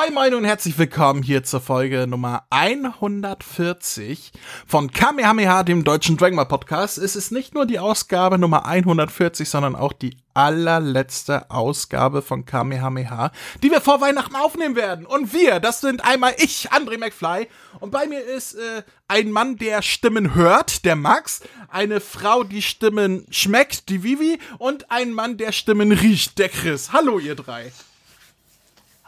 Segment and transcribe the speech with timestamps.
[0.00, 4.30] Moin Moin und herzlich willkommen hier zur Folge Nummer 140
[4.64, 6.98] von Kamehameha, dem deutschen Dragon Ball Podcast.
[6.98, 13.32] Es ist nicht nur die Ausgabe Nummer 140, sondern auch die allerletzte Ausgabe von Kamehameha,
[13.64, 15.04] die wir vor Weihnachten aufnehmen werden.
[15.04, 17.48] Und wir, das sind einmal ich, André McFly,
[17.80, 22.62] und bei mir ist äh, ein Mann, der Stimmen hört, der Max, eine Frau, die
[22.62, 26.92] Stimmen schmeckt, die Vivi, und ein Mann, der Stimmen riecht, der Chris.
[26.92, 27.72] Hallo, ihr drei.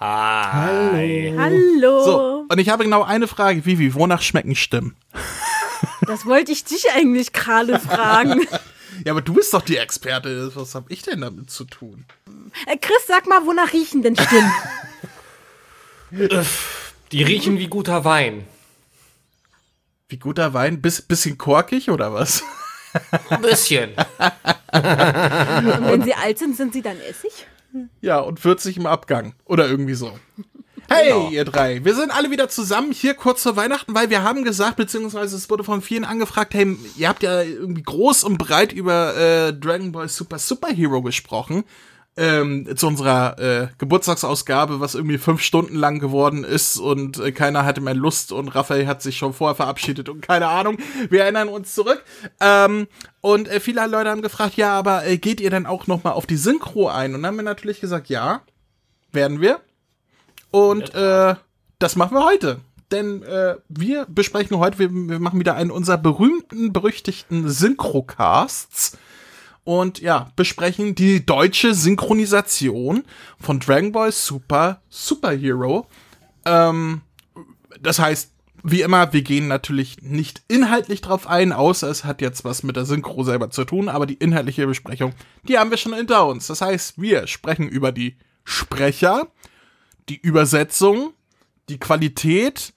[0.00, 1.34] Hi.
[1.36, 2.04] Hallo.
[2.04, 3.66] So, und ich habe genau eine Frage.
[3.66, 4.96] Vivi, wonach schmecken Stimmen?
[6.06, 8.46] Das wollte ich dich eigentlich gerade fragen.
[9.06, 10.54] Ja, aber du bist doch die Experte.
[10.54, 12.04] Was habe ich denn damit zu tun?
[12.66, 14.52] Äh, Chris, sag mal, wonach riechen denn Stimmen?
[17.10, 18.46] Die riechen wie guter Wein.
[20.08, 20.82] Wie guter Wein?
[20.82, 22.42] Biss, bisschen korkig oder was?
[23.30, 23.90] Ein bisschen.
[23.92, 23.96] Und
[24.74, 27.46] wenn sie alt sind, sind sie dann Essig?
[28.00, 29.34] Ja, und 40 im Abgang.
[29.44, 30.12] Oder irgendwie so.
[30.88, 31.84] Hey, ihr drei.
[31.84, 35.48] Wir sind alle wieder zusammen hier kurz vor Weihnachten, weil wir haben gesagt, beziehungsweise es
[35.48, 39.92] wurde von vielen angefragt, hey, ihr habt ja irgendwie groß und breit über äh, Dragon
[39.92, 41.62] Ball Super Superhero gesprochen.
[42.16, 47.64] Ähm, zu unserer äh, Geburtstagsausgabe, was irgendwie fünf Stunden lang geworden ist und äh, keiner
[47.64, 50.78] hatte mehr Lust und Raphael hat sich schon vorher verabschiedet und keine Ahnung.
[51.08, 52.02] Wir erinnern uns zurück.
[52.40, 52.88] Ähm,
[53.20, 56.10] und äh, viele Leute haben gefragt, ja, aber äh, geht ihr denn auch noch mal
[56.10, 57.14] auf die Synchro ein?
[57.14, 58.42] Und dann haben wir natürlich gesagt, ja,
[59.12, 59.60] werden wir.
[60.50, 61.36] Und äh,
[61.78, 62.60] das machen wir heute.
[62.90, 68.98] Denn äh, wir besprechen heute, wir, wir machen wieder einen unserer berühmten, berüchtigten Synchrocasts.
[69.70, 73.04] Und ja, besprechen die deutsche Synchronisation
[73.38, 75.86] von Dragon Ball Super Superhero.
[76.44, 77.02] Ähm,
[77.80, 78.32] das heißt,
[78.64, 82.74] wie immer, wir gehen natürlich nicht inhaltlich drauf ein, außer es hat jetzt was mit
[82.74, 85.12] der Synchro selber zu tun, aber die inhaltliche Besprechung,
[85.44, 86.48] die haben wir schon hinter uns.
[86.48, 89.28] Das heißt, wir sprechen über die Sprecher,
[90.08, 91.12] die Übersetzung,
[91.68, 92.72] die Qualität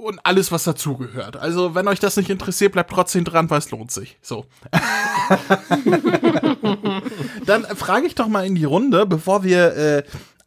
[0.00, 1.36] und alles, was dazugehört.
[1.36, 4.18] Also, wenn euch das nicht interessiert, bleibt trotzdem dran, weil es lohnt sich.
[4.22, 4.46] So.
[7.46, 10.02] Dann frage ich doch mal in die Runde, bevor wir äh,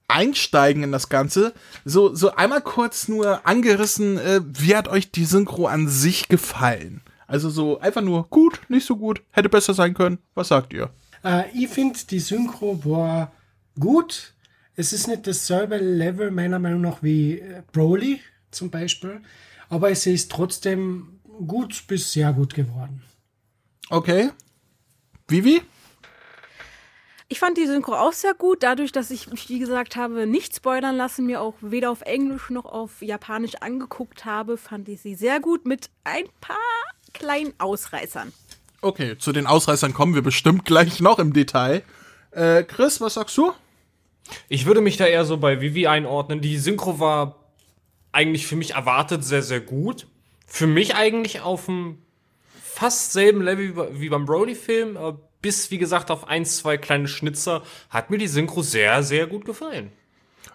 [0.08, 1.54] einsteigen in das Ganze,
[1.86, 7.02] so, so einmal kurz nur angerissen, äh, wie hat euch die Synchro an sich gefallen?
[7.28, 10.20] Also so einfach nur gut, nicht so gut, hätte besser sein können.
[10.36, 10.90] Was sagt ihr?
[11.24, 13.32] Äh, ich finde, die Synchro war
[13.80, 14.34] gut.
[14.76, 18.20] Es ist nicht dasselbe Level meiner Meinung nach wie äh, Broly
[18.52, 19.22] zum Beispiel,
[19.70, 23.04] aber es ist trotzdem gut bis sehr gut geworden.
[23.90, 24.30] Okay.
[25.28, 25.62] Vivi?
[27.30, 30.96] Ich fand die Synchro auch sehr gut, dadurch, dass ich, wie gesagt habe, nicht spoilern
[30.96, 35.40] lassen, mir auch weder auf Englisch noch auf Japanisch angeguckt habe, fand ich sie sehr
[35.40, 36.58] gut mit ein paar
[37.14, 38.32] kleinen Ausreißern.
[38.82, 41.84] Okay, zu den Ausreißern kommen wir bestimmt gleich noch im Detail.
[42.32, 43.54] Äh, Chris, was sagst du?
[44.50, 46.42] Ich würde mich da eher so bei Vivi einordnen.
[46.42, 47.43] Die Synchro war
[48.14, 50.08] eigentlich für mich erwartet sehr, sehr gut.
[50.48, 51.98] Für mich eigentlich auf einem
[52.64, 57.64] fast selben Level wie, beim Broly-Film, äh, bis, wie gesagt, auf ein, zwei kleine Schnitzer,
[57.90, 59.92] hat mir die Synchro sehr, sehr gut gefallen.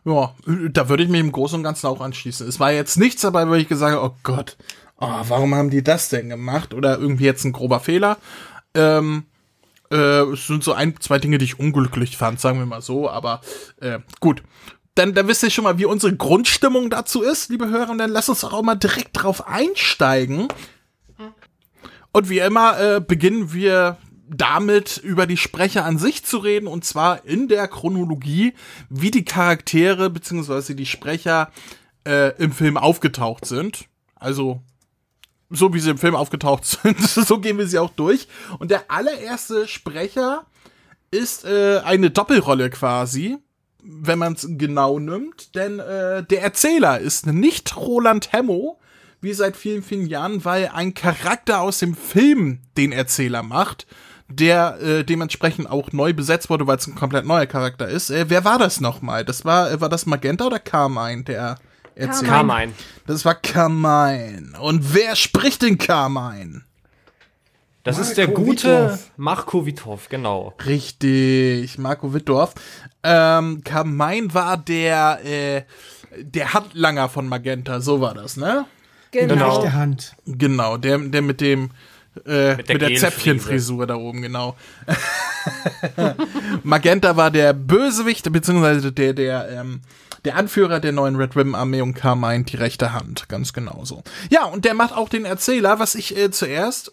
[0.05, 2.49] Ja, da würde ich mich im Großen und Ganzen auch anschließen.
[2.49, 4.57] Es war jetzt nichts dabei, wo ich gesagt habe, oh Gott,
[4.99, 6.73] oh, warum haben die das denn gemacht?
[6.73, 8.17] Oder irgendwie jetzt ein grober Fehler.
[8.75, 9.25] Ähm,
[9.91, 13.09] äh, es sind so ein, zwei Dinge, die ich unglücklich fand, sagen wir mal so,
[13.11, 13.41] aber
[13.81, 14.43] äh, gut.
[14.99, 18.11] Dann, dann wisst ihr schon mal, wie unsere Grundstimmung dazu ist, liebe Hörer, und dann
[18.11, 20.49] lasst uns auch mal direkt drauf einsteigen.
[22.11, 23.97] Und wie immer äh, beginnen wir
[24.29, 28.55] damit über die Sprecher an sich zu reden und zwar in der Chronologie,
[28.91, 31.53] wie die Charaktere beziehungsweise die Sprecher
[32.05, 33.85] äh, im Film aufgetaucht sind.
[34.17, 34.63] Also
[35.49, 38.27] so wie sie im Film aufgetaucht sind, so gehen wir sie auch durch.
[38.59, 40.45] Und der allererste Sprecher
[41.13, 43.39] ist äh, eine Doppelrolle quasi,
[43.83, 48.79] wenn man es genau nimmt, denn äh, der Erzähler ist nicht Roland Hemmo,
[49.21, 53.87] wie seit vielen, vielen Jahren, weil ein Charakter aus dem Film den Erzähler macht,
[54.29, 58.11] der äh, dementsprechend auch neu besetzt wurde, weil es ein komplett neuer Charakter ist.
[58.11, 59.25] Äh, wer war das nochmal?
[59.25, 61.59] Das war, äh, war das Magenta oder Carmine, der
[61.95, 62.29] Erzähler?
[62.29, 62.73] Carmine.
[63.07, 64.53] Das war Carmine.
[64.61, 66.63] Und wer spricht denn Carmine?
[67.85, 69.11] Das Marco ist der gute Wittorf.
[69.17, 70.55] Marco Wittorf, genau.
[70.67, 72.55] Richtig, Marco Wittdorf.
[73.03, 75.63] Ähm, Carmine war der, äh,
[76.21, 78.67] der Handlanger von Magenta, so war das, ne?
[79.15, 79.57] Die Genau.
[79.57, 80.15] rechte Hand.
[80.27, 81.71] Genau, der, der mit dem
[82.27, 83.01] äh, mit der der, Genfriese.
[83.01, 84.57] Zäpfchenfrisur da oben, genau.
[86.63, 89.81] Magenta war der Bösewicht, beziehungsweise der, der, ähm,
[90.25, 94.03] der Anführer der neuen Red Ribbon Armee und Carmine die rechte Hand, ganz genau so.
[94.31, 96.93] Ja, und der macht auch den Erzähler, was ich äh, zuerst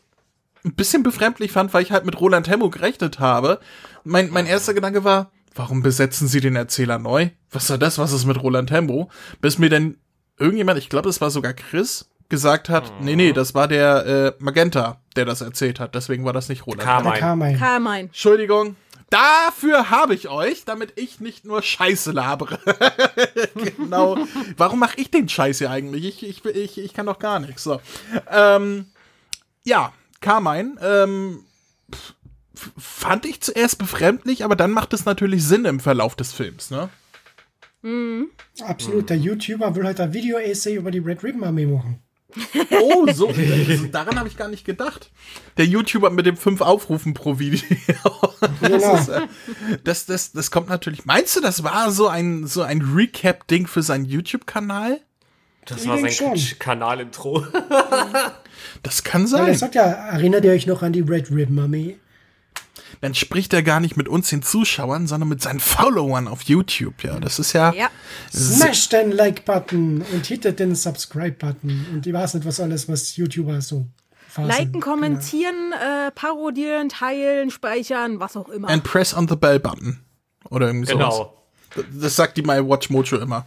[0.66, 3.60] ein bisschen befremdlich fand, weil ich halt mit Roland Hemmo gerechnet habe.
[4.04, 7.30] Mein, mein erster Gedanke war, warum besetzen sie den Erzähler neu?
[7.52, 7.98] Was war das?
[7.98, 9.10] Was ist mit Roland Tembo?
[9.42, 9.98] Bis mir denn
[10.38, 13.06] irgendjemand, ich glaube, es war sogar Chris, gesagt hat, mhm.
[13.06, 15.96] nee, nee, das war der äh, Magenta, der das erzählt hat.
[15.96, 16.82] Deswegen war das nicht Roland.
[16.82, 17.20] Carmine.
[17.20, 17.58] Carmine.
[17.58, 18.00] Carmine.
[18.00, 18.76] Entschuldigung.
[19.12, 22.58] Dafür habe ich euch, damit ich nicht nur Scheiße labere.
[23.78, 24.18] genau.
[24.58, 26.24] Warum mache ich den Scheiß hier eigentlich?
[26.24, 27.64] Ich, ich, ich, ich kann doch gar nichts.
[27.64, 27.80] So.
[28.32, 28.88] Ähm,
[29.64, 30.76] ja, Carmine.
[30.82, 31.44] Ähm,
[32.78, 36.90] fand ich zuerst befremdlich, aber dann macht es natürlich Sinn im Verlauf des Films, ne?
[37.82, 38.30] Mhm.
[38.62, 39.10] Absolut.
[39.10, 42.00] Der YouTuber will heute ein Video-Essay über die Red Ribbon Armee machen.
[42.82, 43.32] Oh, so,
[43.92, 45.12] daran habe ich gar nicht gedacht.
[45.58, 47.62] Der YouTuber mit den fünf Aufrufen pro Video.
[47.88, 48.34] Genau.
[48.62, 49.22] Das, ist, äh,
[49.84, 51.06] das, das, das kommt natürlich.
[51.06, 55.00] Meinst du, das war so ein, so ein Recap-Ding für seinen YouTube-Kanal?
[55.66, 57.46] Das ich war sein Kanal-Intro.
[58.84, 59.44] das kann sein.
[59.44, 61.98] Ja, er sagt ja, erinnert ihr euch noch an die Red Ribbon Armee?
[63.02, 67.04] dann spricht er gar nicht mit uns den Zuschauern, sondern mit seinen Followern auf YouTube.
[67.04, 67.74] Ja, das ist ja.
[67.74, 67.90] ja.
[68.34, 73.62] Smash den Like-Button und hittet den Subscribe-Button und ich weiß nicht, was alles, was YouTuber
[73.62, 73.86] so.
[74.38, 74.86] Liken, genau.
[74.86, 76.08] kommentieren, genau.
[76.08, 78.68] äh, parodieren, teilen, speichern, was auch immer.
[78.68, 80.02] And press on the bell button.
[80.50, 81.12] Oder irgendwie genau.
[81.12, 81.86] sowas.
[81.94, 83.46] Das sagt die My Watch Mojo immer.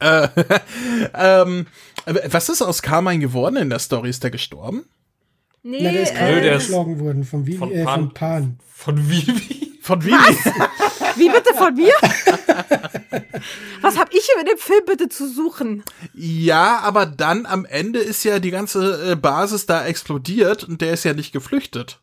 [0.00, 0.28] Äh,
[1.14, 1.66] ähm,
[2.26, 4.10] was ist aus Carmine geworden in der Story?
[4.10, 4.84] Ist der gestorben?
[5.62, 8.00] Nee, ja, der ist gerade äh, geschlagen worden von Vivi, von, äh, Pan.
[8.00, 8.58] von Pan.
[8.72, 9.78] Von Vivi?
[9.82, 10.14] Von Vivi?
[10.14, 11.18] Was?
[11.18, 11.92] Wie bitte von mir?
[13.80, 15.82] Was habe ich in dem Film bitte zu suchen?
[16.14, 20.92] Ja, aber dann am Ende ist ja die ganze äh, Basis da explodiert und der
[20.92, 22.00] ist ja nicht geflüchtet.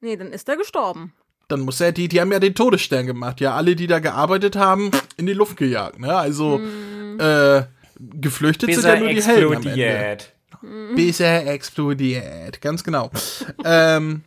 [0.00, 1.12] Nee, dann ist er gestorben.
[1.48, 3.40] Dann muss er die, die haben ja den Todesstern gemacht.
[3.40, 5.98] Ja, alle, die da gearbeitet haben, in die Luft gejagt.
[5.98, 6.14] Ne?
[6.14, 7.20] Also, mm.
[7.20, 7.62] äh,
[7.98, 10.24] geflüchtet Bis sind ja nur die Helden am Ende.
[10.62, 10.96] Mhm.
[10.96, 12.60] bis er explodiert.
[12.60, 13.10] Ganz genau.
[13.64, 14.22] ähm,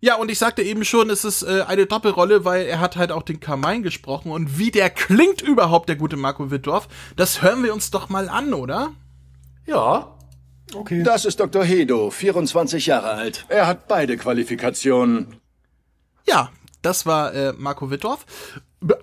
[0.00, 3.12] ja, und ich sagte eben schon, es ist äh, eine Doppelrolle, weil er hat halt
[3.12, 4.32] auch den Carmine gesprochen.
[4.32, 8.28] Und wie der klingt überhaupt, der gute Marco Wittdorf, das hören wir uns doch mal
[8.28, 8.92] an, oder?
[9.66, 10.16] Ja.
[10.74, 11.02] Okay.
[11.02, 11.64] Das ist Dr.
[11.64, 13.44] Hedo, 24 Jahre alt.
[13.48, 15.36] Er hat beide Qualifikationen.
[16.26, 16.50] Ja,
[16.82, 18.26] das war äh, Marco Wittdorf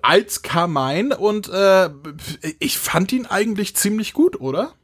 [0.02, 1.90] als Carmine und äh,
[2.58, 4.74] ich fand ihn eigentlich ziemlich gut, oder?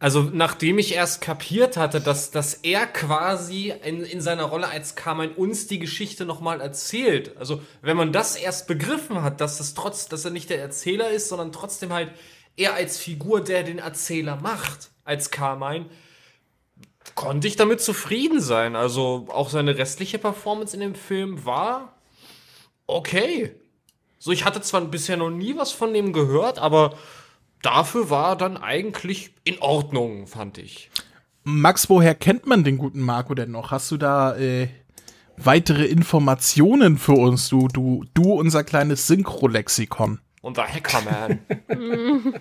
[0.00, 4.94] Also, nachdem ich erst kapiert hatte, dass, dass er quasi in, in seiner Rolle als
[4.94, 7.36] Carmine uns die Geschichte nochmal erzählt.
[7.36, 11.10] Also, wenn man das erst begriffen hat, dass es trotz, dass er nicht der Erzähler
[11.10, 12.12] ist, sondern trotzdem halt
[12.56, 15.86] er als Figur, der den Erzähler macht, als Carmine,
[17.16, 18.76] konnte ich damit zufrieden sein.
[18.76, 21.97] Also, auch seine restliche Performance in dem Film war
[22.88, 23.54] okay.
[24.18, 26.94] So, ich hatte zwar bisher noch nie was von dem gehört, aber
[27.62, 30.90] dafür war dann eigentlich in Ordnung, fand ich.
[31.44, 33.70] Max, woher kennt man den guten Marco denn noch?
[33.70, 34.68] Hast du da äh,
[35.36, 40.18] weitere Informationen für uns, du, du, du, unser kleines Synchro-Lexikon?
[40.42, 41.38] Unser Hackerman.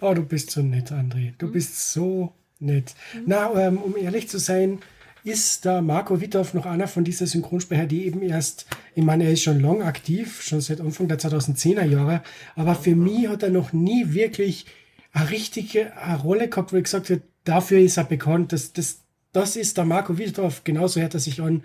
[0.00, 1.34] oh, du bist so nett, André.
[1.38, 2.94] Du bist so nett.
[3.26, 4.80] Na, ähm, um ehrlich zu sein,
[5.24, 9.32] ist da Marco Wittorf noch einer von dieser Synchronsprecher, die eben erst, ich meine, er
[9.32, 12.22] ist schon lang aktiv, schon seit Anfang der 2010er Jahre,
[12.56, 14.66] aber für mich hat er noch nie wirklich
[15.12, 19.02] eine richtige eine Rolle gehabt, wo ich gesagt habe, dafür ist er bekannt, das, das,
[19.32, 21.62] das ist der Marco Wittorf, genauso hört er sich an.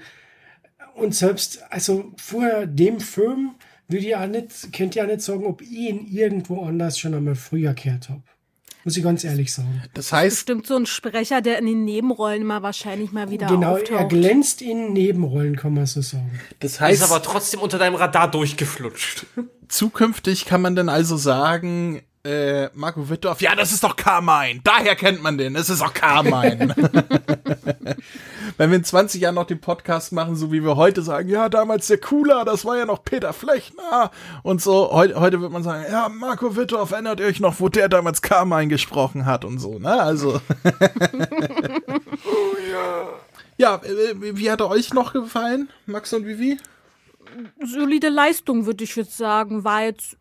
[0.96, 3.56] Und selbst, also vor dem Film
[3.88, 7.14] würde ich auch nicht, könnt ihr auch nicht sagen, ob ich ihn irgendwo anders schon
[7.14, 8.24] einmal früher gehört habe.
[8.88, 9.84] Muss ich ganz ehrlich sagen.
[9.96, 10.38] Das heißt.
[10.38, 13.91] Bestimmt so ein Sprecher, der in den Nebenrollen mal wahrscheinlich mal wieder Genau, auftaucht.
[13.91, 16.39] er glänzt in Nebenrollen, kann man so sagen.
[16.62, 17.01] Das heißt.
[17.03, 19.25] Ist aber trotzdem unter deinem Radar durchgeflutscht.
[19.67, 24.60] Zukünftig kann man dann also sagen, äh, Marco Wittdorf, ja, das ist doch Carmine.
[24.63, 25.55] Daher kennt man den.
[25.55, 26.75] Es ist auch Carmine.
[28.57, 31.48] Wenn wir in 20 Jahren noch den Podcast machen, so wie wir heute sagen, ja,
[31.48, 34.12] damals der Cooler, das war ja noch Peter Flechner
[34.43, 34.91] und so.
[34.91, 38.22] Heute, heute wird man sagen, ja, Marco Wittdorf, erinnert ihr euch noch, wo der damals
[38.22, 40.01] Carmine gesprochen hat und so, ne?
[40.01, 40.41] Also.
[42.25, 43.07] oh ja.
[43.60, 46.60] Ja, äh, wie hat er euch noch gefallen, Max und Vivi?
[47.63, 49.63] Solide Leistung, würde ich jetzt sagen.
[49.63, 50.17] War jetzt.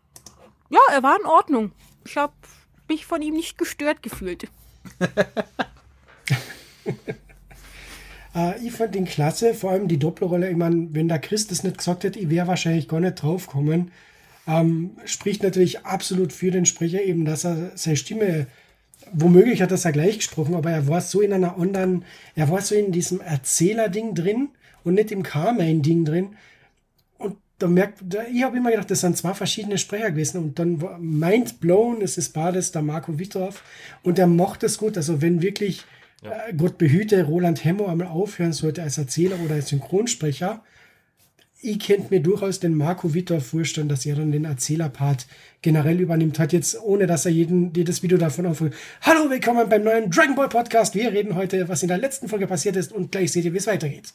[0.71, 1.73] Ja, er war in Ordnung.
[2.07, 2.33] Ich habe
[2.89, 4.45] mich von ihm nicht gestört gefühlt.
[8.35, 10.49] äh, ich fand ihn klasse, vor allem die Doppelrolle.
[10.49, 13.49] Ich meine, wenn der Chris das nicht gesagt hätte, ich wäre wahrscheinlich gar nicht drauf
[13.49, 13.91] gekommen.
[14.47, 18.47] Ähm, spricht natürlich absolut für den Sprecher eben, dass er seine Stimme,
[19.13, 22.05] womöglich hat er es gleich gesprochen, aber er war so in einer anderen,
[22.37, 24.51] er war so in diesem Erzähler-Ding drin
[24.85, 26.37] und nicht im Carmine-Ding drin
[27.59, 30.81] da merkt, da, ich habe immer gedacht, das sind zwei verschiedene Sprecher gewesen und dann
[30.83, 33.63] war mind blown, es ist beides der Marco Wittorf
[34.03, 34.97] und der macht das gut.
[34.97, 35.85] Also wenn wirklich
[36.23, 36.49] ja.
[36.49, 40.63] äh, Gott behüte Roland Hemmo einmal aufhören sollte als Erzähler oder als Synchronsprecher,
[41.63, 45.27] ich könnte mir durchaus den Marco Vitor vorstellen, dass er dann den Erzählerpart
[45.63, 46.39] generell übernimmt.
[46.39, 48.75] Hat jetzt, ohne dass er jeden, jedes Video davon aufruft.
[49.01, 50.95] Hallo, willkommen beim neuen Dragon Ball Podcast.
[50.95, 53.59] Wir reden heute, was in der letzten Folge passiert ist und gleich seht ihr, wie
[53.59, 54.13] es weitergeht.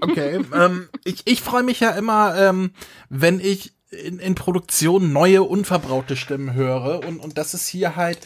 [0.00, 2.72] Okay, ähm, ich, ich freue mich ja immer, ähm,
[3.08, 8.18] wenn ich in, in Produktion neue, unverbraute Stimmen höre und, und das ist hier halt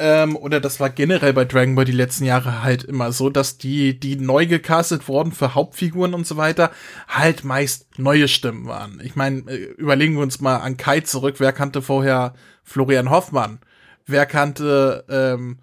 [0.00, 3.58] ähm, oder das war generell bei Dragon Ball die letzten Jahre halt immer so, dass
[3.58, 6.70] die, die neu gecastet wurden für Hauptfiguren und so weiter,
[7.06, 8.98] halt meist neue Stimmen waren.
[9.04, 11.34] Ich meine, äh, überlegen wir uns mal an Kai zurück.
[11.36, 12.32] Wer kannte vorher
[12.64, 13.60] Florian Hoffmann?
[14.06, 15.58] Wer kannte ähm,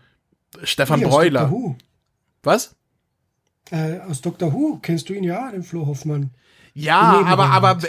[0.62, 1.50] Stefan Breuler?
[2.44, 2.77] Was?
[3.72, 4.54] Äh, aus Dr.
[4.54, 6.32] Who kennst du ihn ja, den Flo Hoffmann.
[6.74, 7.80] Ja, aber, aber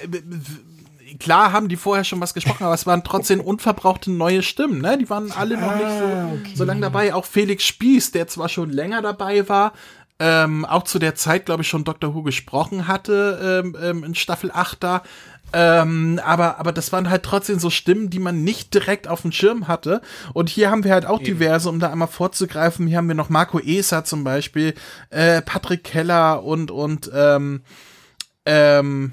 [1.20, 4.96] klar haben die vorher schon was gesprochen, aber es waren trotzdem unverbrauchte neue Stimmen, ne?
[4.98, 6.52] Die waren alle noch ah, nicht so, ah, okay.
[6.54, 7.14] so lange dabei.
[7.14, 9.72] Auch Felix Spieß, der zwar schon länger dabei war,
[10.20, 12.14] ähm, auch zu der Zeit, glaube ich, schon Dr.
[12.14, 15.02] Who gesprochen hatte, ähm, ähm, in Staffel 8 da.
[15.52, 19.32] Ähm, aber, aber das waren halt trotzdem so Stimmen, die man nicht direkt auf dem
[19.32, 20.00] Schirm hatte.
[20.34, 21.38] Und hier haben wir halt auch Eben.
[21.38, 22.86] diverse, um da einmal vorzugreifen.
[22.86, 24.74] Hier haben wir noch Marco Eser zum Beispiel,
[25.10, 27.62] äh, Patrick Keller und, und, ähm,
[28.44, 29.12] ähm,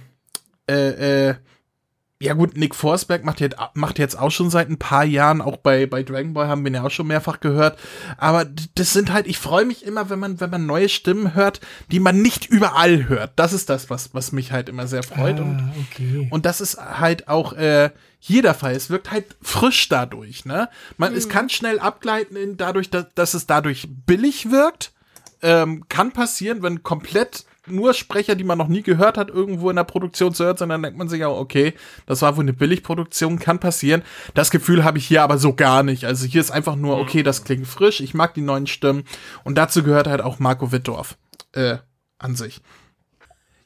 [0.70, 1.36] äh, äh,
[2.22, 5.58] ja gut, Nick Forsberg macht jetzt, macht jetzt auch schon seit ein paar Jahren, auch
[5.58, 7.78] bei, bei Dragon Ball haben wir ihn ja auch schon mehrfach gehört.
[8.18, 8.46] Aber
[8.76, 11.60] das sind halt, ich freue mich immer, wenn man, wenn man neue Stimmen hört,
[11.92, 13.34] die man nicht überall hört.
[13.36, 15.40] Das ist das, was, was mich halt immer sehr freut.
[15.40, 16.28] Ah, und, okay.
[16.32, 18.76] und das ist halt auch äh, hier der Fall.
[18.76, 20.70] Es wirkt halt frisch dadurch, ne?
[20.96, 21.18] Man, mhm.
[21.18, 24.94] es kann schnell abgleiten in dadurch, dass, dass es dadurch billig wirkt.
[25.42, 29.76] Ähm, kann passieren, wenn komplett nur Sprecher, die man noch nie gehört hat, irgendwo in
[29.76, 31.74] der Produktion zu hören, sondern denkt man sich auch, okay,
[32.06, 34.04] das war wohl eine Billigproduktion, kann passieren.
[34.34, 36.06] Das Gefühl habe ich hier aber so gar nicht.
[36.06, 39.04] Also hier ist einfach nur, okay, das klingt frisch, ich mag die neuen Stimmen
[39.44, 41.18] und dazu gehört halt auch Marco Wittdorf
[41.54, 41.78] äh,
[42.18, 42.62] an sich.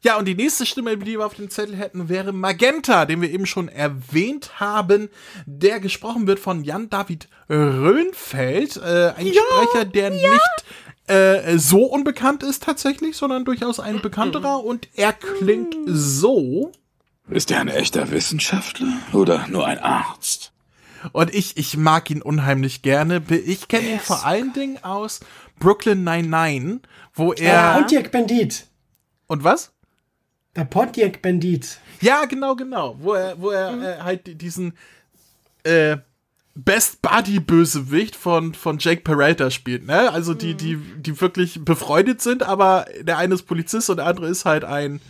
[0.02, 3.30] Ja, und die nächste Stimme, die wir auf dem Zettel hätten, wäre Magenta, den wir
[3.30, 5.10] eben schon erwähnt haben,
[5.46, 10.32] der gesprochen wird von Jan-David Röhnfeld, äh, ein ja, Sprecher, der ja.
[10.32, 10.66] nicht
[11.10, 16.72] äh, so unbekannt ist tatsächlich, sondern durchaus ein bekannterer und er klingt so.
[17.30, 20.52] Ist er ein echter Wissenschaftler oder nur ein Arzt?
[21.12, 23.22] Und ich, ich mag ihn unheimlich gerne.
[23.46, 25.22] Ich kenne ihn vor allen Dingen aus
[25.60, 26.82] Brooklyn 99,
[27.14, 27.74] wo er.
[27.74, 28.68] Der Pontiac Bandit.
[29.28, 29.72] Und was?
[30.56, 31.80] Der Pontiac Bandit.
[32.02, 32.98] Ja, genau, genau.
[33.00, 33.84] Wo er, wo er mhm.
[33.84, 34.74] äh, halt diesen
[35.64, 35.98] äh,
[36.66, 40.12] Best Buddy Bösewicht von von Jake Peralta spielt, ne?
[40.12, 44.28] Also die die die wirklich befreundet sind, aber der eine ist Polizist und der andere
[44.28, 45.02] ist halt ein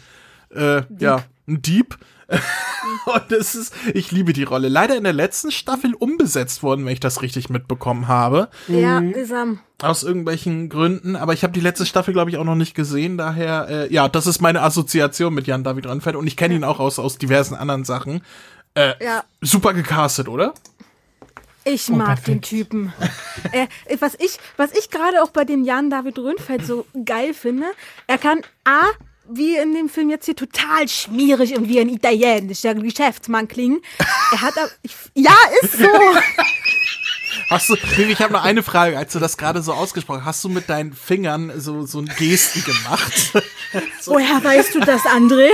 [0.49, 1.97] äh, ja, ein Dieb.
[3.05, 4.69] und das ist, ich liebe die Rolle.
[4.69, 8.49] Leider in der letzten Staffel umbesetzt worden, wenn ich das richtig mitbekommen habe.
[8.67, 9.49] Ja, Isam.
[9.49, 9.59] Mhm.
[9.81, 13.17] Aus irgendwelchen Gründen, aber ich habe die letzte Staffel, glaube ich, auch noch nicht gesehen.
[13.17, 16.63] Daher, äh, ja, das ist meine Assoziation mit Jan David Randfeld und ich kenne ihn
[16.63, 18.21] auch aus, aus diversen anderen Sachen.
[18.75, 19.23] Äh, ja.
[19.41, 20.53] Super gecastet, oder?
[21.63, 22.93] Ich oh, mag den Typen.
[23.51, 23.67] äh,
[23.99, 27.65] was ich, was ich gerade auch bei dem Jan David Röhnfeld so geil finde,
[28.07, 28.83] er kann A,
[29.29, 33.81] wie in dem Film jetzt hier total schmierig und wie ein italienischer Geschäftsmann klingen.
[34.31, 35.87] Er hat aber, ich, ja, ist so.
[37.49, 40.49] Hast du, ich habe noch eine Frage, als du das gerade so ausgesprochen hast, du
[40.49, 43.33] mit deinen Fingern so, so ein Gesten gemacht?
[44.01, 44.11] so.
[44.13, 45.49] Woher weißt du das, André?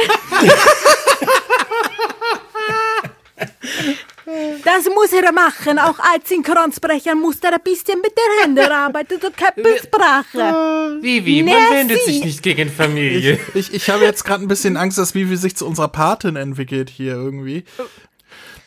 [4.63, 5.77] Das muss er machen.
[5.77, 10.97] Auch als Synchronsprecher muss er ein bisschen mit den Händen arbeiten und Körpersprache.
[11.01, 11.73] Vivi, man Merci.
[11.73, 13.39] wendet sich nicht gegen Familie.
[13.53, 16.35] Ich, ich, ich habe jetzt gerade ein bisschen Angst, dass Vivi sich zu unserer Patin
[16.35, 17.65] entwickelt hier irgendwie.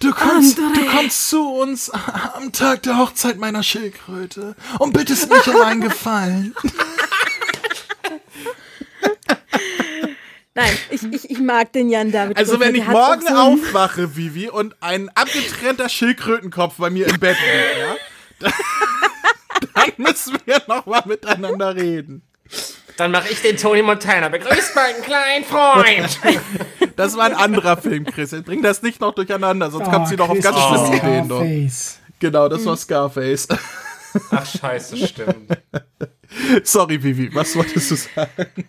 [0.00, 5.48] Du kommst, du kommst zu uns am Tag der Hochzeit meiner Schildkröte und bittest mich
[5.48, 6.54] um einen Gefallen.
[10.58, 12.36] Nein, ich, ich, ich mag den Jan David.
[12.36, 17.36] Also wenn ich morgen so aufwache, Vivi, und ein abgetrennter Schildkrötenkopf bei mir im Bett
[17.36, 17.94] liegt, ja,
[18.40, 18.52] dann,
[19.74, 22.22] dann müssen wir noch mal miteinander reden.
[22.96, 24.30] Dann mache ich den Tony Montana.
[24.30, 26.18] Begrüßt meinen kleinen Freund.
[26.96, 28.34] Das war ein anderer Film, Chris.
[28.44, 31.28] Bring das nicht noch durcheinander, sonst oh, kommt sie noch auf ganz schlimme Ideen.
[31.28, 31.44] Doch.
[32.18, 33.46] Genau, das war Scarface.
[34.32, 35.56] Ach scheiße, stimmt.
[36.64, 38.68] Sorry, Vivi, was wolltest du sagen?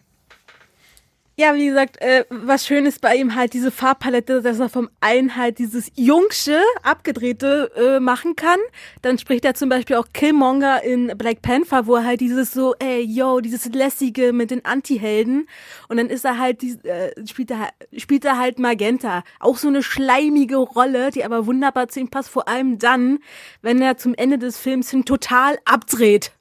[1.40, 4.90] Ja, wie gesagt, äh, was schön ist bei ihm halt diese Farbpalette, dass er vom
[5.00, 8.60] einen halt dieses Jungsche, abgedrehte äh, machen kann.
[9.04, 12.76] Dann spricht er zum Beispiel auch Killmonger in Black Panther, wo er halt dieses so,
[12.80, 15.48] ey, yo, dieses lässige mit den Anti-Helden.
[15.88, 19.24] Und dann ist er halt, die, äh, spielt, er, spielt er halt Magenta.
[19.40, 23.20] Auch so eine schleimige Rolle, die aber wunderbar zu ihm passt, vor allem dann,
[23.62, 26.34] wenn er zum Ende des Films hin total abdreht.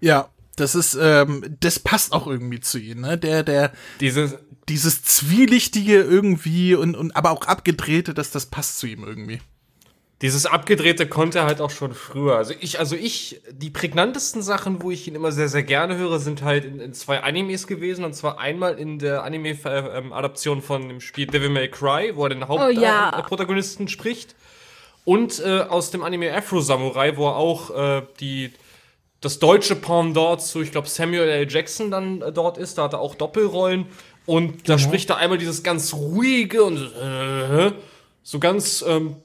[0.00, 0.29] Ja,
[0.60, 3.18] das ist, ähm, das passt auch irgendwie zu ihm, ne?
[3.18, 3.72] Der, der.
[4.00, 9.40] Diese, dieses Zwielichtige irgendwie und, und aber auch abgedrehte, dass das passt zu ihm irgendwie.
[10.22, 12.36] Dieses abgedrehte konnte er halt auch schon früher.
[12.36, 16.18] Also ich, also ich, die prägnantesten Sachen, wo ich ihn immer sehr, sehr gerne höre,
[16.18, 18.04] sind halt in, in zwei Animes gewesen.
[18.04, 22.46] Und zwar einmal in der Anime-Adaption von dem Spiel Devil May Cry, wo er den
[22.46, 23.92] Hauptprotagonisten Oh, ja.
[23.92, 24.34] spricht.
[25.06, 28.52] Und äh, aus dem Anime Afro Samurai, wo er auch äh, die,
[29.20, 31.50] das deutsche Pendant zu, ich glaube, Samuel L.
[31.50, 32.78] Jackson dann äh, dort ist.
[32.78, 33.86] Da hat er auch Doppelrollen.
[34.26, 37.72] Und da spricht er einmal dieses ganz ruhige und äh,
[38.22, 39.16] so ganz ähm,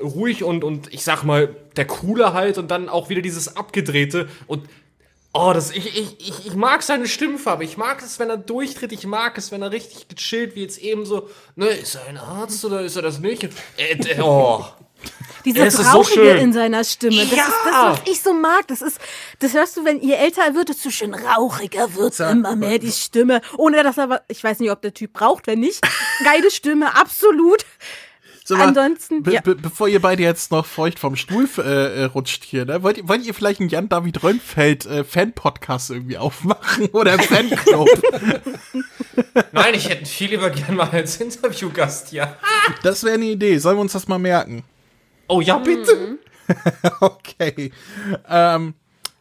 [0.00, 4.28] ruhig und, und ich sag mal, der Coole halt und dann auch wieder dieses Abgedrehte
[4.46, 4.64] und
[5.32, 8.92] oh, das, ich, ich, ich, ich mag seine Stimmfarbe, ich mag es, wenn er durchtritt,
[8.92, 12.16] ich mag es, wenn er richtig gechillt, wie jetzt eben so, ne, ist er ein
[12.16, 13.44] Arzt oder ist er das nicht?
[13.76, 14.64] Äh, äh, oh.
[15.44, 16.36] Diese Es ist so Rauchige schön.
[16.38, 17.16] in seiner Stimme.
[17.22, 17.44] Das Ja.
[17.44, 18.66] ist das, was ich so mag.
[18.68, 18.98] Das ist,
[19.38, 22.90] das hörst du, wenn ihr älter wird, desto schön rauchiger wird Sag- immer mehr die
[22.90, 23.40] Stimme.
[23.56, 25.80] Ohne dass er, ich weiß nicht, ob der Typ braucht, wenn nicht.
[26.24, 27.64] Geile Stimme, absolut.
[28.48, 29.40] Mal, Ansonsten, be ja.
[29.40, 32.96] be bevor ihr beide jetzt noch feucht vom Stuhl äh, äh, rutscht hier, ne, wollt,
[32.98, 37.88] ihr- wollt ihr vielleicht einen Jan-David Rönnfeld äh, Fan-Podcast irgendwie aufmachen oder einen Fanclub?
[39.50, 42.36] Nein, ich hätte ihn viel lieber gern mal als Interviewgast, ja.
[42.84, 43.58] das wäre eine Idee.
[43.58, 44.62] Sollen wir uns das mal merken?
[45.28, 46.18] Oh ja, bitte.
[47.00, 47.72] okay.
[48.28, 48.74] Ähm,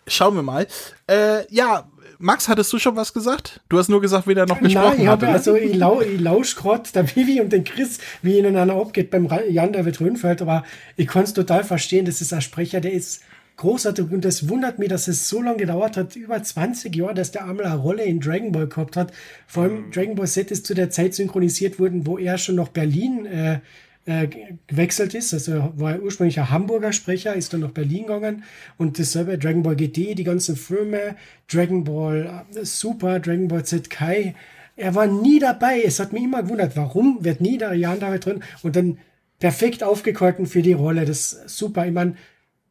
[0.08, 0.68] schauen wir mal.
[1.08, 1.88] Äh, ja,
[2.18, 3.62] Max, hattest du schon was gesagt?
[3.70, 5.10] Du hast nur gesagt, wer da noch gesprochen Nein, ich hatte.
[5.10, 5.32] habe ne?
[5.34, 9.10] also ich, lau, ich lausch grad der Vivi und den Chris, wie ihnen einer abgeht
[9.12, 10.64] beim Jan David Röhnfeld, aber
[10.96, 13.22] ich kann es total verstehen, das ist ein Sprecher, der ist
[13.58, 17.32] großartig und das wundert mich, dass es so lange gedauert hat, über 20 Jahre, dass
[17.32, 19.14] der einmal eine Rolle in Dragon Ball gehabt hat.
[19.48, 22.70] Vor allem Dragon Ball Z ist zu der Zeit synchronisiert worden, wo er schon nach
[22.70, 23.60] Berlin äh,
[24.06, 25.34] äh, ge- gewechselt ist.
[25.34, 28.44] Also war er ursprünglich ein Hamburger Sprecher, ist dann nach Berlin gegangen
[28.78, 31.16] und dasselbe Dragon Ball GT, die ganzen Filme,
[31.52, 34.36] Dragon Ball äh, Super, Dragon Ball Z Kai.
[34.78, 35.82] Er war nie dabei.
[35.86, 38.98] Es hat mich immer gewundert, warum wird nie der Jan David drin und dann
[39.40, 41.06] perfekt aufgekolten für die Rolle.
[41.06, 41.86] Das ist super.
[41.86, 42.16] Ich meine,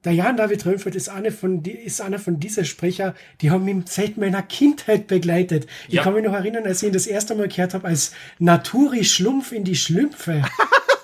[0.05, 3.65] der Jan David Röhnfeld ist einer von, die, ist einer von diesen Sprecher, die haben
[3.65, 5.67] mich seit meiner Kindheit begleitet.
[5.89, 6.03] Ich Ja.
[6.03, 9.53] kann mich noch erinnern, als ich ihn das erste Mal gehört habe, als Naturi Schlumpf
[9.53, 10.43] in die Schlümpfe.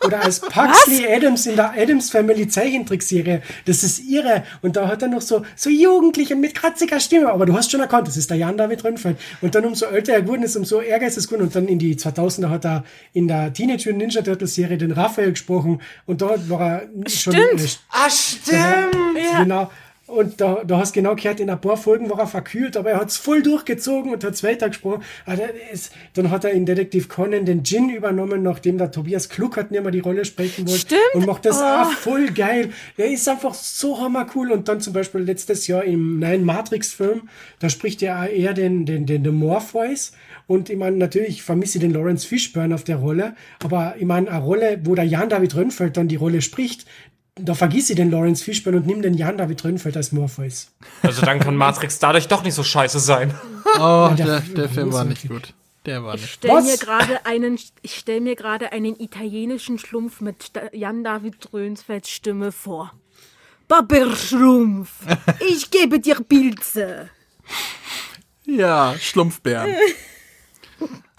[0.04, 3.42] Oder als Paxley Adams in der Adams Family Zeichentrickserie.
[3.66, 4.44] Das ist irre.
[4.62, 7.30] Und da hat er noch so, so jugendlich und mit kratziger Stimme.
[7.30, 9.18] Aber du hast schon erkannt, das ist der Jan David Rönnfeld.
[9.42, 11.42] Und dann umso älter er geworden ist, umso ärger ist es geworden.
[11.42, 14.92] Und dann in die 2000er hat er in der Teenage Mutant Ninja Turtles Serie den
[14.92, 15.80] Raphael gesprochen.
[16.06, 17.80] Und dort war er schon Stimmt.
[17.90, 18.96] Ah, stimmt.
[19.38, 19.70] Genau.
[20.10, 23.00] Und da, da hast genau gehört, in ein paar Folgen war er verkühlt, aber er
[23.00, 25.02] hat es voll durchgezogen und hat weiter gesprochen.
[25.24, 29.28] Also er ist, dann hat er in Detektiv Conan den Jin übernommen, nachdem der Tobias
[29.28, 30.80] Kluckert nicht mehr die Rolle sprechen wollte.
[30.80, 31.00] Stimmt.
[31.14, 31.64] Und macht das Oh.
[31.64, 32.70] auch voll geil.
[32.96, 34.50] Er ist einfach so hammercool.
[34.52, 39.06] Und dann zum Beispiel letztes Jahr im neuen Matrix-Film, da spricht er eher den, den,
[39.06, 40.12] den, den Morpheus.
[40.46, 44.28] Und ich meine, natürlich vermisse ich den Lawrence Fishburne auf der Rolle, aber ich meine,
[44.30, 46.86] eine Rolle, wo der Jan David Rönnfeld dann die Rolle spricht,
[47.44, 50.68] da vergiss ich den Lawrence Fishburne und nimm den Jan David Rönnfeld als Morpheus.
[51.02, 53.34] Also dann kann Matrix dadurch doch nicht so scheiße sein.
[53.78, 55.54] Oh, der- der, der Film war nicht gut.
[55.86, 56.28] Der war nicht.
[56.28, 56.64] stell Was?
[56.66, 62.52] mir gerade einen, ich stelle mir gerade einen italienischen Schlumpf mit Jan David Rönsfelds Stimme
[62.52, 62.92] vor.
[63.68, 64.90] Barberschlumpf,
[65.48, 67.08] ich gebe dir Pilze.
[68.44, 69.74] Ja, Schlumpfbären.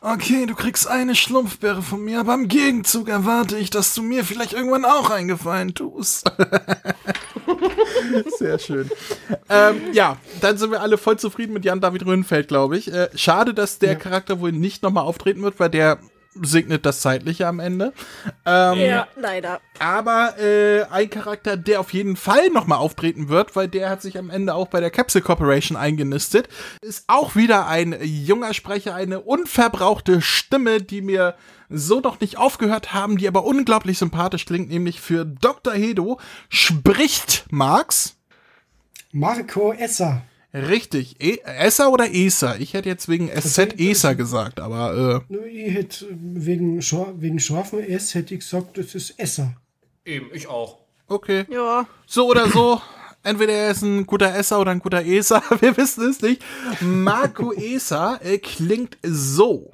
[0.04, 4.26] Okay, du kriegst eine Schlumpfbeere von mir, aber im Gegenzug erwarte ich, dass du mir
[4.26, 6.26] vielleicht irgendwann auch einen Gefallen tust.
[8.40, 8.90] Sehr schön.
[9.48, 12.92] ähm, ja, dann sind wir alle voll zufrieden mit Jan-David Röhnfeld, glaube ich.
[12.92, 16.00] Äh, schade, dass der Charakter wohl nicht nochmal auftreten wird, weil der
[16.34, 17.94] segnet das Zeitliche am Ende.
[18.46, 19.60] Ähm, Ja, leider.
[19.80, 24.18] aber äh, ein Charakter, der auf jeden Fall nochmal auftreten wird, weil der hat sich
[24.18, 26.48] am Ende auch bei der Capsule Corporation eingenistet,
[26.82, 31.36] ist auch wieder ein junger Sprecher, eine unverbrauchte Stimme, die mir
[31.70, 35.74] so noch nicht aufgehört haben, die aber unglaublich sympathisch klingt, nämlich für Dr.
[35.74, 38.18] Hedo spricht Marx.
[39.12, 40.22] Marco Esser.
[40.54, 41.16] Richtig.
[41.22, 42.60] E Esser oder Eser?
[42.60, 47.80] Ich hätte jetzt wegen SZ Eser gesagt, aber äh, Ich hätte wegen, Schor wegen scharfen
[47.80, 49.54] S hätte ich gesagt, das ist Esser.
[50.04, 50.80] Eben, ich auch.
[51.08, 51.46] okay.
[51.50, 51.88] Ja.
[52.06, 52.82] So oder so.
[53.24, 55.44] Entweder er ist ein guter Esser oder ein guter Eser.
[55.62, 56.42] Wir wissen es nicht.
[56.82, 59.72] Marco Eser äh, klingt so.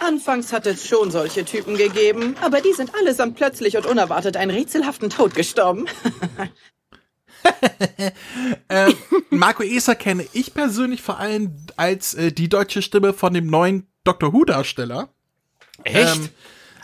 [0.00, 4.52] Anfangs hat es schon solche Typen gegeben, aber die sind allesamt plötzlich und unerwartet einen
[4.52, 5.86] rätselhaften Tod gestorben.
[9.30, 13.86] Marco Eser kenne ich persönlich vor allem als äh, die deutsche Stimme von dem neuen
[14.04, 15.08] Doctor Who-Darsteller.
[15.84, 16.16] Echt?
[16.16, 16.28] Ähm,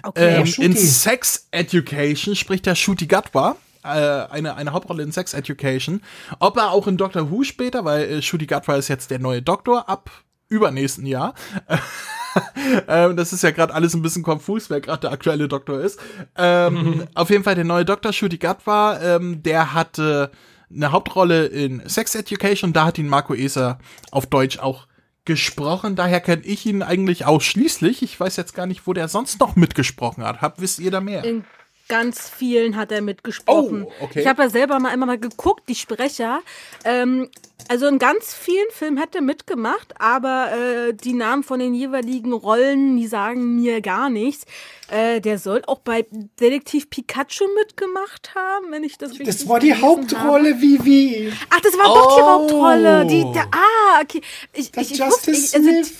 [0.07, 0.43] Okay.
[0.43, 3.57] ähm, in Sex Education spricht der Shuti Gatwa.
[3.83, 6.03] Äh, eine, eine Hauptrolle in Sex Education.
[6.41, 9.41] Ob er auch in Doctor Who später, weil äh, Shuti Gatwa ist jetzt der neue
[9.41, 10.11] Doktor ab
[10.55, 11.35] übernächsten Jahr.
[12.89, 15.99] ähm, das ist ja gerade alles ein bisschen konfus, wer gerade der aktuelle Doktor ist.
[16.37, 20.31] Ähm, auf jeden Fall der neue Doktor, Shudi Gatwa, ähm, der hatte
[20.75, 22.73] eine Hauptrolle in Sex Education.
[22.73, 23.79] Da hat ihn Marco Eser
[24.11, 24.87] auf Deutsch auch
[25.25, 25.97] gesprochen.
[25.97, 28.03] Daher kenne ich ihn eigentlich ausschließlich.
[28.03, 30.43] Ich weiß jetzt gar nicht, wo der sonst noch mitgesprochen hat.
[30.43, 31.25] Hab, wisst ihr da mehr?
[31.25, 31.45] In
[31.89, 33.85] ganz vielen hat er mitgesprochen.
[33.85, 34.21] Oh, okay.
[34.21, 36.41] Ich habe ja selber mal einmal mal geguckt, die Sprecher.
[36.85, 37.29] Ähm,
[37.69, 42.33] also in ganz vielen Filmen hat er mitgemacht, aber äh, die Namen von den jeweiligen
[42.33, 44.45] Rollen, die sagen mir gar nichts.
[44.91, 46.07] Äh, der soll auch bei
[46.41, 50.61] Detektiv Pikachu mitgemacht haben, wenn ich das richtig Das war die Hauptrolle, habe.
[50.61, 51.33] wie wie.
[51.51, 52.27] Ach, das war doch die Oh.
[52.27, 53.07] Hauptrolle.
[53.07, 54.21] Die, der, ah, okay.
[54.53, 55.93] Ich, Das ich, ich wusste, Justice ich, also, Smith.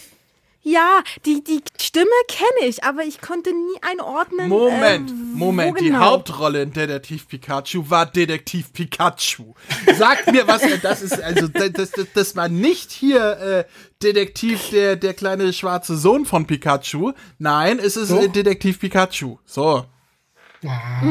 [0.67, 4.49] Ja, die, die Stimme kenne ich, aber ich konnte nie einordnen.
[4.49, 5.79] Moment, äh, wo Moment.
[5.79, 6.01] Die genau.
[6.01, 9.53] Hauptrolle in Detektiv Pikachu war Detektiv Pikachu.
[9.99, 11.23] Sagt mir, was das ist.
[11.23, 13.65] Also, das, das, das- war nicht hier äh,
[14.03, 17.13] Detektiv, der, der kleine schwarze Sohn von Pikachu.
[17.39, 18.33] Nein, es ist äh, Doch.
[18.33, 19.37] Detektiv Pikachu.
[19.45, 19.85] So.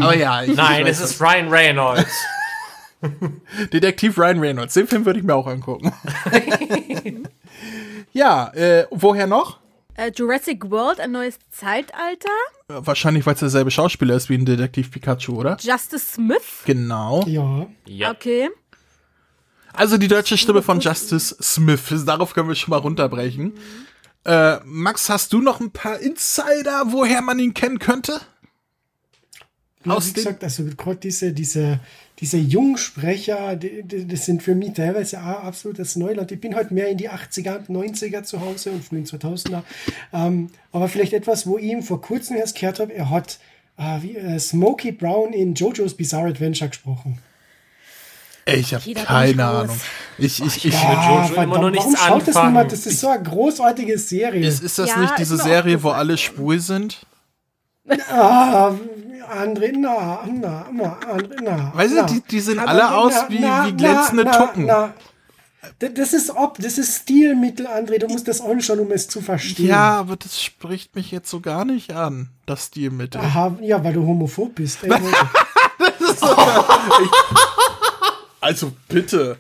[0.02, 2.12] Aber ja, ich, Nein, ich es ist Ryan Reynolds.
[3.72, 4.74] Detektiv Ryan Reynolds.
[4.74, 5.94] Den Film würde ich mir auch angucken.
[8.12, 9.60] ja, äh, woher noch?
[9.96, 12.30] Äh, Jurassic World, ein neues Zeitalter.
[12.68, 15.58] Äh, Wahrscheinlich, weil es derselbe Schauspieler ist wie ein Detektiv Pikachu, oder?
[15.62, 16.64] Justice Smith.
[16.66, 17.24] Genau.
[17.28, 17.68] Ja.
[17.86, 18.12] ja.
[18.12, 18.50] Okay.
[19.74, 21.82] Also die deutsche Stimme von Justice Smith.
[22.06, 23.54] Darauf können wir schon mal runterbrechen.
[24.26, 28.22] Äh, Max, hast du noch ein paar Insider, woher man ihn kennen könnte?
[29.92, 31.80] Aus wie gesagt, also gerade diese, diese,
[32.20, 36.32] diese Jungsprecher, die, die, das sind für mich teilweise auch absolutes Neuland.
[36.32, 39.64] Ich bin halt mehr in die 80er und 90er zu Hause und frühen 2000er.
[40.14, 43.40] Ähm, aber vielleicht etwas, wo ich ihm vor kurzem erst gehört habe, er hat
[43.78, 47.20] äh, wie, äh, Smokey Brown in JoJo's Bizarre Adventure gesprochen.
[48.46, 49.40] Ich habe keine ich.
[49.40, 49.80] Ahnung.
[50.18, 51.28] Ich, ich, ich, Ja.
[51.28, 52.72] Jojo immer noch nichts warum schaut das niemand?
[52.72, 54.46] Das ist so eine großartige Serie.
[54.46, 57.06] ist, ist das Ja, nicht diese Serie, wo alle schwul sind?
[58.10, 58.74] Ah,
[59.30, 61.72] André, na, na, na, André, na.
[61.74, 62.04] Weißt du, na.
[62.04, 64.66] die, die sehen Aber alle na, aus wie, na, wie glänzende na, na, Tucken.
[64.66, 64.94] na.
[65.80, 68.00] Das ist ob, das ist Stilmittel, André.
[68.00, 69.68] Du musst das anschauen, um es zu verstehen.
[69.68, 73.22] Ja, aber das spricht mich jetzt so gar nicht an, das Stilmittel.
[73.22, 74.80] Aha, ja, weil du homophob bist.
[74.84, 75.04] Ey, Leute.
[78.42, 79.38] Also bitte.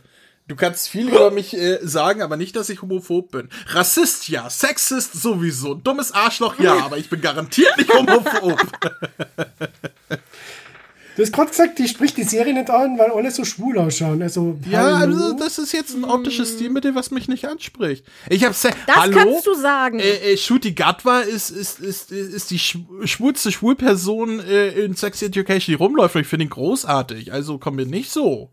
[0.47, 3.49] Du kannst viel über mich äh, sagen, aber nicht, dass ich homophob bin.
[3.67, 8.59] Rassist ja, Sexist sowieso, dummes Arschloch ja, aber ich bin garantiert nicht homophob.
[11.15, 14.21] du hast gerade gesagt, die spricht die Serie nicht an, weil alle so schwul ausschauen.
[14.21, 15.15] Also, Ja, hallo?
[15.15, 18.03] also das ist jetzt ein optisches Stilmittel, was mich nicht anspricht.
[18.29, 19.15] Ich hab's Das Hallo?
[19.17, 19.99] kannst du sagen.
[19.99, 25.21] Äh, äh, Shuti Gatwa ist, ist, ist, ist die schw- schwulste Schwulperson äh, in Sex
[25.21, 26.15] Education, die rumläuft.
[26.15, 27.31] Und Ich finde ihn großartig.
[27.31, 28.49] Also komm mir nicht so.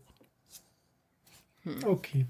[1.85, 2.25] Okay.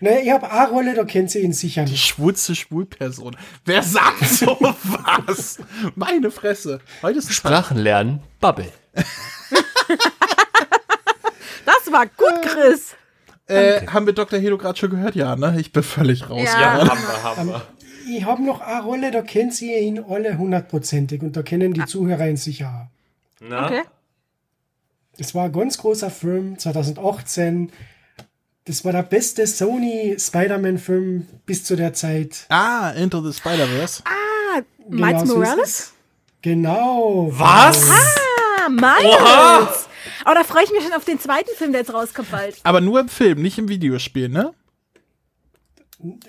[0.00, 2.04] Naja, ich habe eine Rolle, da kennt sie ihn sicher Die nicht.
[2.06, 3.36] schwulste Schwulperson.
[3.64, 4.58] Wer sagt so
[5.26, 5.58] was?
[5.94, 6.80] Meine Fresse.
[7.00, 8.70] Heute ist Sprachen lernen, Bubble.
[11.64, 12.94] Das war gut, Chris.
[13.46, 14.38] Äh, haben wir Dr.
[14.38, 15.14] Helo gerade schon gehört?
[15.14, 15.56] Ja, ne?
[15.60, 16.48] Ich bin völlig raus.
[16.52, 16.78] Ja.
[16.78, 17.62] Ja, haben wir, haben wir.
[18.08, 21.84] Ich habe noch eine Rolle, da kennt sie ihn alle hundertprozentig und da kennen die
[21.84, 22.90] Zuhörer ihn sicher.
[23.40, 23.66] Na?
[23.66, 23.82] Okay.
[25.18, 27.70] Das war ein ganz großer Film, 2018.
[28.64, 32.46] Das war der beste Sony Spider-Man-Film bis zu der Zeit.
[32.48, 34.02] Ah, Into the Spider-Verse.
[34.88, 35.68] Miles Genau so ist Morales?
[35.68, 35.92] es.
[36.42, 37.28] Genau.
[37.32, 37.90] Was?
[37.90, 39.88] Ah, Miles.
[40.24, 42.56] Oh, da freue ich mich schon auf den zweiten Film, der jetzt rauskommt bald.
[42.62, 44.52] Aber nur im Film, nicht im Videospiel, ne?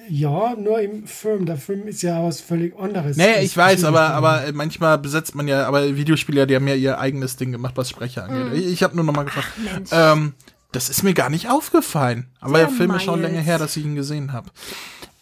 [0.07, 1.45] Ja, nur im Film.
[1.47, 3.17] Der Film ist ja was völlig anderes.
[3.17, 6.99] Nee, ich weiß, aber, aber manchmal besetzt man ja, aber Videospieler, die haben ja ihr
[6.99, 8.53] eigenes Ding gemacht, was Sprecher angeht.
[8.59, 9.47] Ich, ich habe nur noch mal gefragt.
[9.57, 9.89] Mensch.
[9.91, 10.33] Ähm,
[10.75, 12.27] das ist mir gar nicht aufgefallen.
[12.41, 14.49] Aber der Der Film ist schon länger her, dass ich ihn gesehen habe.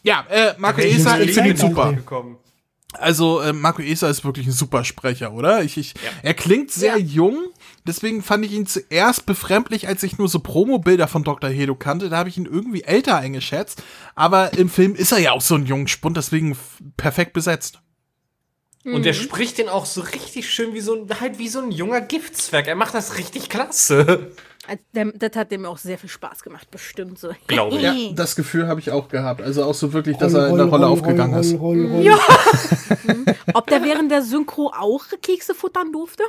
[0.04, 1.94] Ja, äh, Marco Film ich finde ihn super.
[1.94, 2.38] Gekommen.
[2.94, 5.64] Also, äh, Marco Eser ist wirklich ein super Sprecher, oder?
[5.64, 7.06] Ich, ich, Er klingt sehr Ja.
[7.06, 7.38] jung,
[7.88, 11.50] deswegen fand ich ihn zuerst befremdlich, als ich nur so Promo-Bilder von Dr.
[11.50, 12.10] Hedo kannte.
[12.10, 13.82] Da habe ich ihn irgendwie älter eingeschätzt.
[14.16, 17.80] Aber im Film ist er ja auch so ein Jungspund, deswegen f- perfekt besetzt.
[18.84, 21.72] Und der spricht den auch so richtig schön wie so ein, halt wie so ein
[21.72, 22.68] junger Giftzwerg.
[22.68, 24.32] Er macht das richtig klasse.
[24.68, 27.32] Also, Das hat dem auch sehr viel Spaß gemacht, bestimmt so.
[27.48, 27.82] Glaube ich.
[27.82, 29.42] Ja, das Gefühl habe ich auch gehabt.
[29.42, 31.54] Also auch so wirklich, dass Roll, er in der roll, Rolle roll, aufgegangen roll, ist.
[31.60, 32.04] roll, roll, roll.
[32.04, 32.20] Ja.
[33.54, 36.24] Ob der während der Synchro auch Kekse futtern durfte?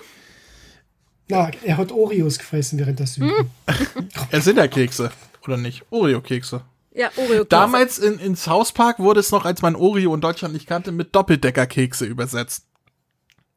[1.28, 3.44] Na, er hat Oreos gefressen während der Synchro.
[4.30, 5.10] Es sind ja Kekse,
[5.44, 5.84] oder nicht?
[5.90, 6.62] Oreo-Kekse.
[6.94, 7.44] Ja, Oreo.
[7.44, 10.92] Damals in, in South Park wurde es noch, als man Oreo in Deutschland nicht kannte,
[10.92, 12.64] mit Doppeldecker-Kekse übersetzt.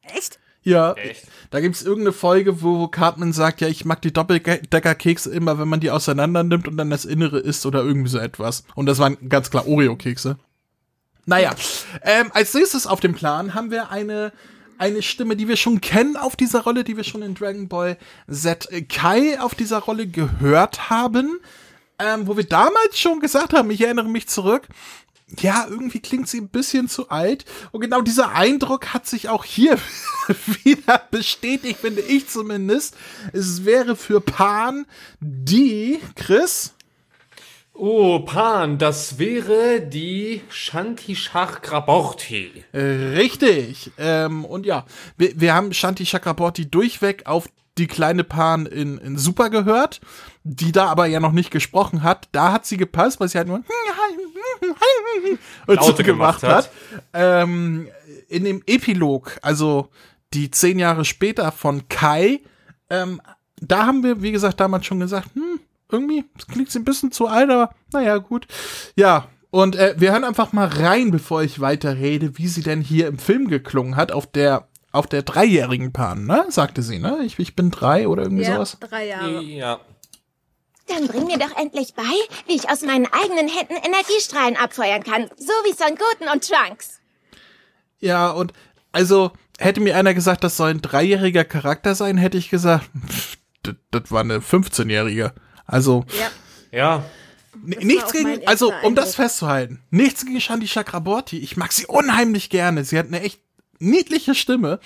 [0.04, 0.40] Echt?
[0.64, 1.26] Ja, Echt?
[1.56, 5.80] Da gibt's irgendeine Folge, wo, Cartman sagt, ja, ich mag die Doppeldecker-Kekse immer, wenn man
[5.80, 8.66] die auseinander nimmt und dann das Innere isst oder irgendwie so etwas.
[8.76, 10.36] Und das waren ganz klar Oreo-Kekse.
[11.26, 11.56] Naja,
[12.02, 14.34] ähm, als nächstes auf dem Plan haben wir eine
[14.78, 17.98] eine Stimme, die wir schon kennen auf dieser Rolle, die wir schon in Dragon Ball
[18.30, 21.40] Z Kai auf dieser Rolle gehört haben,
[22.00, 24.68] ähm, wo wir damals schon gesagt haben, ich erinnere mich zurück,
[25.40, 27.46] ja, irgendwie klingt sie ein bisschen zu alt.
[27.72, 29.78] Und genau dieser Eindruck hat sich auch hier
[30.64, 32.96] wieder bestätigt, finde ich zumindest.
[33.34, 34.86] Es wäre für Pan
[35.20, 36.74] die, Chris.
[37.74, 42.64] Oh, Pan, das wäre die Shanti Chakraborty.
[42.74, 43.92] Richtig.
[43.98, 44.86] Ähm, und ja,
[45.18, 50.00] wir, wir haben Shanti Chakraborty durchweg auf die kleine Pan in, in Super gehört,
[50.44, 52.30] die da aber ja noch nicht gesprochen hat.
[52.32, 53.64] Da hat sie gepasst, weil sie halt nur
[55.68, 56.70] und so gemacht hat.
[57.14, 57.88] Ähm,
[58.28, 59.90] in dem Epilog, also
[60.34, 62.42] die zehn Jahre später von Kai,
[62.90, 63.22] ähm,
[63.62, 65.60] da haben wir, wie gesagt, damals schon gesagt, hm,
[65.92, 68.48] irgendwie klingt sie ein bisschen zu alt, aber naja, gut.
[68.96, 72.82] Ja, und äh, wir hören einfach mal rein, bevor ich weiter rede, wie sie denn
[72.82, 76.46] hier im Film geklungen hat, auf der auf der dreijährigen Pan, ne?
[76.50, 77.20] Sagte sie, ne?
[77.26, 78.78] Ich, ich bin drei oder irgendwie ja, sowas.
[78.80, 79.42] drei Jahre.
[79.44, 79.80] Ja.
[80.88, 82.04] Dann bring mir doch endlich bei,
[82.48, 85.30] wie ich aus meinen eigenen Händen Energiestrahlen abfeuern kann.
[85.38, 87.00] So wie Son Goten und Trunks.
[88.00, 88.54] Ja, und
[88.92, 93.38] also hätte mir einer gesagt, das soll ein dreijähriger Charakter sein, hätte ich gesagt, pff,
[93.64, 95.34] das, das war eine 15-jährige.
[95.66, 96.06] Also.
[96.20, 96.32] Ja.
[96.78, 97.06] Ja.
[97.64, 101.40] Nichts gegen, also um das festzuhalten, nichts gegen Shandi Chakraborty.
[101.40, 102.84] Ich mag sie unheimlich gerne.
[102.84, 103.42] Sie hat eine echt
[103.80, 104.80] niedliche Stimme.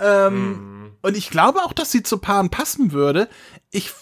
[0.00, 0.96] Ähm, mm.
[1.02, 3.28] Und ich glaube auch, dass sie zu Paaren passen würde.
[3.70, 3.92] Ich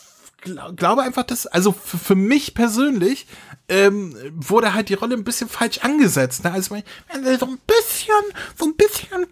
[0.77, 3.27] glaube einfach, dass, also für mich persönlich,
[3.69, 6.45] ähm, wurde halt die Rolle ein bisschen falsch angesetzt.
[6.45, 6.53] Ne?
[6.53, 8.15] Also wenn sie so ein bisschen,
[8.57, 9.27] so ein bisschen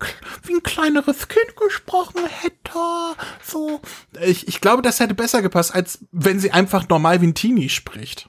[0.45, 2.79] wie ein kleineres Kind gesprochen hätte,
[3.45, 3.81] so.
[4.25, 7.69] Ich, ich glaube, das hätte besser gepasst, als wenn sie einfach normal wie ein Teenie
[7.69, 8.29] spricht.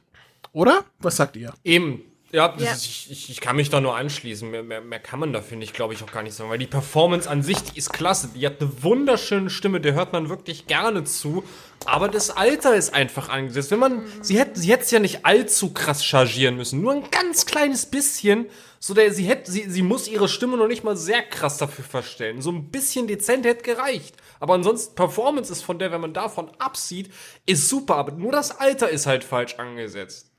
[0.52, 0.84] Oder?
[1.00, 1.54] Was sagt ihr?
[1.64, 2.02] Eben.
[2.34, 2.72] Ja, ja.
[2.72, 4.50] Ist, ich, ich, kann mich da nur anschließen.
[4.50, 6.50] Mehr, mehr, mehr kann man da, finde ich, glaube ich, auch gar nicht sagen.
[6.50, 8.30] Weil die Performance an sich, die ist klasse.
[8.36, 11.44] Die hat eine wunderschöne Stimme, der hört man wirklich gerne zu.
[11.86, 13.70] Aber das Alter ist einfach angesetzt.
[13.70, 16.82] Wenn man, sie hätte sie es ja nicht allzu krass chargieren müssen.
[16.82, 18.48] Nur ein ganz kleines bisschen.
[18.80, 21.86] So der, sie, hätte, sie, sie muss ihre Stimme noch nicht mal sehr krass dafür
[21.86, 22.42] verstellen.
[22.42, 24.16] So ein bisschen dezent hätte gereicht.
[24.40, 27.14] Aber ansonsten, Performance ist von der, wenn man davon absieht,
[27.46, 27.98] ist super.
[27.98, 30.32] Aber nur das Alter ist halt falsch angesetzt.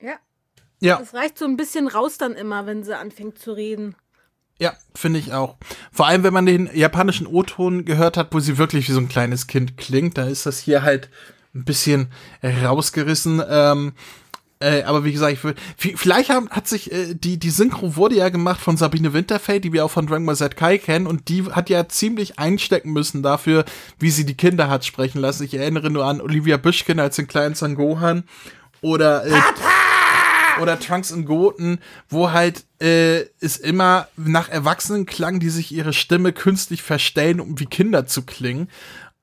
[0.00, 0.18] Ja,
[0.80, 0.98] ja.
[0.98, 3.96] Das reicht so ein bisschen raus dann immer, wenn sie anfängt zu reden.
[4.58, 5.56] Ja, finde ich auch.
[5.92, 9.08] Vor allem, wenn man den japanischen O-Ton gehört hat, wo sie wirklich wie so ein
[9.08, 11.10] kleines Kind klingt, da ist das hier halt
[11.54, 13.42] ein bisschen rausgerissen.
[13.48, 13.92] Ähm,
[14.60, 18.14] äh, aber wie gesagt, ich will, vielleicht haben, hat sich äh, die die Synchro wurde
[18.14, 21.28] ja gemacht von Sabine Winterfeld, die wir auch von Dragon Ball Z Kai kennen, und
[21.28, 23.64] die hat ja ziemlich einstecken müssen dafür,
[23.98, 25.44] wie sie die Kinder hat sprechen lassen.
[25.44, 28.24] Ich erinnere nur an Olivia Büschken als den kleinen Sangohan
[28.80, 29.83] oder äh, Papa!
[30.60, 35.92] Oder Trunks und Goten, wo halt äh, es immer nach Erwachsenen klang, die sich ihre
[35.92, 38.68] Stimme künstlich verstellen, um wie Kinder zu klingen.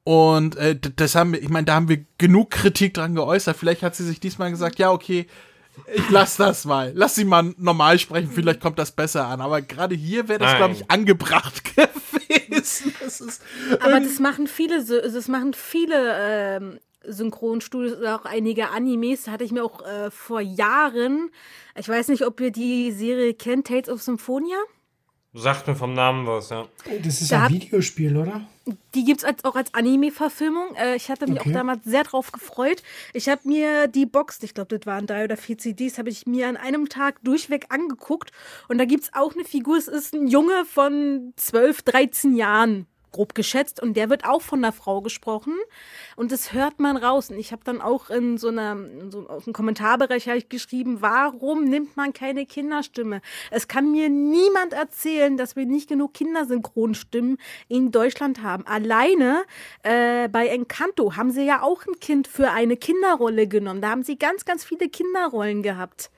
[0.03, 3.55] Und äh, das haben wir, ich meine, da haben wir genug Kritik dran geäußert.
[3.55, 5.27] Vielleicht hat sie sich diesmal gesagt, ja, okay,
[5.93, 6.91] ich lass das mal.
[6.95, 9.41] Lass sie mal normal sprechen, vielleicht kommt das besser an.
[9.41, 12.93] Aber gerade hier wäre das, glaube ich, angebracht gewesen.
[12.99, 13.41] Das
[13.79, 19.23] Aber das machen viele, das machen viele ähm, Synchronstudios oder auch einige Animes.
[19.23, 21.29] Da hatte ich mir auch äh, vor Jahren,
[21.75, 24.57] ich weiß nicht, ob ihr die Serie kennt, Tales of Symphonia?
[25.33, 26.67] Sagt mir vom Namen was, ja.
[27.03, 28.41] Das ist da ein Videospiel, oder?
[28.93, 30.75] Die gibt es auch als Anime-Verfilmung.
[30.75, 31.49] Äh, ich hatte mich okay.
[31.49, 32.83] auch damals sehr drauf gefreut.
[33.13, 36.27] Ich habe mir die Box, ich glaube, das waren drei oder vier CDs, habe ich
[36.27, 38.31] mir an einem Tag durchweg angeguckt.
[38.67, 42.87] Und da gibt es auch eine Figur, es ist ein Junge von 12, 13 Jahren
[43.11, 45.53] grob geschätzt und der wird auch von der Frau gesprochen
[46.15, 49.27] und das hört man raus und ich habe dann auch in so einer in so
[49.27, 53.21] aus dem Kommentarbereich ich geschrieben, warum nimmt man keine Kinderstimme?
[53.49, 58.65] Es kann mir niemand erzählen, dass wir nicht genug Kindersynchronstimmen in Deutschland haben.
[58.65, 59.43] Alleine
[59.83, 63.81] äh, bei Encanto haben sie ja auch ein Kind für eine Kinderrolle genommen.
[63.81, 66.11] Da haben sie ganz ganz viele Kinderrollen gehabt.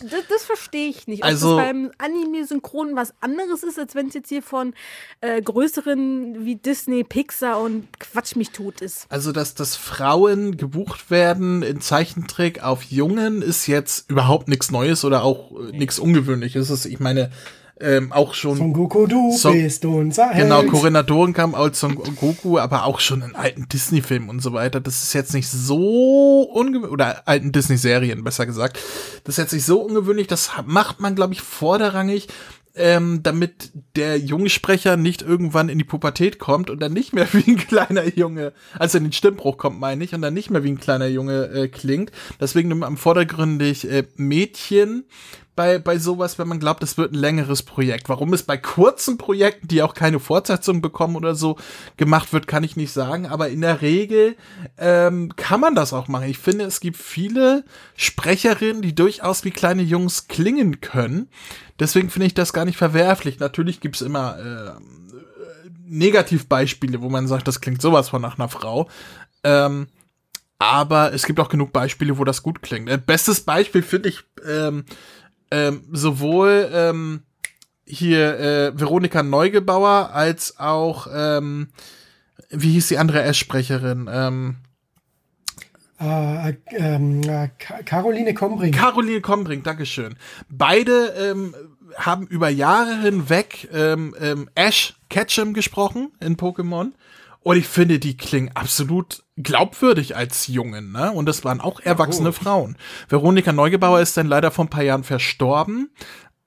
[0.00, 1.22] Das, das verstehe ich nicht.
[1.22, 4.74] Ob also, das beim Anime-Synchron was anderes ist, als wenn es jetzt hier von
[5.20, 9.06] äh, größeren wie Disney, Pixar und Quatsch mich tut ist.
[9.08, 15.04] Also, dass, dass Frauen gebucht werden in Zeichentrick auf Jungen ist jetzt überhaupt nichts Neues
[15.04, 16.84] oder auch äh, nichts Ungewöhnliches.
[16.84, 17.30] Ich meine,
[17.78, 18.56] ähm, auch schon.
[18.56, 20.44] Son Goku, du so, bist unser Held.
[20.44, 24.52] Genau, Corinna Doren kam als Son Goku, aber auch schon in alten Disney-Filmen und so
[24.52, 24.80] weiter.
[24.80, 28.78] Das ist jetzt nicht so ungewöhnlich, oder alten Disney-Serien, besser gesagt.
[29.24, 30.26] Das ist jetzt nicht so ungewöhnlich.
[30.26, 32.28] Das macht man, glaube ich, vorderrangig,
[32.76, 37.50] ähm, damit der Jungsprecher nicht irgendwann in die Pubertät kommt und dann nicht mehr wie
[37.50, 40.70] ein kleiner Junge, also in den Stimmbruch kommt, meine ich, und dann nicht mehr wie
[40.70, 42.10] ein kleiner Junge äh, klingt.
[42.40, 45.04] Deswegen nimmt man vordergründig äh, Mädchen
[45.56, 48.08] bei, bei sowas, wenn man glaubt, es wird ein längeres Projekt.
[48.08, 51.56] Warum es bei kurzen Projekten, die auch keine Fortsetzung bekommen oder so,
[51.96, 53.26] gemacht wird, kann ich nicht sagen.
[53.26, 54.36] Aber in der Regel
[54.78, 56.28] ähm, kann man das auch machen.
[56.28, 57.64] Ich finde, es gibt viele
[57.96, 61.28] Sprecherinnen, die durchaus wie kleine Jungs klingen können.
[61.80, 63.38] Deswegen finde ich das gar nicht verwerflich.
[63.38, 64.80] Natürlich gibt's immer äh,
[65.88, 68.88] Negativbeispiele, wo man sagt, das klingt sowas von nach einer Frau.
[69.42, 69.88] Ähm,
[70.58, 72.88] aber es gibt auch genug Beispiele, wo das gut klingt.
[72.88, 74.84] Äh, bestes Beispiel finde ich ähm,
[75.50, 77.22] ähm, sowohl ähm,
[77.84, 81.68] hier äh, Veronika Neugebauer als auch ähm,
[82.50, 84.08] wie hieß die andere S-Sprecherin?
[84.12, 84.56] Ähm,
[85.98, 88.72] äh, ähm, äh, Caroline Kombring.
[88.72, 90.16] Caroline Kombring, Dankeschön.
[90.48, 91.54] Beide ähm,
[91.96, 96.92] haben über Jahre hinweg ähm, ähm, Ash Ketchum gesprochen in Pokémon.
[97.46, 101.12] Und ich finde, die klingen absolut glaubwürdig als Jungen, ne?
[101.12, 102.32] Und das waren auch erwachsene oh.
[102.32, 102.76] Frauen.
[103.08, 105.92] Veronika Neugebauer ist dann leider vor ein paar Jahren verstorben.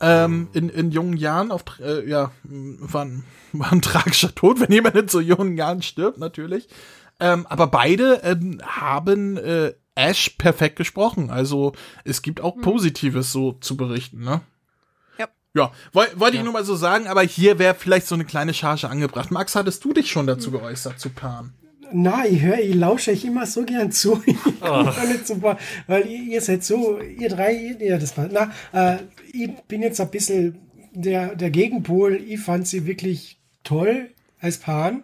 [0.02, 4.74] Ähm, in, in jungen Jahren, auf, äh, ja, war ein, war ein tragischer Tod, wenn
[4.74, 6.68] jemand in so jungen Jahren stirbt, natürlich.
[7.22, 11.30] Ähm, aber beide ähm, haben äh, Ash perfekt gesprochen.
[11.30, 11.72] Also
[12.04, 12.62] es gibt auch hm.
[12.62, 14.42] Positives so zu berichten, ne?
[15.56, 18.54] Ja, wollte wollt ich nur mal so sagen, aber hier wäre vielleicht so eine kleine
[18.54, 19.32] Charge angebracht.
[19.32, 21.54] Max, hattest du dich schon dazu geäußert zu Pan?
[21.92, 24.22] Na, ich höre, ich lausche euch immer so gern zu.
[24.62, 24.84] Oh.
[25.08, 29.00] nicht so, weil ihr, ihr, seid so, ihr drei, ja, das war, na, äh,
[29.32, 30.60] ich bin jetzt ein bisschen
[30.92, 32.16] der, der Gegenpol.
[32.16, 34.10] Ich fand sie wirklich toll
[34.42, 35.04] als Pan.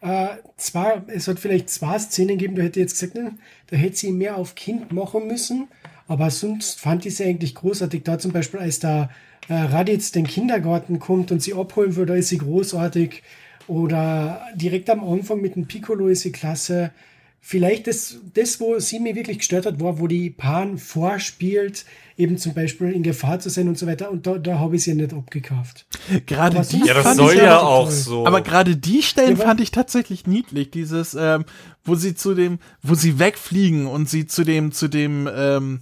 [0.00, 3.32] Äh, zwar, es hat vielleicht zwei Szenen gegeben, da hätte ich jetzt gesagt, ne,
[3.68, 5.66] da hätte sie mehr auf Kind machen müssen,
[6.06, 8.04] aber sonst fand ich sie eigentlich großartig.
[8.04, 9.10] Da zum Beispiel, als da
[9.48, 13.22] äh, Raditz den Kindergarten kommt und sie abholen würde, ist sie großartig.
[13.66, 16.90] Oder direkt am Anfang mit dem Piccolo ist sie klasse.
[17.40, 21.84] Vielleicht das, das, wo sie mir wirklich gestört hat, war, wo die Pan vorspielt,
[22.16, 24.10] eben zum Beispiel in Gefahr zu sein und so weiter.
[24.10, 25.86] Und da, da habe ich sie nicht abgekauft.
[26.26, 28.26] Gerade die ja, das soll ja auch so.
[28.26, 30.70] Aber gerade die Stellen ja, fand ich tatsächlich niedlich.
[30.70, 31.44] Dieses, ähm,
[31.84, 35.80] wo sie zu dem, wo sie wegfliegen und sie zu dem, zu dem, ähm,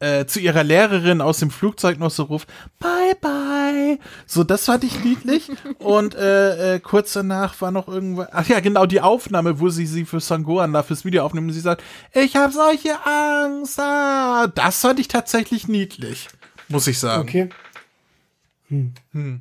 [0.00, 3.98] äh, zu ihrer Lehrerin aus dem Flugzeug noch so ruft, bye bye.
[4.26, 5.50] So, das fand ich niedlich.
[5.78, 9.86] Und äh, äh, kurz danach war noch irgendwas, ach ja, genau, die Aufnahme, wo sie
[9.86, 11.82] sie für Sangoan da fürs Video aufnimmt und sie sagt,
[12.12, 13.78] ich habe solche Angst.
[13.80, 14.46] Ah.
[14.54, 16.28] Das fand ich tatsächlich niedlich,
[16.68, 17.22] muss ich sagen.
[17.22, 17.48] Okay.
[18.68, 18.92] Hm.
[19.12, 19.40] Hm.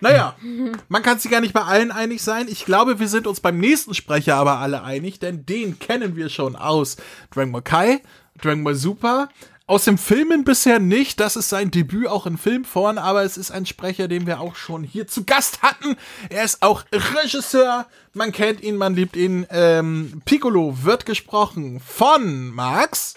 [0.00, 0.36] Naja,
[0.88, 2.46] man kann sich gar nicht bei allen einig sein.
[2.48, 6.28] Ich glaube, wir sind uns beim nächsten Sprecher aber alle einig, denn den kennen wir
[6.28, 6.96] schon aus
[7.30, 8.02] Dragon Ball Kai,
[8.40, 9.28] Dragon Ball Super,
[9.66, 11.20] aus dem Filmen bisher nicht.
[11.20, 14.56] Das ist sein Debüt auch in Filmform, aber es ist ein Sprecher, den wir auch
[14.56, 15.96] schon hier zu Gast hatten.
[16.28, 17.86] Er ist auch Regisseur.
[18.12, 19.46] Man kennt ihn, man liebt ihn.
[19.50, 23.14] Ähm, Piccolo wird gesprochen von Max.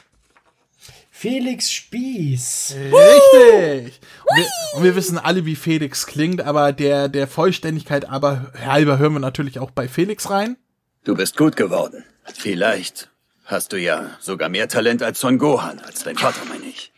[1.11, 2.75] Felix Spieß.
[2.75, 3.99] Richtig.
[4.23, 8.99] Und wir, und wir, wissen alle, wie Felix klingt, aber der, der Vollständigkeit aber halber
[8.99, 10.57] hören wir natürlich auch bei Felix rein.
[11.03, 12.03] Du bist gut geworden.
[12.35, 13.09] Vielleicht
[13.47, 16.91] Hast du ja sogar mehr Talent als Son Gohan, als dein Vater, meine ich.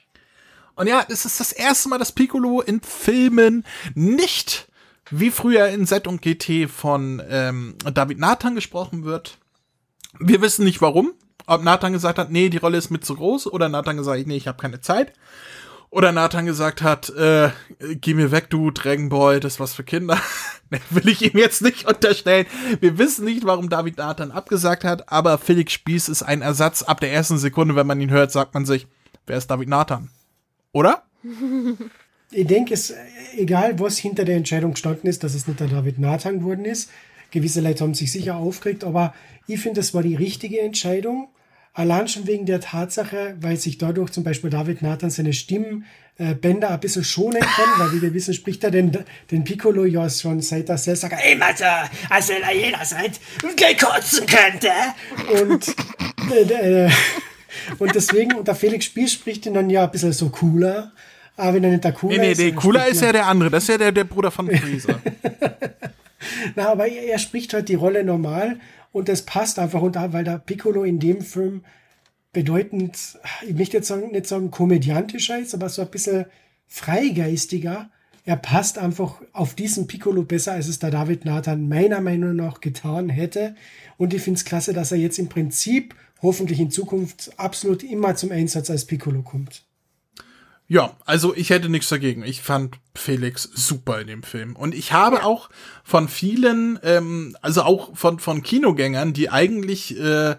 [0.74, 4.68] Und ja, es ist das erste Mal, dass Piccolo in Filmen nicht
[5.12, 9.38] wie früher in Z und GT von ähm, David Nathan gesprochen wird.
[10.20, 11.14] Wir wissen nicht warum.
[11.46, 14.36] Ob Nathan gesagt hat, nee, die Rolle ist mit zu groß, oder Nathan gesagt, nee,
[14.36, 15.14] ich habe keine Zeit.
[15.92, 17.50] Oder Nathan gesagt hat, äh,
[17.96, 20.20] geh mir weg, du Dragon Ball, das ist was für Kinder.
[20.92, 22.46] Will ich ihm jetzt nicht unterstellen.
[22.80, 26.84] Wir wissen nicht, warum David Nathan abgesagt hat, aber Felix Spieß ist ein Ersatz.
[26.84, 28.86] Ab der ersten Sekunde, wenn man ihn hört, sagt man sich,
[29.26, 30.10] wer ist David Nathan?
[30.72, 31.04] Oder?
[32.32, 32.94] Ich denke, es,
[33.36, 36.92] egal was hinter der Entscheidung gestanden ist, dass es nicht der David Nathan geworden ist.
[37.32, 39.16] Gewisse Leute haben sich sicher aufgeregt, aber
[39.48, 41.30] ich finde, das war die richtige Entscheidung.
[41.80, 46.74] Allein schon wegen der Tatsache, weil sich dadurch zum Beispiel David Nathan seine Stimmbänder äh,
[46.74, 48.92] ein bisschen schonen kann, weil wie wir wissen, spricht er den,
[49.32, 51.64] den Piccolo ja schon seit er selbst sagt, immer so,
[52.10, 53.22] als wenn er jederzeit
[53.56, 54.72] gekotzen könnte.
[55.42, 55.74] Und,
[56.30, 56.92] äh, äh,
[57.78, 60.92] und deswegen, und der Felix Spiel spricht ihn dann ja ein bisschen so cooler.
[61.38, 62.40] Aber wenn er nicht der Cooler nee, nee, ist.
[62.40, 63.52] Nee, Cooler ist ja der andere.
[63.52, 65.00] Das ist ja der, der Bruder von Friese.
[66.56, 68.60] Na, aber er, er spricht halt die Rolle normal
[68.92, 71.64] und das passt einfach und da, weil der Piccolo in dem Film
[72.34, 76.26] bedeutend, ich möchte jetzt sagen, nicht sagen komödiantischer ist, aber so ein bisschen
[76.68, 77.90] freigeistiger.
[78.26, 82.62] Er passt einfach auf diesen Piccolo besser, als es der David Nathan meiner Meinung nach
[82.62, 83.56] getan hätte.
[83.98, 88.16] Und ich finde es klasse, dass er jetzt im Prinzip hoffentlich in Zukunft absolut immer
[88.16, 89.64] zum Einsatz als Piccolo kommt.
[90.72, 92.24] Ja, also ich hätte nichts dagegen.
[92.24, 94.56] Ich fand Felix super in dem Film.
[94.56, 95.24] Und ich habe ja.
[95.24, 95.50] auch
[95.84, 100.36] von vielen, ähm, also auch von, von Kinogängern, die eigentlich äh,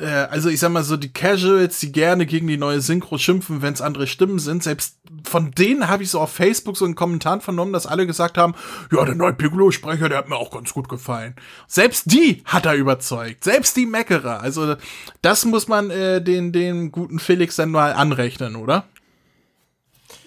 [0.00, 3.62] äh, also ich sag mal so, die Casuals, die gerne gegen die neue Synchro schimpfen,
[3.62, 6.94] wenn es andere Stimmen sind, selbst von denen habe ich so auf Facebook so einen
[6.94, 8.54] Kommentar vernommen, dass alle gesagt haben,
[8.92, 11.34] ja, der neue Piccolo-Sprecher, der hat mir auch ganz gut gefallen.
[11.66, 14.40] Selbst die hat er überzeugt, selbst die Meckerer.
[14.40, 14.76] Also
[15.22, 18.84] das muss man äh, den, den guten Felix dann mal anrechnen, oder?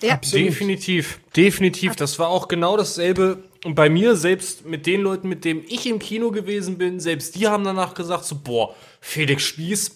[0.02, 0.48] Ja, Absolut.
[0.48, 1.96] definitiv, definitiv.
[1.96, 5.86] Das war auch genau dasselbe und bei mir, selbst mit den Leuten, mit denen ich
[5.86, 9.96] im Kino gewesen bin, selbst die haben danach gesagt, so, boah, Felix Spieß,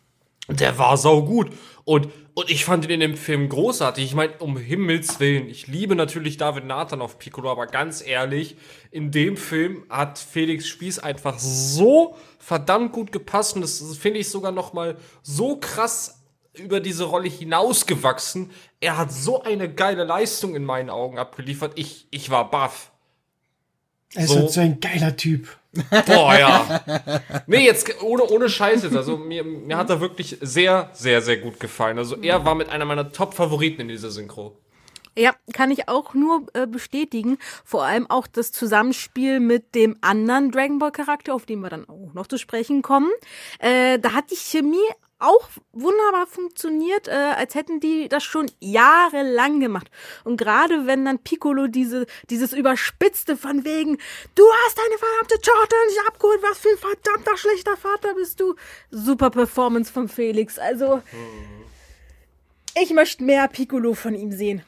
[0.48, 1.50] der war sau gut.
[1.84, 4.04] Und, und ich fand ihn in dem Film großartig.
[4.04, 8.56] Ich meine, um Himmels Willen, ich liebe natürlich David Nathan auf Piccolo, aber ganz ehrlich,
[8.90, 14.28] in dem Film hat Felix Spieß einfach so verdammt gut gepasst und das finde ich
[14.28, 16.23] sogar noch mal so krass
[16.54, 18.50] über diese Rolle hinausgewachsen.
[18.80, 21.72] Er hat so eine geile Leistung in meinen Augen abgeliefert.
[21.76, 22.90] Ich, ich war baff.
[24.14, 24.36] Er ist so.
[24.36, 25.48] halt so ein geiler Typ.
[26.06, 26.82] Boah, ja.
[27.46, 28.90] Nee, jetzt ohne, ohne Scheiße.
[28.96, 31.98] Also mir, mir hat er wirklich sehr, sehr, sehr gut gefallen.
[31.98, 34.56] Also er war mit einer meiner Top-Favoriten in dieser Synchro.
[35.16, 37.38] Ja, kann ich auch nur äh, bestätigen.
[37.64, 41.88] Vor allem auch das Zusammenspiel mit dem anderen Dragon Ball Charakter, auf den wir dann
[41.88, 43.10] auch noch zu sprechen kommen.
[43.60, 44.76] Äh, da hat die Chemie
[45.24, 49.90] auch wunderbar funktioniert, äh, als hätten die das schon jahrelang gemacht.
[50.24, 53.98] Und gerade wenn dann Piccolo diese, dieses überspitzte von wegen,
[54.34, 58.54] du hast deine verdammte Torte nicht abgeholt, was für ein verdammter schlechter Vater bist du.
[58.90, 60.58] Super Performance von Felix.
[60.58, 61.02] Also,
[62.80, 64.62] ich möchte mehr Piccolo von ihm sehen.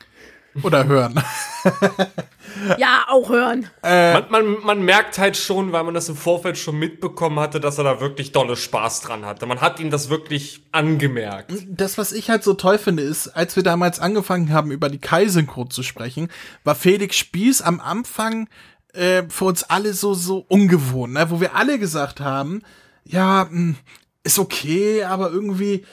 [0.62, 1.22] Oder hören.
[2.78, 3.68] ja, auch hören.
[3.82, 7.60] Äh, man, man, man, merkt halt schon, weil man das im Vorfeld schon mitbekommen hatte,
[7.60, 9.46] dass er da wirklich dolle Spaß dran hatte.
[9.46, 11.52] Man hat ihm das wirklich angemerkt.
[11.68, 14.98] Das, was ich halt so toll finde, ist, als wir damals angefangen haben, über die
[14.98, 16.28] Kai-Synchro zu sprechen,
[16.64, 18.48] war Felix Spieß am Anfang
[18.92, 21.30] äh, für uns alle so, so ungewohnt, ne?
[21.30, 22.62] wo wir alle gesagt haben,
[23.04, 23.76] ja, mh, hm,
[24.24, 25.84] ist okay, aber irgendwie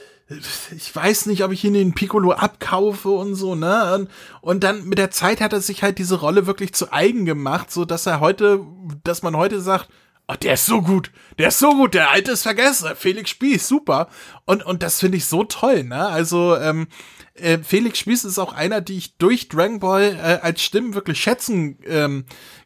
[0.76, 4.08] ich weiß nicht, ob ich ihn den Piccolo abkaufe und so, ne?
[4.42, 7.72] Und, dann mit der Zeit hat er sich halt diese Rolle wirklich zu eigen gemacht,
[7.72, 8.66] so dass er heute,
[9.04, 9.90] dass man heute sagt,
[10.28, 13.68] oh, der ist so gut, der ist so gut, der alte ist vergessen, Felix Spieß,
[13.68, 14.08] super.
[14.46, 16.08] Und, und das finde ich so toll, ne?
[16.08, 16.88] Also, ähm,
[17.36, 21.22] äh, Felix Spieß ist auch einer, die ich durch Dragon Ball äh, als Stimmen wirklich
[21.22, 22.26] schätzen ähm,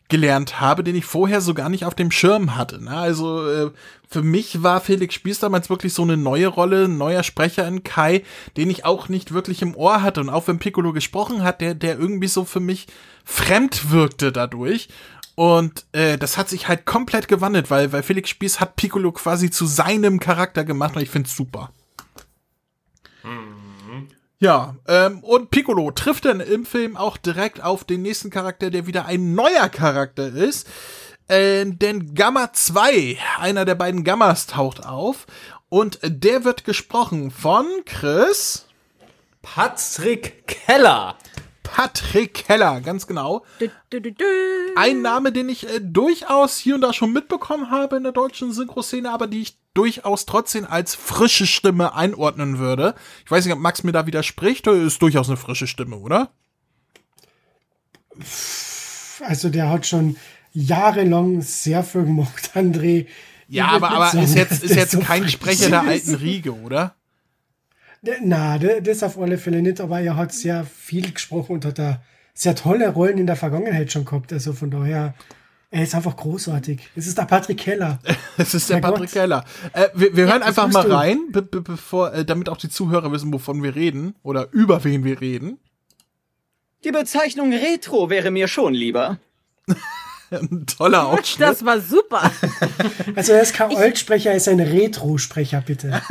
[0.09, 2.83] gelernt habe, den ich vorher so gar nicht auf dem Schirm hatte.
[2.83, 2.91] Ne?
[2.91, 3.71] Also äh,
[4.09, 7.83] für mich war Felix Spieß damals wirklich so eine neue Rolle, ein neuer Sprecher in
[7.83, 8.23] Kai,
[8.55, 10.21] den ich auch nicht wirklich im Ohr hatte.
[10.21, 12.87] Und auch wenn Piccolo gesprochen hat, der, der irgendwie so für mich
[13.25, 14.87] fremd wirkte dadurch.
[15.35, 19.51] Und äh, das hat sich halt komplett gewandelt, weil, weil Felix Spieß hat Piccolo quasi
[19.51, 21.71] zu seinem Charakter gemacht und ich find's super.
[24.39, 28.85] Ja, ähm, und Piccolo trifft dann im Film auch direkt auf den nächsten Charakter, der
[28.85, 30.67] wieder ein neuer Charakter ist.
[31.27, 35.25] Äh, denn Gamma 2, einer der beiden Gammas, taucht auf.
[35.69, 38.67] Und der wird gesprochen von Chris.
[39.41, 41.17] Patrick Keller.
[41.67, 43.43] Patrick Keller, ganz genau.
[43.59, 44.25] Du, du, du,
[44.75, 48.53] Ein Name, den ich äh, durchaus hier und da schon mitbekommen habe in der deutschen
[48.53, 52.95] Synchroszene, aber die ich durchaus trotzdem als frische Stimme einordnen würde.
[53.25, 56.31] Ich weiß nicht, ob Max mir da widerspricht, ist durchaus eine frische Stimme, oder?
[59.21, 60.15] Also der hat schon
[60.53, 63.07] jahrelang sehr viel gemacht, André.
[63.49, 66.95] Ja, aber, aber ist jetzt, ist jetzt kein Sprecher der alten Riege, oder?
[68.21, 72.01] Na, das auf alle Fälle nicht, aber er hat sehr viel gesprochen und hat da
[72.33, 74.31] sehr tolle Rollen in der Vergangenheit schon gehabt.
[74.31, 75.13] Also von daher,
[75.71, 76.89] er ist einfach großartig.
[76.95, 77.99] Es ist der Patrick Keller.
[78.37, 79.21] es ist der Mein Patrick Gott.
[79.21, 79.45] Keller.
[79.73, 82.69] Äh, wir, wir ja, hören einfach mal rein, be be bevor, äh, damit auch die
[82.69, 85.59] Zuhörer wissen, wovon wir reden oder über wen wir reden.
[86.83, 89.19] Die Bezeichnung Retro wäre mir schon lieber.
[90.31, 91.47] ein toller Ausschnitt.
[91.47, 92.31] Das war super.
[93.15, 96.01] Also er ist kein Oldsprecher, er ist ein Retro-Sprecher, bitte.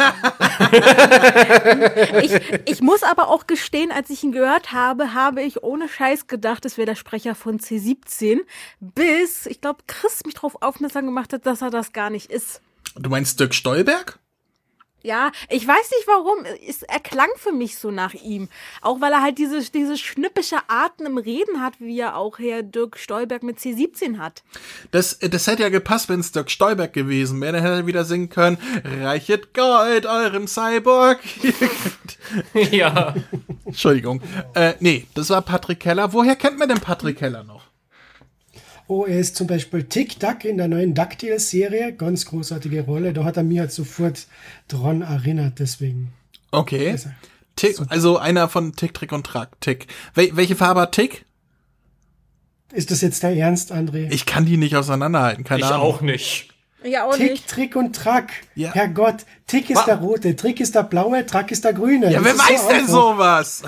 [2.22, 2.32] ich,
[2.64, 6.64] ich muss aber auch gestehen, als ich ihn gehört habe, habe ich ohne Scheiß gedacht,
[6.64, 8.40] es wäre der Sprecher von C17,
[8.80, 12.60] bis, ich glaube, Chris mich darauf aufmerksam gemacht hat, dass er das gar nicht ist.
[12.94, 14.18] Du meinst Dirk Stolberg?
[15.06, 16.44] Ja, ich weiß nicht warum.
[16.66, 18.48] Es, er klang für mich so nach ihm.
[18.82, 22.64] Auch weil er halt diese, diese schnippische Arten im Reden hat, wie er auch Herr
[22.64, 24.42] Dirk Stolberg mit C17 hat.
[24.90, 27.52] Das, das hätte ja gepasst, wenn es Dirk Stolberg gewesen wäre.
[27.52, 31.20] Dann hätte er wieder singen können, reichet Gold eurem Cyborg.
[32.72, 33.14] ja.
[33.64, 34.20] Entschuldigung.
[34.54, 36.12] Äh, nee, das war Patrick Keller.
[36.14, 37.65] Woher kennt man denn Patrick Keller noch?
[38.88, 41.92] Oh, er ist zum Beispiel Tick Duck in der neuen DuckTales-Serie.
[41.94, 43.12] Ganz großartige Rolle.
[43.12, 44.26] Da hat er mich halt sofort
[44.68, 46.12] dran erinnert, deswegen.
[46.52, 46.94] Okay.
[47.56, 49.60] Tick, also einer von Tick, Trick und Track.
[49.60, 49.86] Tick.
[50.14, 51.24] Wel welche Farbe hat Tick?
[52.72, 54.10] Ist das jetzt der Ernst, André?
[54.10, 55.86] Ich kann die nicht auseinanderhalten, keine ich Ahnung.
[55.88, 56.48] Ich auch nicht.
[56.84, 57.48] Ja, auch Tick, nicht.
[57.48, 58.30] Trick und Track.
[58.54, 58.72] Ja.
[58.74, 62.12] Herrgott, Tick ist Wa- der rote, Trick ist der blaue, Track ist der grüne.
[62.12, 63.62] Ja, Das wer so weiß denn sowas?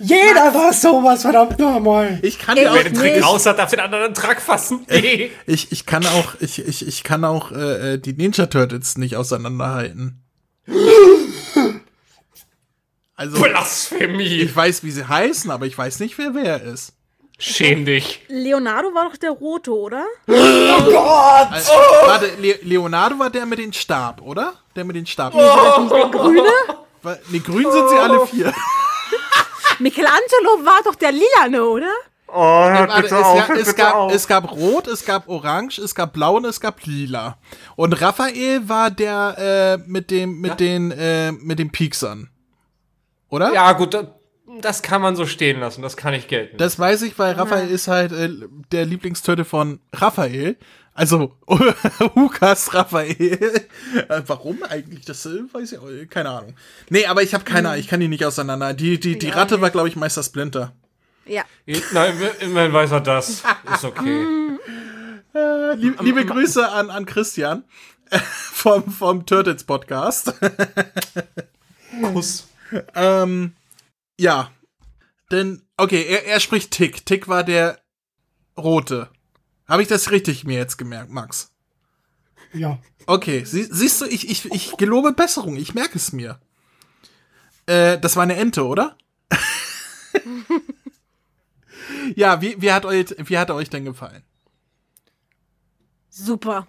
[0.00, 2.18] Jeder weiß sowas, verdammt nochmal.
[2.22, 3.24] Ich kann ja auch, Wer den Trick nicht.
[3.26, 4.86] raus hat, darf den anderen Track fassen.
[4.88, 5.30] Nee.
[5.46, 9.16] ich, ich kann auch, ich, ich, ich kann auch äh, äh, die Ninja Turtles nicht
[9.16, 10.22] auseinanderhalten.
[13.14, 14.40] Also, Blasphemie.
[14.40, 16.94] ich weiß, wie sie heißen, aber ich weiß nicht, wer wer ist.
[17.38, 18.22] Schäm dich.
[18.28, 20.04] Leonardo war doch der Rote, oder?
[20.26, 21.72] Also,
[22.06, 24.54] Warte, Le Leonardo war der mit dem Stab, oder?
[24.76, 25.32] Der mit dem Stab.
[25.32, 26.42] Der Grüne?
[27.30, 28.52] Nee, grün sind sie alle vier.
[29.80, 31.90] Michelangelo war doch der Lilane, oder?
[32.32, 36.12] Oh, hört Warte, es, ja, es, gab, es gab Rot, es gab Orange, es gab
[36.12, 37.38] Blau und es gab Lila.
[37.74, 42.30] Und Raphael war der äh, mit dem mit den äh, mit den Pieksern,
[43.28, 43.52] oder?
[43.52, 44.14] Ja, gut, da-
[44.60, 45.82] das kann man so stehen lassen.
[45.82, 46.56] Das kann ich gelten.
[46.56, 48.28] Das weiß ich, weil Raphael ist halt äh,
[48.72, 50.56] der Lieblingstöte von Raphael.
[51.00, 51.34] Also
[52.14, 53.66] Hukas Raphael.
[54.08, 55.06] Äh, Warum eigentlich?
[55.06, 56.54] Das äh, weiß ich auch, äh, keine Ahnung.
[56.90, 58.74] Nee, aber ich habe keine Ahnung, ich kann die nicht auseinander.
[58.74, 59.72] Die die die Ja, Ratte war nicht.
[59.72, 60.74] glaube ich Meister Splinter.
[61.24, 61.44] Ja.
[61.94, 63.42] Nein, immerhin weiß er das.
[63.72, 64.58] Ist okay.
[65.34, 67.64] Äh, lieb, liebe Grüße an an Christian
[68.52, 70.34] vom vom Turtles Podcast.
[72.12, 72.46] Kuss.
[72.94, 73.54] ähm,
[74.18, 74.50] ja.
[75.30, 77.06] Denn okay, er, er spricht Tick.
[77.06, 77.78] Tick war der
[78.58, 79.08] rote.
[79.70, 81.52] Habe ich das richtig mir jetzt gemerkt, Max?
[82.52, 82.80] Ja.
[83.06, 86.40] Okay, sie, siehst du, ich, ich, ich gelobe Besserung, ich merke es mir.
[87.66, 88.98] Äh, das war eine Ente, oder?
[92.16, 94.24] ja, wie, wie, hat euch, wie hat er euch denn gefallen?
[96.08, 96.66] Super.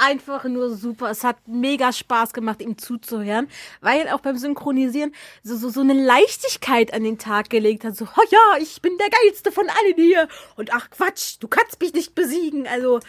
[0.00, 1.10] Einfach nur super.
[1.10, 3.48] Es hat mega Spaß gemacht, ihm zuzuhören,
[3.80, 7.96] weil auch beim Synchronisieren so, so, so eine Leichtigkeit an den Tag gelegt hat.
[7.96, 10.28] So, oh ja, ich bin der Geilste von allen hier.
[10.54, 12.68] Und ach Quatsch, du kannst mich nicht besiegen.
[12.68, 13.00] Also,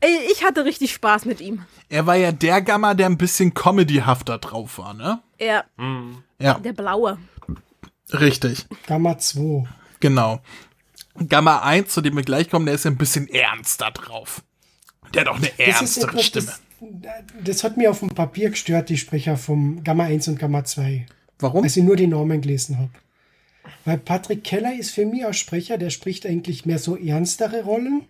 [0.00, 1.64] ey, ich hatte richtig Spaß mit ihm.
[1.88, 5.20] Er war ja der Gamma, der ein bisschen comedyhafter drauf war, ne?
[5.38, 5.64] Er,
[6.38, 7.18] Ja, der Blaue.
[8.12, 8.66] richtig.
[8.86, 9.66] Gamma 2.
[10.00, 10.40] Genau.
[11.30, 14.42] Gamma 1, zu dem wir gleich kommen, der ist ja ein bisschen ernster drauf.
[15.14, 16.46] Der hat auch eine Das ist ernstere etwas, Stimme.
[16.80, 17.12] das,
[17.44, 21.06] das hat mir auf dem Papier gestört, die Sprecher vom Gamma 1 und Gamma 2.
[21.38, 21.64] Warum?
[21.64, 22.90] Als ich nur die Namen gelesen habe.
[23.84, 28.02] Weil Patrick Keller ist für mich als Sprecher, der spricht eigentlich mehr so ernstere Rollen.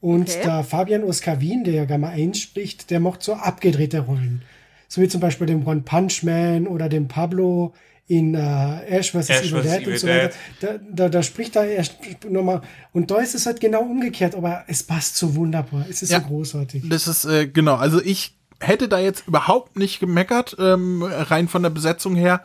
[0.00, 0.40] Und Okay.
[0.44, 4.42] der Fabian Oskar Wien, der ja Gamma 1 spricht, der macht so abgedrehte Rollen.
[4.88, 7.72] So wie zum Beispiel den One Punch Man oder den Pablo
[8.12, 9.30] in äh, Ash vs.
[9.30, 9.62] Evil.
[9.62, 10.30] Dead Evil und so weiter.
[10.60, 11.96] Da, da, da spricht er erst
[12.28, 12.60] nochmal.
[12.92, 15.86] Und da ist es halt genau umgekehrt, aber es passt so wunderbar.
[15.88, 16.20] Es ist Ja.
[16.20, 16.88] so großartig.
[16.90, 21.62] Das ist, äh, genau, also ich hätte da jetzt überhaupt nicht gemeckert, ähm, rein von
[21.62, 22.42] der Besetzung her,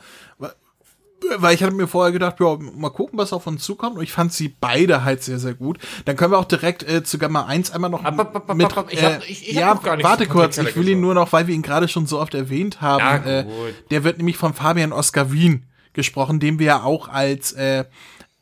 [1.37, 4.11] weil ich hatte mir vorher gedacht, ja, mal gucken, was auf uns zukommt und ich
[4.11, 5.77] fand sie beide halt sehr, sehr gut.
[6.05, 8.65] Dann können wir auch direkt äh, zu Gamma 1 einmal noch Ab, ab, ab, mit,
[8.67, 8.87] ab, ab.
[8.89, 11.13] Ich hab- äh, ich- ich hab ja, noch gar warte kurz, ich will ihn nur
[11.13, 13.45] noch, weil wir ihn gerade schon so oft erwähnt haben, Ja, äh,
[13.91, 17.85] der wird nämlich von Fabian Oskar Wien gesprochen, den wir ja auch als äh,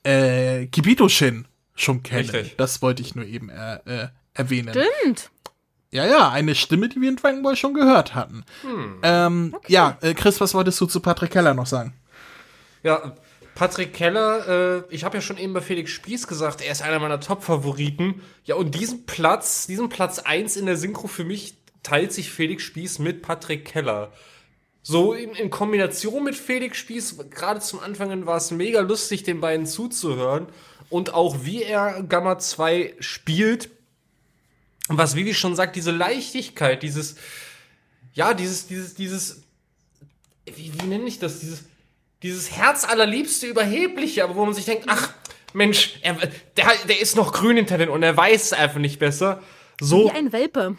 [0.04, 2.30] äh, Kibito-Shin schon kennen.
[2.30, 2.56] Richtig.
[2.58, 4.70] Das wollte ich nur eben äh, äh, erwähnen.
[4.74, 5.30] Stimmt.
[5.92, 8.44] Ja, ja, eine Stimme, die wir in Dragon Ball schon gehört hatten.
[9.02, 11.94] Ähm, Ja, äh, Chris, was wolltest du zu Patrick Keller noch sagen?
[12.86, 13.16] Ja,
[13.56, 17.00] Patrick Keller, äh, ich habe ja schon eben bei Felix Spieß gesagt, er ist einer
[17.00, 18.22] meiner Top-Favoriten.
[18.44, 22.62] Ja, und diesen Platz, diesen Platz 1 in der Synchro für mich teilt sich Felix
[22.62, 24.14] Spieß mit Patrick Keller.
[24.84, 29.42] So in, in Kombination mit Felix Spieß, gerade zum Anfang war es mega lustig, den
[29.42, 30.46] beiden zuzuhören.
[30.92, 33.72] Und auch wie er Gamma 2 spielt.
[34.90, 37.16] Und was Vivi schon sagt, diese Leichtigkeit, dieses,
[38.14, 39.42] ja, dieses, dieses, dieses,
[40.46, 41.40] wie, wie nenne ich das?
[41.40, 41.64] Dieses,
[42.26, 45.12] dieses Herzallerliebste, Überhebliche, aber wo man sich denkt, ach,
[45.54, 46.18] Mensch, er,
[46.58, 49.44] der, der ist noch grün hinter den und er weiß es einfach nicht besser.
[49.80, 50.76] So, Wie ein Welpe.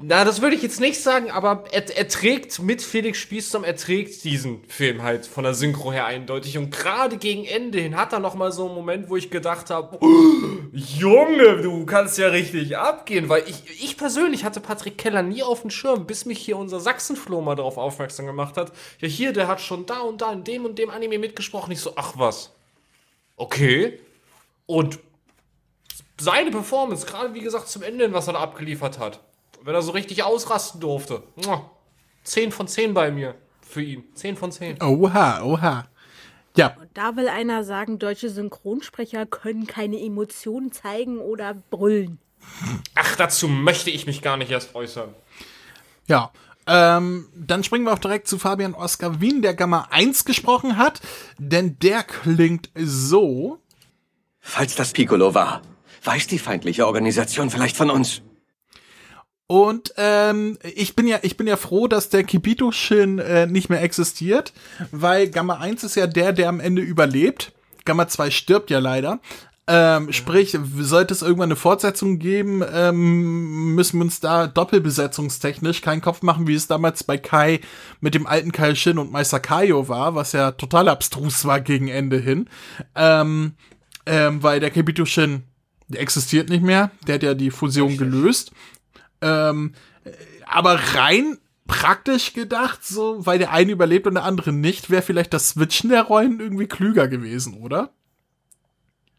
[0.00, 3.74] Na, das würde ich jetzt nicht sagen, aber er, er trägt mit Felix Spießdom, er
[3.74, 6.56] trägt diesen Film halt von der Synchro her eindeutig.
[6.56, 9.70] Und gerade gegen Ende hin hat er noch mal so einen Moment, wo ich gedacht
[9.70, 10.08] habe, oh,
[10.72, 13.28] Junge, du kannst ja richtig abgehen.
[13.28, 16.78] Weil ich, ich persönlich hatte Patrick Keller nie auf dem Schirm, bis mich hier unser
[16.78, 18.72] Sachsenfloh mal darauf aufmerksam gemacht hat.
[19.00, 21.72] Ja, hier, der hat schon da und da in dem und dem Anime mitgesprochen.
[21.72, 22.54] Ich so, ach was.
[23.36, 23.98] Okay.
[24.66, 25.00] Und
[26.20, 29.20] seine Performance, gerade wie gesagt zum Ende, hin, was er da abgeliefert hat.
[29.62, 31.22] Wenn er so richtig ausrasten durfte.
[31.44, 31.70] Mua.
[32.24, 33.34] 10 von 10 bei mir.
[33.62, 34.04] Für ihn.
[34.14, 34.82] 10 von 10.
[34.82, 35.86] Oha, oha.
[36.56, 42.18] Ja, Da will einer sagen, deutsche Synchronsprecher können keine Emotionen zeigen oder brüllen.
[42.94, 45.14] Ach, dazu möchte ich mich gar nicht erst äußern.
[46.06, 46.30] ja.
[46.70, 51.00] Ähm, dann springen wir auch direkt zu Fabian Oskar Wien, der Gamma 1 gesprochen hat,
[51.38, 53.58] denn der klingt so.
[54.38, 55.62] Falls das Piccolo war,
[56.04, 58.20] weiß die feindliche Organisation vielleicht von uns.
[59.48, 63.82] Und ähm, ich bin ja, ich bin ja froh, dass der Kibito-Shin äh, nicht mehr
[63.82, 64.52] existiert,
[64.92, 67.52] weil Gamma 1 ist ja der, der am Ende überlebt.
[67.86, 69.20] Gamma 2 stirbt ja leider.
[69.66, 76.02] Ähm, sprich, sollte es irgendwann eine Fortsetzung geben, ähm, müssen wir uns da doppelbesetzungstechnisch keinen
[76.02, 77.60] Kopf machen, wie es damals bei Kai
[78.00, 81.88] mit dem alten Kai Shin und Meister Kaio war, was ja total abstrus war gegen
[81.88, 82.50] Ende hin.
[82.94, 83.52] Ähm,
[84.04, 85.44] ähm, weil der Kibito Shin
[85.88, 88.52] der existiert nicht mehr, der hat ja die Fusion gelöst.
[89.20, 89.74] Ähm,
[90.46, 95.34] aber rein praktisch gedacht, so, weil der eine überlebt und der andere nicht, wäre vielleicht
[95.34, 97.90] das Switchen der Rollen irgendwie klüger gewesen, oder?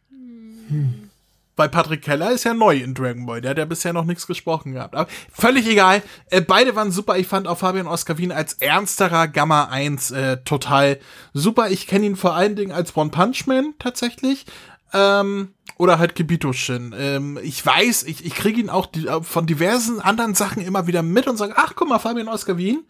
[0.10, 1.10] Hm.
[1.56, 4.26] Weil Patrick Keller ist ja neu in Dragon Ball, der hat ja bisher noch nichts
[4.26, 4.96] gesprochen gehabt.
[4.96, 6.02] Aber völlig egal.
[6.30, 7.18] Äh, beide waren super.
[7.18, 11.00] Ich fand auch Fabian Oskar Wien als ernsterer Gamma 1 äh, total
[11.34, 11.70] super.
[11.70, 14.46] Ich kenne ihn vor allen Dingen als One Punch Man tatsächlich.
[14.94, 16.94] Ähm, oder halt Kibito-Shin.
[16.96, 20.88] Ähm, ich weiß, ich, ich kriege ihn auch die, äh, von diversen anderen Sachen immer
[20.88, 22.84] wieder mit und sage, ach guck mal, Fabian Oskar Wien.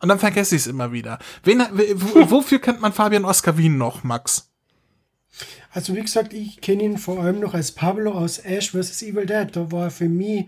[0.00, 1.18] Und dann vergesse ich es immer wieder.
[1.42, 1.60] Wen,
[2.30, 4.50] wofür kennt man Fabian Oskar Wien noch, Max?
[5.72, 9.02] Also wie gesagt, ich kenne ihn vor allem noch als Pablo aus Ash vs.
[9.02, 9.48] Evil Dead.
[9.50, 10.46] Da war für mich,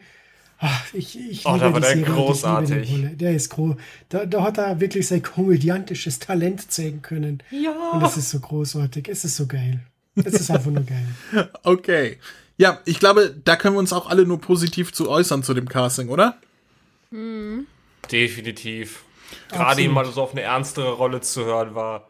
[0.58, 3.06] ach, ich, ich oh, da war der Serie, großartig.
[3.14, 3.76] Der ist groß.
[4.10, 7.42] Da, da hat er wirklich sein komödiantisches Talent zeigen können.
[7.50, 7.92] Ja.
[7.94, 9.08] Und das ist so großartig.
[9.08, 9.80] Es ist so geil.
[10.16, 11.06] Es ist einfach nur geil.
[11.62, 12.18] Okay.
[12.58, 15.68] Ja, ich glaube, da können wir uns auch alle nur positiv zu äußern zu dem
[15.68, 16.38] Casting, oder?
[17.10, 17.66] Mhm.
[18.10, 19.04] Definitiv.
[19.50, 22.08] Gerade ihn mal so auf eine ernstere Rolle zu hören war.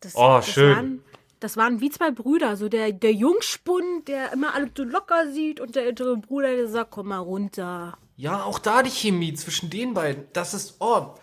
[0.00, 0.76] Das, oh, das schön.
[0.76, 1.04] Waren,
[1.40, 5.60] das waren wie zwei Brüder, so der, der Jungspund, der immer alles so locker sieht
[5.60, 7.96] und der ältere Bruder, der sagt, komm mal runter.
[8.16, 11.14] Ja, auch da die Chemie zwischen den beiden, das ist, oh,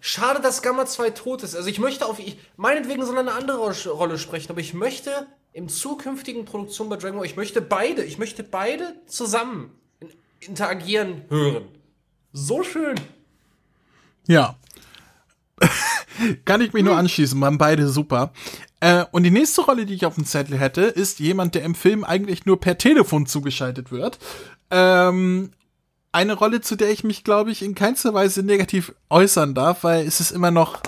[0.00, 1.54] schade, dass Gamma 2 tot ist.
[1.54, 3.58] Also ich möchte auf, ich, meinetwegen soll eine andere
[3.90, 8.18] Rolle sprechen, aber ich möchte im zukünftigen Produktion bei Dragon Ball, ich möchte beide, ich
[8.18, 9.72] möchte beide zusammen
[10.40, 11.64] interagieren hören.
[12.32, 12.98] So schön.
[14.26, 14.56] Ja.
[16.44, 18.32] Kann ich mich nur anschließen, waren beide super.
[18.80, 21.74] Äh, und die nächste Rolle, die ich auf dem Zettel hätte, ist jemand, der im
[21.74, 24.18] Film eigentlich nur per Telefon zugeschaltet wird.
[24.70, 25.50] Ähm,
[26.12, 30.06] eine Rolle, zu der ich mich, glaube ich, in keinster Weise negativ äußern darf, weil
[30.06, 30.80] es ist immer noch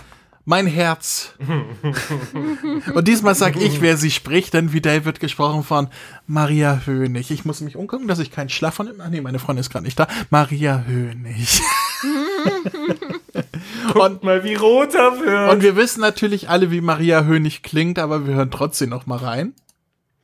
[0.44, 1.34] mein Herz.
[2.94, 5.88] und diesmal sag ich, wer sie spricht, denn wie Dave wird gesprochen von
[6.26, 7.30] Maria Hönig.
[7.30, 9.00] Ich muss mich umgucken, dass ich keinen Schlaf von ihm.
[9.00, 10.08] Ah, nee, meine Freundin ist gerade nicht da.
[10.30, 11.62] Maria Hönig.
[13.94, 15.52] und mal, wie rot er wird.
[15.52, 19.18] Und wir wissen natürlich alle, wie Maria Hönig klingt, aber wir hören trotzdem noch mal
[19.18, 19.54] rein.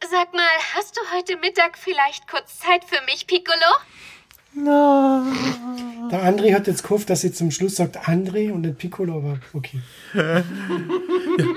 [0.02, 0.42] Sag mal,
[0.74, 3.56] hast du heute Mittag vielleicht kurz Zeit für mich, Piccolo?
[4.64, 5.22] No.
[6.10, 9.38] Der André hat jetzt gehofft, dass sie zum Schluss sagt André und nicht Piccolo, aber
[9.52, 9.80] okay.
[10.14, 10.42] ja,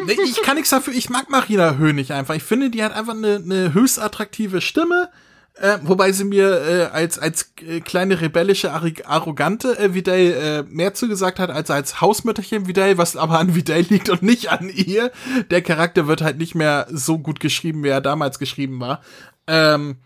[0.07, 2.35] ich kann nichts dafür, ich mag Marina Hönig einfach.
[2.35, 5.09] Ich finde, die hat einfach eine, eine höchst attraktive Stimme.
[5.55, 10.93] Äh, wobei sie mir äh, als als äh, kleine rebellische arrogante äh, Vidal äh, mehr
[10.93, 15.11] zugesagt hat als als Hausmütterchen Vidal, was aber an Vidal liegt und nicht an ihr.
[15.49, 19.01] Der Charakter wird halt nicht mehr so gut geschrieben, wie er damals geschrieben war.
[19.45, 19.97] Ähm,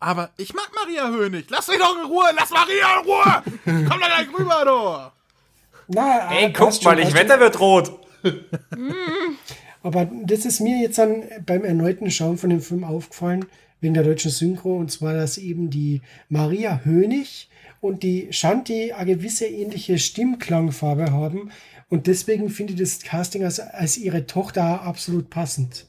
[0.00, 1.46] aber ich mag Maria Hönig.
[1.50, 2.26] Lass mich doch in Ruhe.
[2.36, 3.42] Lass Maria in Ruhe.
[3.64, 5.94] Komm da gleich rüber, du.
[5.94, 7.98] Na, Ey, guck mal, ich Wetter wird rot.
[9.82, 13.46] Aber das ist mir jetzt dann beim erneuten Schauen von dem Film aufgefallen,
[13.80, 17.48] wegen der deutschen Synchro, und zwar, dass eben die Maria Hönig
[17.80, 21.50] und die Shanti eine gewisse ähnliche Stimmklangfarbe haben.
[21.88, 25.86] Und deswegen finde ich das Casting als, als ihre Tochter absolut passend.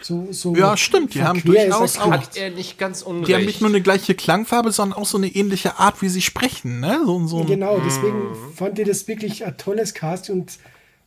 [0.00, 1.14] So, so ja, stimmt.
[1.14, 2.10] Die haben durchaus auch.
[2.10, 3.28] Hat er nicht ganz unrecht.
[3.28, 6.22] Die haben nicht nur eine gleiche Klangfarbe, sondern auch so eine ähnliche Art, wie sie
[6.22, 6.80] sprechen.
[6.80, 7.00] Ne?
[7.04, 8.52] So, so genau, deswegen mm.
[8.54, 10.58] fand ich das wirklich ein tolles Cast und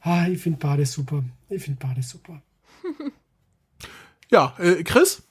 [0.01, 1.23] ah, ich finde Bade super.
[1.49, 2.41] Ich finde Bade super.
[4.31, 5.23] ja, äh, Chris?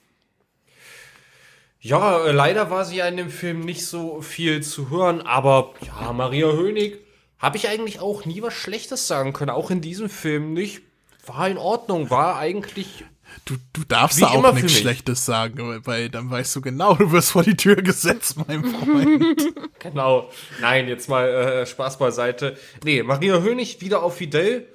[1.81, 5.75] Ja, äh, leider war sie ja in dem Film nicht so viel zu hören, aber
[5.87, 6.99] ja, Maria Hönig
[7.39, 10.83] habe ich eigentlich auch nie was Schlechtes sagen können, auch in diesem Film nicht.
[11.27, 13.05] War in Ordnung, war eigentlich
[13.45, 17.11] Du, du darfst Wie da auch nichts Schlechtes sagen, weil dann weißt du genau, du
[17.12, 19.55] wirst vor die Tür gesetzt, mein Freund.
[19.78, 20.30] genau.
[20.61, 22.57] Nein, jetzt mal äh, Spaß beiseite.
[22.84, 24.68] Nee, Maria Hönig wieder auf Fidel.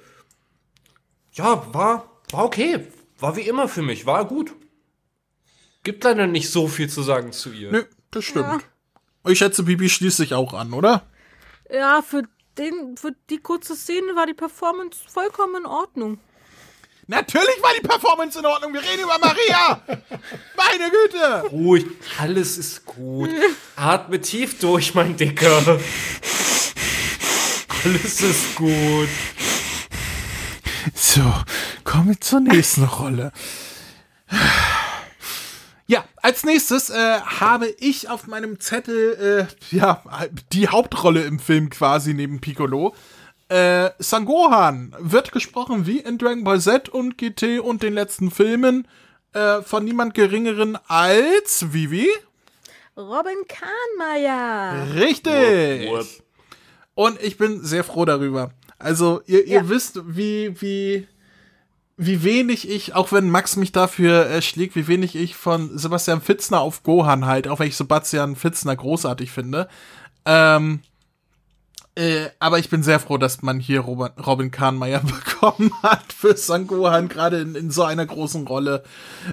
[1.33, 2.87] Ja, war, war okay.
[3.19, 4.53] War wie immer für mich, war gut.
[5.83, 7.71] Gibt leider nicht so viel zu sagen zu ihr.
[7.71, 8.63] Nö, das stimmt.
[9.25, 9.31] Ja.
[9.31, 11.03] Ich schätze, Bibi schließt sich auch an, oder?
[11.71, 12.23] Ja, für,
[12.57, 16.19] den, für die kurze Szene war die Performance vollkommen in Ordnung.
[17.07, 18.73] Natürlich war die Performance in Ordnung.
[18.73, 19.79] Wir reden über Maria.
[20.57, 21.49] Meine Güte.
[21.51, 21.85] Ruhig.
[22.17, 23.29] Alles ist gut.
[23.75, 25.79] Atme tief durch, mein Dicker.
[27.83, 29.09] Alles ist gut.
[30.95, 31.21] So,
[31.83, 33.31] kommen wir zur nächsten Rolle.
[35.87, 40.01] Ja, als nächstes äh, habe ich auf meinem Zettel äh, ja
[40.51, 42.95] die Hauptrolle im Film quasi neben Piccolo.
[43.47, 48.87] Äh, Sangohan wird gesprochen wie in Dragon Ball Z und GT und den letzten Filmen
[49.33, 52.09] äh, von niemand geringeren als Vivi.
[52.97, 54.95] Robin Kahnmeier.
[54.95, 55.89] Richtig.
[56.95, 58.51] Und ich bin sehr froh darüber.
[58.79, 59.69] Also ihr, ihr ja.
[59.69, 61.07] wisst, wie wie
[61.97, 66.21] wie wenig ich, auch wenn Max mich dafür äh, schlägt, wie wenig ich von Sebastian
[66.21, 69.69] Fitzner auf Gohan halt, auch wenn ich Sebastian Fitzner großartig finde.
[70.25, 70.81] Ähm,
[71.97, 74.99] äh, aber ich bin sehr froh, dass man hier Robin, Robin Kahnmeier
[75.35, 76.67] bekommen hat für St.
[76.67, 78.83] Gohan, gerade in, in, so einer großen Rolle,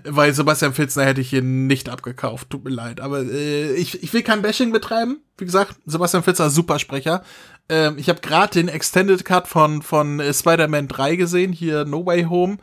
[0.04, 3.00] weil Sebastian Fitzner hätte ich hier nicht abgekauft, tut mir leid.
[3.00, 5.18] Aber äh, ich, ich will kein Bashing betreiben.
[5.38, 7.24] Wie gesagt, Sebastian Fitzner, super Sprecher.
[7.68, 12.06] Ähm, ich habe gerade den Extended Cut von, von äh, Spider-Man 3 gesehen, hier No
[12.06, 12.58] Way Home,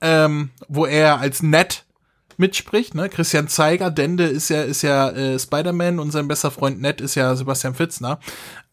[0.00, 1.84] ähm, wo er als Ned
[2.38, 3.10] mitspricht, ne?
[3.10, 7.14] Christian Zeiger, Dende ist ja, ist ja äh, Spider-Man und sein bester Freund Ned ist
[7.14, 8.18] ja Sebastian Fitzner.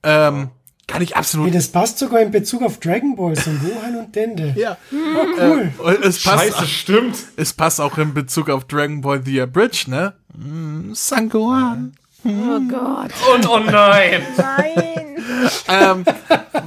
[0.03, 0.49] Ähm,
[0.88, 1.47] kann ich absolut.
[1.47, 4.53] Nee, das passt sogar in Bezug auf Dragon Ball, so Wuhan und Dende.
[4.57, 4.77] Ja.
[4.91, 5.71] Oh, cool.
[5.86, 7.17] Äh, es passt, Scheiße, stimmt.
[7.38, 10.13] Es passt auch in Bezug auf Dragon Ball The Bridge, ne?
[10.36, 11.93] Mm, Sangohan.
[12.23, 13.11] Oh Gott.
[13.34, 14.21] Und oh nein.
[14.38, 15.01] Nein.
[15.67, 16.05] ähm,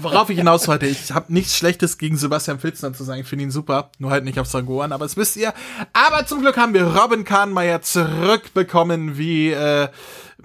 [0.00, 3.20] worauf ich hinaus wollte, ich habe nichts Schlechtes gegen Sebastian Filzner zu sagen.
[3.20, 5.52] Ich finde ihn super, nur halt nicht auf Sangohan, aber das wisst ihr.
[5.92, 9.88] Aber zum Glück haben wir Robin Kahnmeier zurückbekommen, wie äh,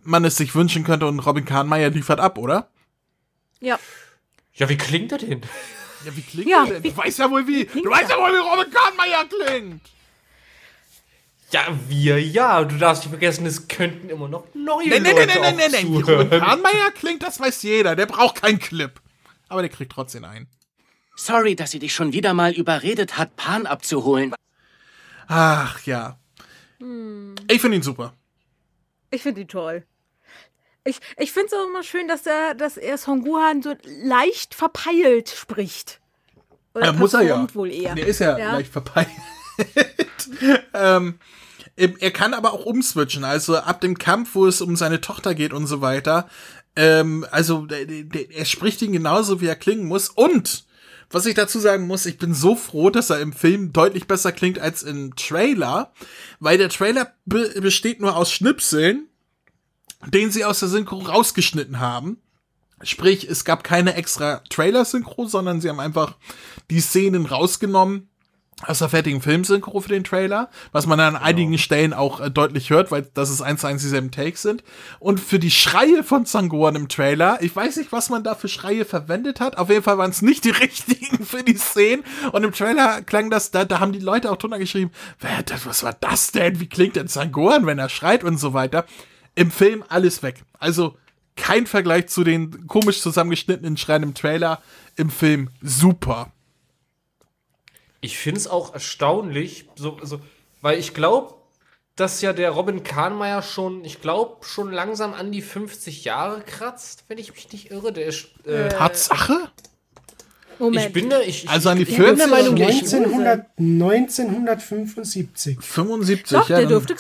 [0.03, 1.07] man es sich wünschen könnte.
[1.07, 2.67] Und Robin Kahnmeier liefert ab, oder?
[3.59, 3.79] Ja.
[4.53, 5.41] Ja, wie klingt er denn?
[6.05, 6.83] Ja, wie klingt ja, er denn?
[6.83, 7.65] Du weißt ja wohl wie.
[7.65, 9.81] Du weißt ja wohl, wie Robin Kahnmeier klingt.
[11.51, 12.63] Ja, wir ja.
[12.63, 15.67] Du darfst nicht vergessen, es könnten immer noch neue nee, nee, Leute nee, nee, nee,
[15.69, 15.89] nee, nee.
[15.89, 17.95] Wie Robin Kahnmeier klingt, das weiß jeder.
[17.95, 18.99] Der braucht keinen Clip.
[19.47, 20.47] Aber der kriegt trotzdem einen.
[21.15, 24.33] Sorry, dass sie dich schon wieder mal überredet hat, Pan abzuholen.
[25.27, 26.17] Ach ja.
[26.79, 27.35] Hm.
[27.49, 28.13] Ich finde ihn super.
[29.11, 29.85] Ich finde ihn toll.
[30.83, 34.55] Ich, ich finde es auch immer schön, dass er, dass er Son Gohan so leicht
[34.55, 35.99] verpeilt spricht.
[36.73, 37.47] Oder ja, muss er ja.
[37.53, 37.95] Wohl eher.
[37.95, 38.53] Der ist ja, ja.
[38.53, 39.09] leicht verpeilt.
[40.73, 41.19] ähm,
[41.75, 43.23] er kann aber auch umswitchen.
[43.23, 46.29] Also ab dem Kampf, wo es um seine Tochter geht und so weiter.
[46.75, 50.09] Ähm, also er spricht ihn genauso, wie er klingen muss.
[50.09, 50.65] Und
[51.09, 54.31] was ich dazu sagen muss, ich bin so froh, dass er im Film deutlich besser
[54.31, 55.91] klingt als im Trailer,
[56.39, 59.07] weil der Trailer be besteht nur aus Schnipseln,
[60.05, 62.21] den sie aus der Synchro rausgeschnitten haben.
[62.81, 66.15] Sprich, es gab keine extra Trailer-Synchro, sondern sie haben einfach
[66.69, 68.09] die Szenen rausgenommen
[68.65, 71.25] aus der fertigen Filmsynchro für den Trailer, was man an genau.
[71.25, 74.63] einigen Stellen auch äh, deutlich hört, weil das ist eins zu eins dieselben Takes sind.
[74.99, 78.49] Und für die Schreie von Zangoran im Trailer, ich weiß nicht, was man da für
[78.49, 82.03] Schreie verwendet hat, auf jeden Fall waren es nicht die richtigen für die Szenen.
[82.33, 84.91] Und im Trailer klang das, da, da haben die Leute auch drunter geschrieben,
[85.65, 86.59] was war das denn?
[86.59, 88.85] Wie klingt denn Zangoran, wenn er schreit und so weiter.
[89.39, 90.43] Im Film alles weg.
[90.59, 90.97] Also
[91.37, 94.61] kein Vergleich zu den komisch zusammengeschnittenen Schreien im Trailer.
[94.97, 96.33] Im Film super.
[98.01, 100.19] Ich finde es auch erstaunlich, so, so,
[100.59, 101.35] weil ich glaube,
[101.95, 107.05] dass ja der Robin Kahnmeier schon, ich glaube, schon langsam an die 50 Jahre kratzt,
[107.07, 107.93] wenn ich mich nicht irre.
[107.93, 109.49] Der ist, äh, Tatsache?
[110.59, 110.87] Moment.
[110.87, 115.57] Ich bin da, ich, also an die 40 der Meinung, 1900, 1975.
[115.61, 116.57] 75, Doch, ja.
[116.57, 116.95] der dürfte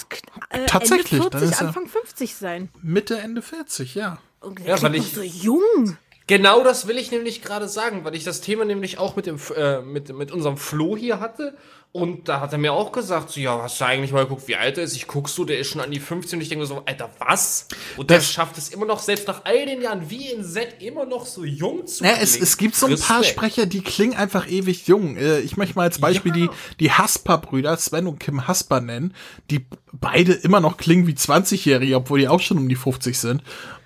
[0.49, 2.69] äh, tatsächlich, Ende 40, Anfang 50 sein.
[2.81, 4.19] Mitte, Ende 40, ja.
[4.39, 5.97] Und ja, weil ich so jung.
[6.27, 9.39] Genau das will ich nämlich gerade sagen, weil ich das Thema nämlich auch mit, dem,
[9.55, 11.57] äh, mit, mit unserem Flo hier hatte.
[11.91, 14.55] Und da hat er mir auch gesagt, so, ja, hast du eigentlich mal geguckt, wie
[14.55, 14.95] alt er ist?
[14.95, 17.09] Ich guck so, der ist schon an die 15 und ich denke mir so, Alter,
[17.17, 17.67] was?
[17.97, 20.83] Und das der schafft es immer noch, selbst nach all den Jahren, wie in Z,
[20.83, 23.09] immer noch so jung zu ja, es, es gibt so ein Respekt.
[23.09, 25.17] paar Sprecher, die klingen einfach ewig jung.
[25.17, 26.45] Äh, ich möchte mal als Beispiel ja.
[26.45, 29.15] die, die Hasper-Brüder, Sven und Kim Hasper nennen,
[29.49, 33.41] die beide immer noch klingen wie 20-Jährige, obwohl die auch schon um die 50 sind.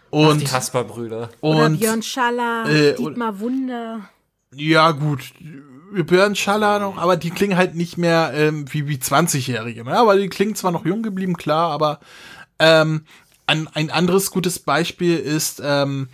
[0.10, 1.30] Und, Ach, die Hasper-Brüder.
[1.40, 4.10] Oder Björn Schaller, äh, Dietmar Wunder.
[4.54, 5.22] Ja, gut.
[6.02, 9.84] Björn Schaller noch, aber die klingen halt nicht mehr ähm, wie, wie 20-Jährige.
[9.84, 9.96] Ne?
[9.96, 12.00] Aber die klingen zwar noch jung geblieben, klar, aber
[12.60, 13.06] ähm,
[13.46, 16.10] ein, ein anderes gutes Beispiel ist ähm,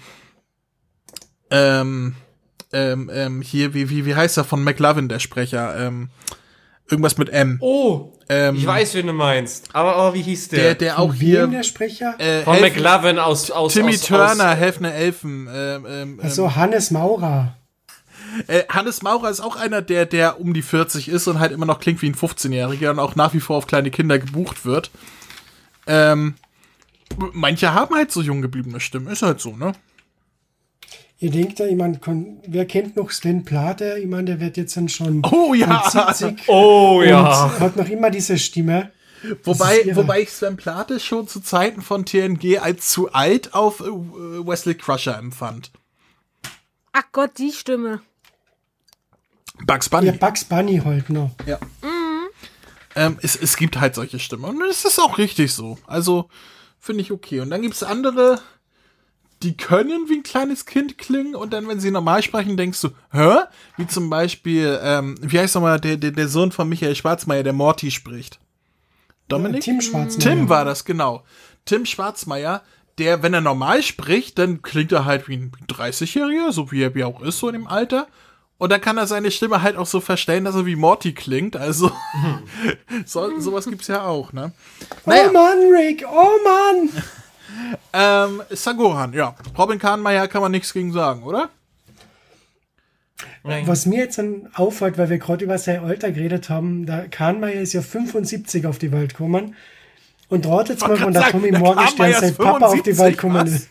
[1.52, 2.16] ähm,
[2.72, 5.76] ähm, ähm, hier, wie, wie, wie heißt er von McLovin, der Sprecher?
[5.80, 6.10] Ähm,
[6.90, 7.58] irgendwas mit M.
[7.62, 9.70] Oh, ähm, ich weiß, wen du meinst.
[9.74, 10.60] Aber, aber wie hieß der?
[10.60, 11.48] Der, der auch hier.
[11.48, 12.16] der Sprecher?
[12.20, 15.50] Äh, Von Helfen, McLovin aus, aus Timmy aus, Turner, Helfner Elfen.
[15.52, 17.56] Ähm, ähm, also Hannes Maurer.
[18.48, 21.66] Äh, Hannes Maurer ist auch einer, der, der um die 40 ist und halt immer
[21.66, 24.92] noch klingt wie ein 15-Jähriger und auch nach wie vor auf kleine Kinder gebucht wird.
[25.88, 26.36] Ähm,
[27.34, 29.74] manche haben halt so jung gebliebene Stimmen, ist halt so, ne?
[31.22, 32.00] Ihr denkt ja, mein,
[32.48, 33.98] wer kennt noch Sven Plate?
[34.00, 35.84] Ich meine, der wird jetzt dann schon oh, ja.
[35.90, 37.60] 70 oh ja.
[37.60, 38.92] hat noch immer diese Stimme.
[39.44, 43.84] Wobei, wobei ich Sven Plate schon zu Zeiten von TNG als zu alt auf äh,
[43.84, 45.72] Wesley Crusher empfand.
[46.94, 48.02] Ach Gott, die Stimme.
[49.66, 50.08] Bugs Bunny.
[50.08, 51.32] Ja, Bugs Bunny halt noch.
[51.46, 51.60] Ja.
[51.82, 52.28] Mhm.
[52.96, 54.46] Ähm, es, es gibt halt solche Stimmen.
[54.46, 55.78] Und es ist auch richtig so.
[55.86, 56.30] Also,
[56.80, 57.40] finde ich okay.
[57.40, 58.40] Und dann gibt es andere,
[59.44, 62.90] die können wie ein kleines Kind klingen und dann, wenn sie normal sprechen, denkst du,
[63.12, 63.36] hä?
[63.78, 67.54] Wie zum Beispiel, ähm, wie heißt nochmal der, der, der Sohn von Michael Schwarzmeier, der
[67.54, 68.40] Morty spricht?
[69.30, 69.66] Dominik?
[69.66, 70.20] Ja, Tim Schwarzmeier.
[70.20, 71.24] Tim war das, genau.
[71.66, 72.64] Tim Schwarzmeier,
[72.98, 76.96] der, wenn er normal spricht, dann klingt er halt wie ein 30-Jähriger, so wie er
[76.96, 78.08] wie auch ist, so in dem Alter.
[78.60, 81.56] Und dann kann er seine Stimme halt auch so verstellen, dass er wie Morty klingt.
[81.56, 81.92] Also,
[83.06, 84.52] so, sowas gibt's ja auch, ne?
[85.06, 85.30] Naja.
[85.30, 86.90] Oh Mann, Rick, oh Mann!
[87.94, 89.34] ähm, Sagohan, ja.
[89.58, 91.50] Robin Kahnmeier kann man nichts gegen sagen, oder?
[93.44, 93.66] Nein.
[93.66, 97.62] Was mir jetzt dann auffällt, weil wir gerade über sein Alter geredet haben, der Kahnmeier
[97.62, 99.56] ist ja 75 auf die Welt gekommen.
[100.28, 103.70] Und ratet mal, wann der Tommy Morgenstern sein Papa auf die Welt gekommen ist.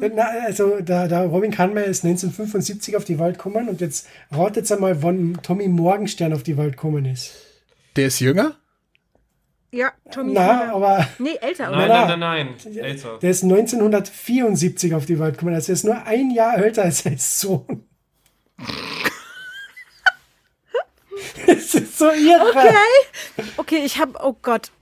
[0.00, 4.70] Na, also der, der Robin Kahnmeier ist 1975 auf die Welt gekommen und jetzt ratet
[4.72, 7.32] einmal, wann Tommy Morgenstern auf die Welt gekommen ist.
[7.96, 8.56] Der ist jünger?
[9.72, 11.06] Ja, Tommy Na, aber.
[11.18, 12.76] Nee, älter, nein, Nein, nein, nein, nein.
[12.76, 13.18] Älter.
[13.18, 15.54] Der ist 1974 auf die Welt gekommen.
[15.54, 17.84] Also er ist nur ein Jahr älter als sein Sohn.
[21.46, 22.50] das ist so irre.
[22.50, 22.74] Okay.
[23.56, 24.72] Okay, ich hab, oh Gott.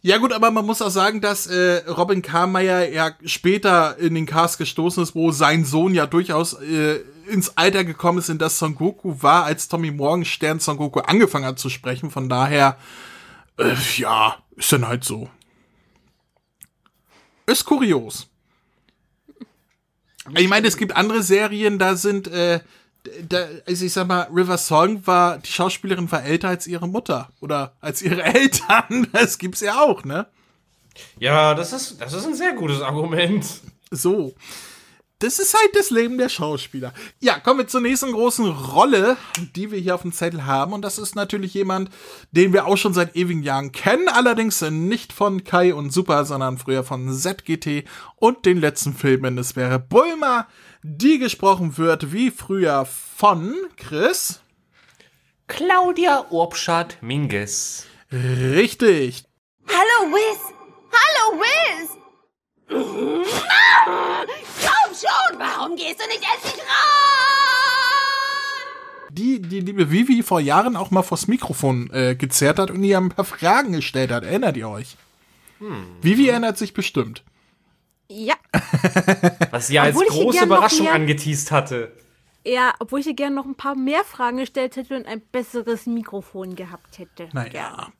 [0.00, 4.26] Ja gut, aber man muss auch sagen, dass äh, Robin Carmeyer ja später in den
[4.26, 8.58] Cast gestoßen ist, wo sein Sohn ja durchaus äh, ins Alter gekommen ist, in das
[8.58, 12.10] Son Goku war, als Tommy Morgenstern Son Goku angefangen hat zu sprechen.
[12.10, 12.78] Von daher,
[13.58, 15.28] äh, ja, ist dann halt so.
[17.46, 18.28] Ist kurios.
[20.36, 22.60] Ich meine, es gibt andere Serien, da sind äh,
[23.28, 27.30] da, also ich sag mal, River Song war, die Schauspielerin war älter als ihre Mutter
[27.40, 29.08] oder als ihre Eltern.
[29.12, 30.26] Das gibt's ja auch, ne?
[31.18, 33.46] Ja, das ist, das ist ein sehr gutes Argument.
[33.90, 34.34] So.
[35.20, 36.92] Das ist halt das Leben der Schauspieler.
[37.18, 39.16] Ja, kommen wir zur nächsten großen Rolle,
[39.56, 40.72] die wir hier auf dem Zettel haben.
[40.72, 41.90] Und das ist natürlich jemand,
[42.30, 44.08] den wir auch schon seit ewigen Jahren kennen.
[44.08, 47.84] Allerdings nicht von Kai und Super, sondern früher von ZGT
[48.14, 49.38] und den letzten Filmen.
[49.38, 50.46] Es wäre Bulma
[50.88, 54.40] die gesprochen wird wie früher von Chris.
[55.46, 57.84] Claudia Urbschat Minges.
[58.10, 59.24] Richtig.
[59.68, 60.38] Hallo Wiz.
[60.90, 61.90] Hallo Wiz.
[62.68, 63.24] Komm
[64.94, 66.64] schon, warum gehst du nicht endlich ran?
[69.10, 72.96] Die, die liebe Vivi vor Jahren auch mal vors Mikrofon äh, gezerrt hat und ihr
[72.96, 74.24] ein paar Fragen gestellt hat.
[74.24, 74.96] Erinnert ihr euch?
[75.58, 75.84] Hm.
[76.00, 77.24] Vivi erinnert sich bestimmt.
[78.10, 78.34] Ja.
[79.50, 81.92] Was sie ja als große Überraschung mehr, angeteased hatte.
[82.44, 85.86] Ja, obwohl ich ihr gerne noch ein paar mehr Fragen gestellt hätte und ein besseres
[85.86, 87.28] Mikrofon gehabt hätte.
[87.32, 87.50] Naja.
[87.50, 87.92] Gerne.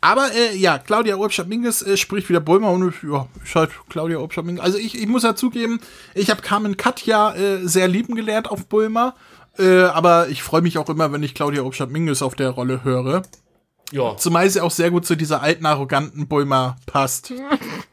[0.00, 4.60] Aber äh, ja, Claudia Obstadt-Minges äh, spricht wieder Bäumer und ja, ist halt Claudia Obstadt-Minges.
[4.60, 5.80] Also ich, ich muss ja zugeben,
[6.14, 9.14] ich habe Carmen Katja äh, sehr lieben gelernt auf Bulma.
[9.58, 13.22] Äh, aber ich freue mich auch immer, wenn ich Claudia Obstadt-Minges auf der Rolle höre.
[13.92, 14.16] Ja.
[14.16, 17.32] Zumal sie auch sehr gut zu dieser alten, arroganten Bulma passt.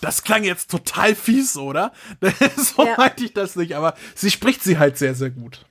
[0.00, 1.92] Das klang jetzt total fies, oder?
[2.56, 2.94] so ja.
[2.96, 5.64] meinte ich das nicht, aber sie spricht sie halt sehr, sehr gut.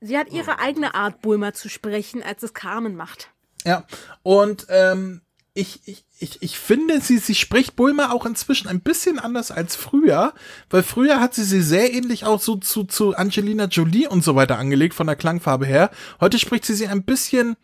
[0.00, 3.30] Sie hat ihre eigene Art, Bulma zu sprechen, als es Carmen macht.
[3.64, 3.86] Ja,
[4.22, 5.22] und ähm,
[5.54, 9.76] ich, ich, ich, ich finde, sie, sie spricht Bulma auch inzwischen ein bisschen anders als
[9.76, 10.32] früher,
[10.70, 14.34] weil früher hat sie sie sehr ähnlich auch so zu, zu Angelina Jolie und so
[14.34, 15.90] weiter angelegt, von der Klangfarbe her.
[16.20, 17.56] Heute spricht sie sie ein bisschen,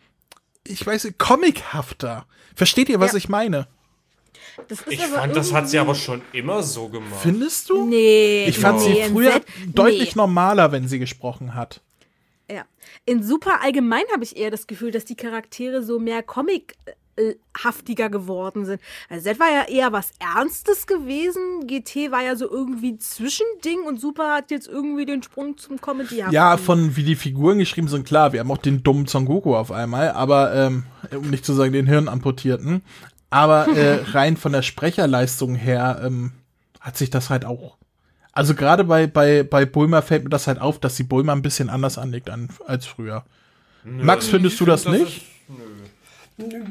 [0.63, 2.25] ich weiß nicht, comichafter.
[2.55, 3.17] Versteht ihr, was ja.
[3.17, 3.67] ich meine?
[4.89, 7.21] Ich fand, das hat sie aber schon immer so gemacht.
[7.21, 7.85] Findest du?
[7.87, 8.45] Nee.
[8.47, 10.21] Ich fand nee, sie früher deutlich nee.
[10.21, 11.81] normaler, wenn sie gesprochen hat.
[12.49, 12.65] Ja.
[13.05, 16.75] In Super allgemein habe ich eher das Gefühl, dass die Charaktere so mehr Comic
[17.57, 18.81] haftiger geworden sind.
[19.09, 21.67] Also Z war ja eher was Ernstes gewesen.
[21.67, 26.23] GT war ja so irgendwie Zwischending und Super hat jetzt irgendwie den Sprung zum Comedy.
[26.31, 28.33] Ja, von wie die Figuren geschrieben sind, klar.
[28.33, 31.73] Wir haben auch den dummen Son Goku auf einmal, aber ähm, um nicht zu sagen
[31.73, 32.81] den Hirn amputierten.
[33.29, 36.31] Aber äh, rein von der Sprecherleistung her ähm,
[36.79, 37.77] hat sich das halt auch.
[38.31, 41.41] Also gerade bei, bei, bei Bulma fällt mir das halt auf, dass sie Bulma ein
[41.41, 43.25] bisschen anders anlegt an, als früher.
[43.83, 45.17] Nö, Max, findest du find, das nicht?
[45.17, 45.57] Ist,
[46.37, 46.61] nö.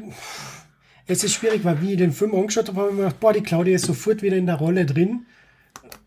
[1.05, 3.33] Es ist schwierig, weil wie ich den Film angeschaut habe, habe ich mir gedacht, boah,
[3.33, 5.25] die Claudia ist sofort wieder in der Rolle drin.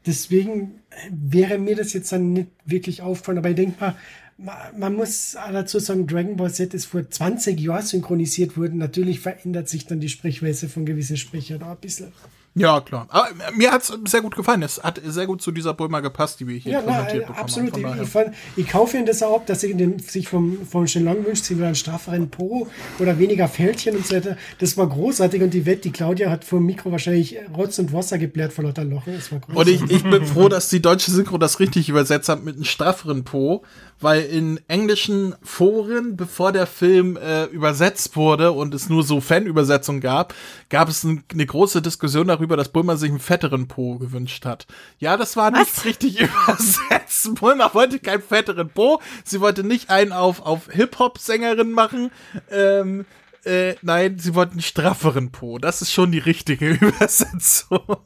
[0.06, 0.80] Deswegen
[1.10, 3.38] wäre mir das jetzt dann nicht wirklich auffallen.
[3.38, 3.96] Aber ich denke mal,
[4.38, 8.78] man muss dazu sagen, Dragon Ball Z ist vor 20 Jahren synchronisiert worden.
[8.78, 12.12] Natürlich verändert sich dann die Sprechweise von gewissen Sprechern da ein bisschen.
[12.54, 13.06] Ja, klar.
[13.08, 14.62] Aber mir hat es sehr gut gefallen.
[14.62, 17.38] Es hat sehr gut zu dieser Bulma gepasst, die wir hier ja, präsentiert na, bekommen
[17.38, 17.84] absolut.
[17.84, 18.02] haben.
[18.02, 21.24] Ich, fand, ich kaufe Ihnen das auch ab, dass ich den, sich vom, vom Shenlong
[21.24, 22.68] wünscht, sie will einen strafferen Po
[22.98, 24.36] oder weniger Fältchen und so weiter.
[24.58, 27.94] Das war großartig und die Wette, die Claudia hat vor dem Mikro wahrscheinlich Rotz und
[27.94, 29.14] Wasser geblärt vor lauter Lochen.
[29.14, 29.80] Das war großartig.
[29.80, 32.64] Und ich, ich bin froh, dass die deutsche Synchro das richtig übersetzt hat mit einem
[32.64, 33.64] strafferen Po,
[34.02, 40.00] weil in englischen Foren, bevor der Film äh, übersetzt wurde und es nur so Fanübersetzungen
[40.00, 40.34] gab,
[40.68, 44.66] gab es ein, eine große Diskussion darüber, dass Bulma sich einen fetteren Po gewünscht hat.
[44.98, 45.84] Ja, das war nicht Was?
[45.84, 47.34] richtig übersetzt.
[47.36, 49.00] Bulma wollte keinen fetteren Po.
[49.24, 52.10] Sie wollte nicht einen auf, auf Hip-Hop-Sängerin machen.
[52.50, 53.04] Ähm,
[53.44, 55.58] äh, nein, sie wollten einen strafferen Po.
[55.58, 57.96] Das ist schon die richtige Übersetzung.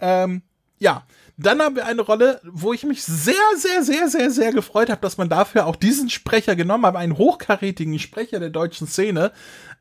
[0.00, 0.42] ähm,
[0.78, 1.04] ja.
[1.38, 5.02] Dann haben wir eine Rolle, wo ich mich sehr, sehr, sehr, sehr, sehr gefreut habe,
[5.02, 9.32] dass man dafür auch diesen Sprecher genommen hat, einen hochkarätigen Sprecher der deutschen Szene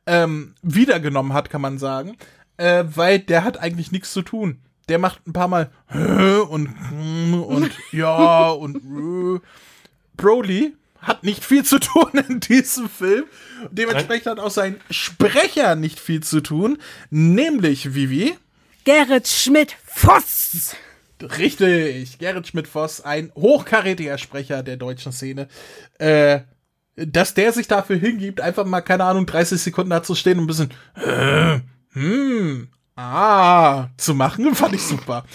[0.06, 2.18] ähm, wiedergenommen hat, kann man sagen,
[2.58, 4.60] äh, weil der hat eigentlich nichts zu tun.
[4.90, 5.72] Der macht ein paar Mal
[6.50, 6.68] und
[7.48, 8.82] und ja und
[10.18, 13.26] Broly hat nicht viel zu tun in diesem Film.
[13.72, 16.80] Dementsprechend hat auch sein Sprecher nicht viel zu tun,
[17.10, 18.36] nämlich Vivi.
[18.84, 20.76] Gerrit Schmidt-Voss.
[21.22, 25.48] Richtig, Gerrit Schmidt-Voss, ein hochkarätiger Sprecher der deutschen Szene.
[25.98, 26.42] Äh,
[26.96, 30.46] dass der sich dafür hingibt, einfach mal, keine Ahnung, 30 Sekunden da zu stehen und
[30.46, 31.60] ein bisschen, äh,
[31.94, 35.26] hm, ah, zu machen, fand ich super.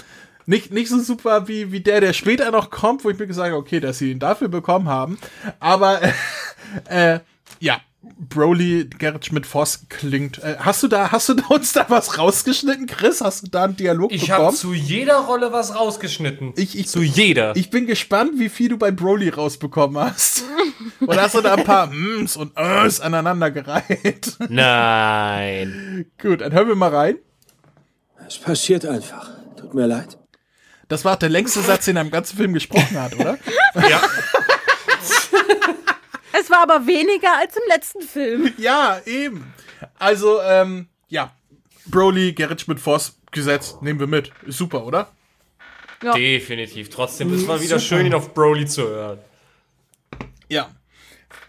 [0.46, 3.50] Nicht, nicht so super wie, wie der, der später noch kommt, wo ich mir gesagt
[3.50, 5.18] habe, okay, dass sie ihn dafür bekommen haben.
[5.60, 6.00] Aber,
[6.86, 7.20] äh,
[7.60, 10.38] ja, Broly, Gerrit Schmidt-Voss klingt.
[10.38, 13.20] Äh, hast du da, hast du da uns da was rausgeschnitten, Chris?
[13.20, 14.40] Hast du da einen Dialog ich bekommen?
[14.40, 16.54] Ich habe zu jeder Rolle was rausgeschnitten.
[16.56, 17.54] Ich, ich, zu jeder.
[17.56, 20.44] Ich bin gespannt, wie viel du bei Broly rausbekommen hast.
[21.06, 24.36] Oder hast du da ein paar Mms und Ös aneinandergereiht?
[24.48, 26.06] Nein.
[26.20, 27.18] Gut, dann hören wir mal rein.
[28.26, 29.30] Es passiert einfach.
[29.56, 30.16] Tut mir leid.
[30.88, 33.38] Das war der längste Satz, den er im ganzen Film gesprochen hat, oder?
[33.88, 34.00] ja.
[36.32, 38.52] Es war aber weniger als im letzten Film.
[38.58, 39.52] Ja, eben.
[39.98, 41.32] Also, ähm, ja.
[41.86, 44.30] Broly, Gerrit Schmidt-Voss, Gesetz, nehmen wir mit.
[44.46, 45.10] Ist super, oder?
[46.02, 46.14] Ja.
[46.14, 46.90] Definitiv.
[46.90, 47.96] Trotzdem ist mal wieder super.
[47.96, 49.18] schön, ihn auf Broly zu hören.
[50.48, 50.70] Ja.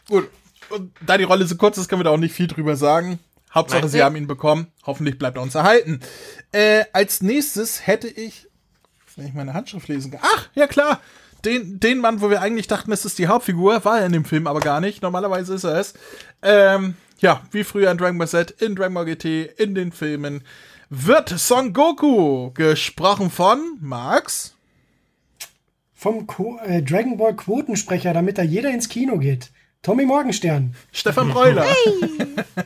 [0.08, 0.30] Gut.
[0.70, 3.20] Und da die Rolle so kurz ist, können wir da auch nicht viel drüber sagen.
[3.54, 3.90] Hauptsache, Nein.
[3.90, 4.68] sie haben ihn bekommen.
[4.86, 6.00] Hoffentlich bleibt er uns erhalten.
[6.54, 8.48] Äh, als nächstes hätte ich,
[9.16, 10.22] wenn ich meine Handschrift lesen kann.
[10.24, 11.02] Ach, ja klar
[11.46, 14.26] den, den Mann, wo wir eigentlich dachten, es ist die Hauptfigur, war er in dem
[14.26, 15.02] Film aber gar nicht.
[15.02, 15.94] Normalerweise ist er es.
[16.42, 20.44] Ähm, ja, wie früher in Dragon Ball Z, in Dragon Ball GT, in den Filmen,
[20.90, 24.56] wird Son Goku gesprochen von Max.
[25.94, 29.52] Vom Co äh, Dragon Ball Quotensprecher, damit da jeder ins Kino geht.
[29.84, 30.76] Tommy Morgenstern.
[30.92, 31.64] Stefan Breuler.
[31.64, 32.66] Hey.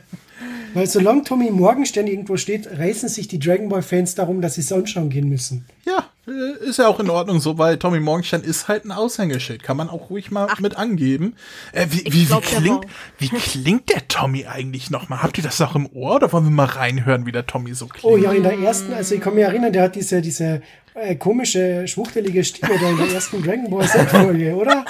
[0.76, 4.60] Weil solange Tommy Morgenstern irgendwo steht, reißen sich die Dragon Ball Fans darum, dass sie
[4.62, 5.64] sonst schauen gehen müssen.
[5.86, 9.62] Ja, äh, ist ja auch in Ordnung so, weil Tommy Morgenstern ist halt ein Aushängeschild.
[9.62, 11.34] Kann man auch ruhig mal Ach, mit angeben.
[11.72, 12.84] Äh, wie, wie, wie, klingt,
[13.18, 15.22] wie klingt der Tommy eigentlich nochmal?
[15.22, 17.86] Habt ihr das auch im Ohr oder wollen wir mal reinhören, wie der Tommy so
[17.86, 18.04] klingt?
[18.04, 20.60] Oh ja, in der ersten, also ich kann mich erinnern, der hat diese, diese
[20.92, 24.84] äh, komische, schwuchtelige Stimme da in der ersten Dragon Ball Z-Folge, oder?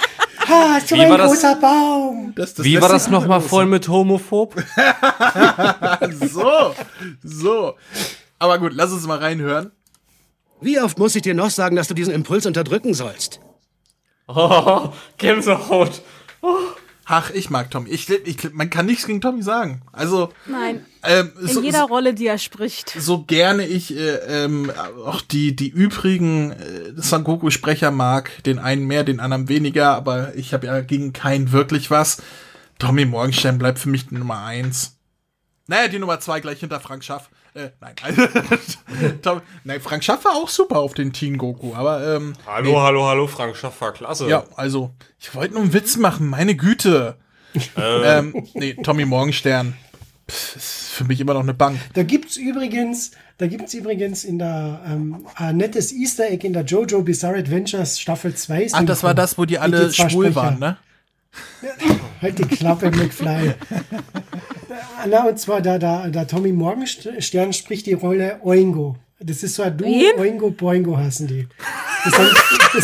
[0.47, 2.33] Ha, so wie ein großer das, Baum.
[2.35, 4.55] Das, das wie war das nochmal voll mit homophob?
[6.31, 6.73] so,
[7.23, 7.75] so.
[8.39, 9.71] Aber gut, lass uns mal reinhören.
[10.61, 13.39] Wie oft muss ich dir noch sagen, dass du diesen Impuls unterdrücken sollst?
[14.27, 16.01] Oh, Gänsehaut.
[16.41, 16.55] Oh.
[17.09, 17.89] Ach, ich mag Tommy.
[17.89, 19.81] Ich, ich, man kann nichts gegen Tommy sagen.
[19.93, 20.33] Also.
[20.45, 20.85] Nein.
[21.03, 22.93] Ähm, in so, jeder Rolle, die er spricht.
[22.99, 24.69] So gerne ich äh, ähm,
[25.05, 30.35] auch die, die übrigen äh, Son Goku-Sprecher mag, den einen mehr, den anderen weniger, aber
[30.35, 32.21] ich habe ja gegen keinen wirklich was.
[32.77, 34.97] Tommy Morgenstern bleibt für mich die Nummer eins.
[35.67, 37.29] Naja, die Nummer zwei gleich hinter Frank Schaff.
[37.57, 37.95] Äh, nein.
[39.23, 42.77] Tom, nein, Frank Schaff war auch super auf den Teen Goku, aber ähm, Hallo, nee.
[42.77, 44.29] hallo, hallo, Frank Schaff war klasse.
[44.29, 47.15] Ja, also, ich wollte nur einen Witz machen, meine Güte.
[47.75, 48.33] Ähm.
[48.35, 49.75] ähm, nee, Tommy Morgenstern.
[50.29, 51.79] Pff, ist für mich immer noch eine Bank.
[51.95, 56.63] Da gibt's übrigens, da gibt's übrigens in der ähm, ein nettes Easter Egg in der
[56.63, 58.67] JoJo Bizarre Adventures Staffel 2.
[58.73, 60.77] Ach, das war das, wo die alle schwul waren, ne?
[62.21, 63.55] halt die Klappe, McFly.
[65.05, 68.95] Na, und zwar da, da, da Tommy Morgenstern spricht die Rolle Oingo.
[69.19, 70.19] Das ist so ein Du, Wen?
[70.19, 71.47] Oingo Boingo hassen die.
[72.05, 72.29] Das haben,
[72.73, 72.83] das,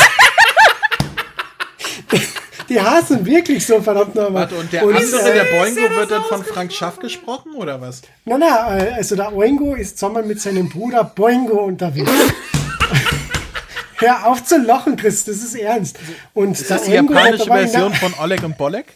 [2.69, 4.43] die hassen wirklich so verdammt nochmal.
[4.43, 7.79] Warte, und der und andere, äh, der Boingo, wird dann von Frank Schaff gesprochen, oder
[7.79, 8.01] was?
[8.25, 12.09] Nein, nein, also der Oingo ist zusammen mit seinem Bruder Boingo unterwegs.
[13.97, 15.97] Hör auf zu lachen, Chris, das ist ernst.
[16.33, 18.87] Und ist das die japanische Version von Oleg und Bolek?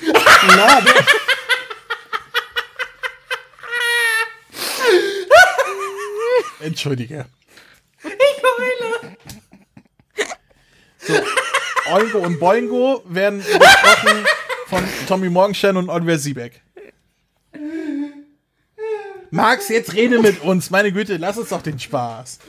[0.56, 0.80] Na,
[6.62, 7.26] Entschuldige.
[8.02, 9.16] Ich heule.
[10.98, 11.14] So,
[11.92, 14.24] Oingo und Boingo werden besprochen
[14.68, 16.60] von Tommy Morgenstern und Oliver Siebeck.
[19.30, 20.70] Max, jetzt rede mit uns.
[20.70, 22.40] Meine Güte, lass uns doch den Spaß.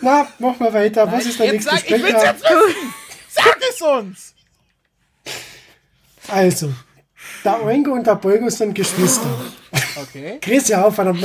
[0.00, 1.10] Na, mach mal weiter.
[1.10, 2.32] Was ist der Jetzt nächste sag, ich will's Sprecher?
[2.32, 2.94] jetzt wissen.
[3.28, 4.34] Sag es uns.
[6.28, 6.72] Also,
[7.44, 9.28] der Oingo und der Boingo sind Geschwister.
[9.96, 10.38] Okay.
[10.40, 11.22] Chris, ja auf, verdammt.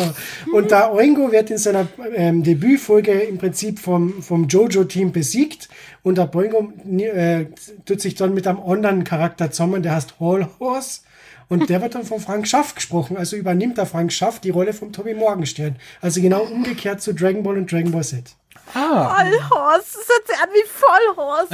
[0.54, 5.70] Und der Oingo wird in seiner ähm, Debütfolge im Prinzip vom, vom Jojo-Team besiegt.
[6.04, 7.46] Und der Boingo äh,
[7.86, 11.02] tut sich dann mit einem anderen Charakter zusammen, der heißt Hall Horse.
[11.48, 13.18] Und der wird dann von Frank Schaff gesprochen.
[13.18, 15.78] Also übernimmt der Frank Schaff die Rolle von Tobi Morgenstern.
[16.00, 18.36] Also genau umgekehrt zu Dragon Ball und Dragon Ball Z.
[18.74, 19.96] Vollhorst.
[19.96, 21.54] Das hört sich an wie Vollhorst.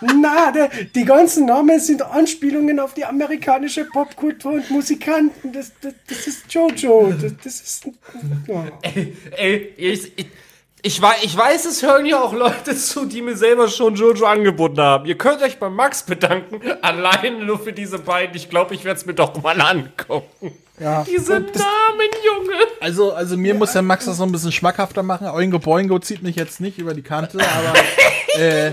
[0.00, 5.52] Na, der, die ganzen Namen sind Anspielungen auf die amerikanische Popkultur und Musikanten.
[5.52, 7.12] Das, das, das ist Jojo.
[7.20, 7.84] Das, das ist.
[8.46, 8.64] Ja.
[8.82, 10.26] Ey, ey ich, ich,
[10.82, 14.24] ich, wei- ich weiß, es hören ja auch Leute zu, die mir selber schon Jojo
[14.24, 15.04] angeboten haben.
[15.06, 18.34] Ihr könnt euch bei Max bedanken, allein nur für diese beiden.
[18.36, 20.52] Ich glaube, ich werde es mir doch mal angucken.
[20.80, 21.04] Ja.
[21.04, 21.50] Diese Namen,
[22.24, 22.56] Junge.
[22.80, 25.26] Also, also mir muss der Max das noch ein bisschen schmackhafter machen.
[25.28, 28.72] Oingo Boingo zieht mich jetzt nicht über die Kante, aber äh,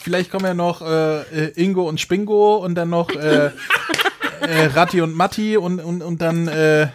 [0.00, 5.00] vielleicht kommen ja noch äh, äh, Ingo und Spingo und dann noch äh, äh, Ratti
[5.00, 6.88] und Matti und, und, und dann äh,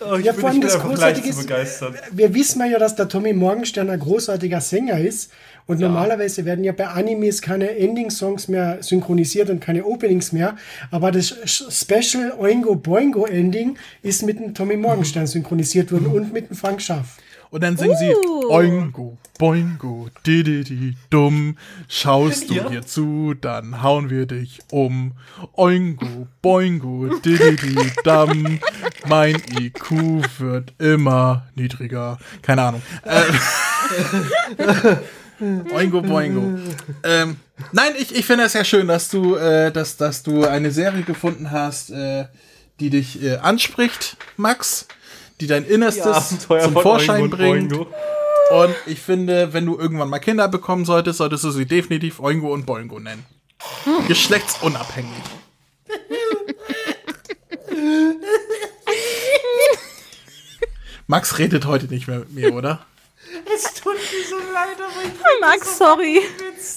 [0.00, 1.94] Oh, ich Ja, bin, vor allem das Großartige ist- begeistert.
[2.12, 5.30] Wir wissen ja, dass der Tommy Morgenstern ein großartiger Sänger ist.
[5.66, 10.56] Und normalerweise werden ja bei Animes keine Ending-Songs mehr synchronisiert und keine Openings mehr.
[10.90, 11.28] Aber das
[11.70, 16.80] Special Oingo Boingo Ending ist mit dem Tommy Morgenstern synchronisiert worden und mit dem Frank
[16.82, 17.18] Schaff.
[17.52, 18.14] und dann singen sie
[18.48, 21.56] Oingo Boingo dididi dumm.
[21.88, 22.82] Schaust du Ja.
[22.82, 25.12] zu, dann hauen wir dich um.
[25.56, 28.60] Oingo Boingo dididi dum.
[29.08, 29.90] Mein IQ
[30.38, 32.18] wird immer niedriger.
[32.42, 32.82] Keine Ahnung.
[35.40, 36.58] Äh, Oingo Boingo.
[37.02, 37.36] ähm,
[37.72, 41.02] nein, ich, ich finde es ja schön, dass du, äh, dass, dass du eine Serie
[41.02, 42.26] gefunden hast, äh,
[42.78, 44.86] die dich äh, anspricht, Max,
[45.40, 47.70] die dein Innerstes Abenteuer zum Vorschein Oingo bringt.
[47.70, 47.86] Boingo.
[48.50, 52.52] Und ich finde, wenn du irgendwann mal Kinder bekommen solltest, solltest du sie definitiv Oingo
[52.52, 53.24] und Boingo nennen.
[54.08, 55.10] Geschlechtsunabhängig.
[61.10, 62.78] Max redet heute nicht mehr mit mir, oder?
[63.52, 66.20] Es tut mir so leid, aber ich Max, sorry.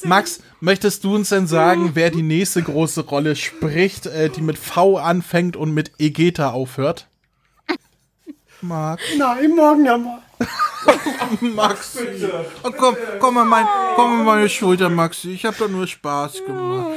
[0.06, 4.58] Max, möchtest du uns denn sagen, wer die nächste große Rolle spricht, äh, die mit
[4.58, 7.08] V anfängt und mit Egeta aufhört?
[8.62, 9.04] Max.
[9.18, 10.04] Nein, morgen haben
[11.42, 11.50] wir.
[11.50, 11.98] Max.
[12.64, 15.32] Oh, komm, komm mal mein, komm mal meine Schulter, Maxi.
[15.32, 16.90] Ich habe doch nur Spaß gemacht.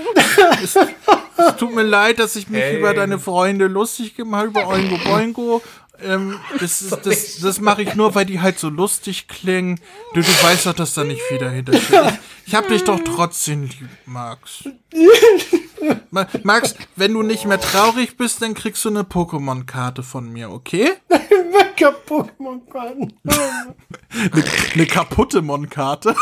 [0.62, 2.78] es, es tut mir leid, dass ich mich Hey.
[2.78, 5.62] über deine Freunde lustig gemacht habe, über Oingo Boingo.
[6.03, 9.81] Ähm, das ist, das, das mache ich nur, weil die halt so lustig klingen.
[10.15, 12.01] Du, du weißt doch, dass da nicht viel dahinter steht.
[12.45, 14.64] Ich, ich hab dich doch trotzdem lieb, Max.
[16.11, 20.51] Ma- Max, wenn du nicht mehr traurig bist, dann kriegst du eine Pokémon-Karte von mir,
[20.51, 20.93] okay?
[21.09, 23.13] Welcher Pokémon kann.
[23.25, 24.45] Eine,
[24.75, 26.14] eine kaputte Mon-Karte.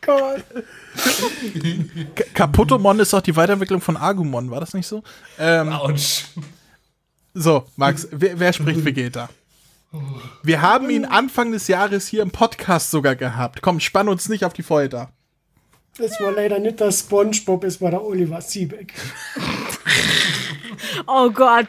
[0.00, 0.44] Gott.
[2.14, 5.02] K- Kaputtomon ist doch die Weiterentwicklung von Agumon, war das nicht so?
[5.38, 6.24] Ähm, Autsch.
[7.34, 9.28] so, Max, wer, wer spricht Vegeta?
[10.42, 13.60] Wir haben ihn Anfang des Jahres hier im Podcast sogar gehabt.
[13.62, 15.10] Komm, spann uns nicht auf die Folter.
[15.98, 18.94] Das war leider nicht der Spongebob, es war der Oliver Siebeck.
[21.06, 21.68] Oh Gott.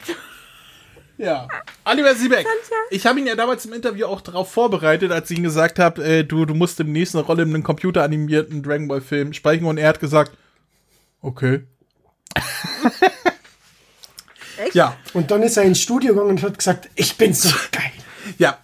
[1.23, 1.47] Ja.
[1.85, 2.45] Oliver Siebeck.
[2.89, 6.03] Ich habe ihn ja damals im Interview auch darauf vorbereitet, als ich ihm gesagt habe,
[6.03, 9.77] äh, du, du musst demnächst eine Rolle in einem computeranimierten Dragon Ball Film sprechen und
[9.77, 10.31] er hat gesagt,
[11.21, 11.63] okay.
[14.57, 14.75] Echt?
[14.75, 17.91] Ja, Und dann ist er ins Studio gegangen und hat gesagt, ich bin so geil.
[18.37, 18.57] ja.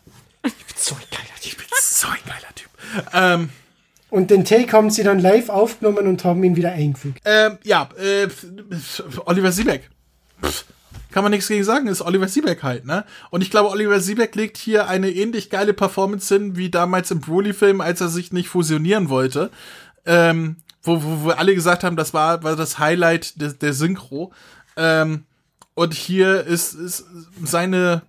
[0.75, 1.57] So ein geiler Typ.
[1.81, 2.69] So ein geiler Typ.
[3.13, 3.49] Ähm,
[4.09, 7.21] Und den Take haben sie dann live aufgenommen und haben ihn wieder eingefügt.
[7.25, 8.27] Ähm, ja, äh,
[9.25, 9.89] Oliver Siebeck.
[10.43, 10.65] Pff,
[11.11, 13.05] kann man nichts gegen sagen, ist Oliver Siebeck halt, ne?
[13.31, 17.19] Und ich glaube, Oliver Siebeck legt hier eine ähnlich geile Performance hin, wie damals im
[17.19, 19.49] Broly-Film, als er sich nicht fusionieren wollte.
[20.05, 24.31] Ähm, wo, wo, wo alle gesagt haben, das war, war das Highlight der, der Synchro.
[24.77, 25.25] Ähm,
[25.73, 27.05] und hier ist, ist
[27.43, 28.01] seine,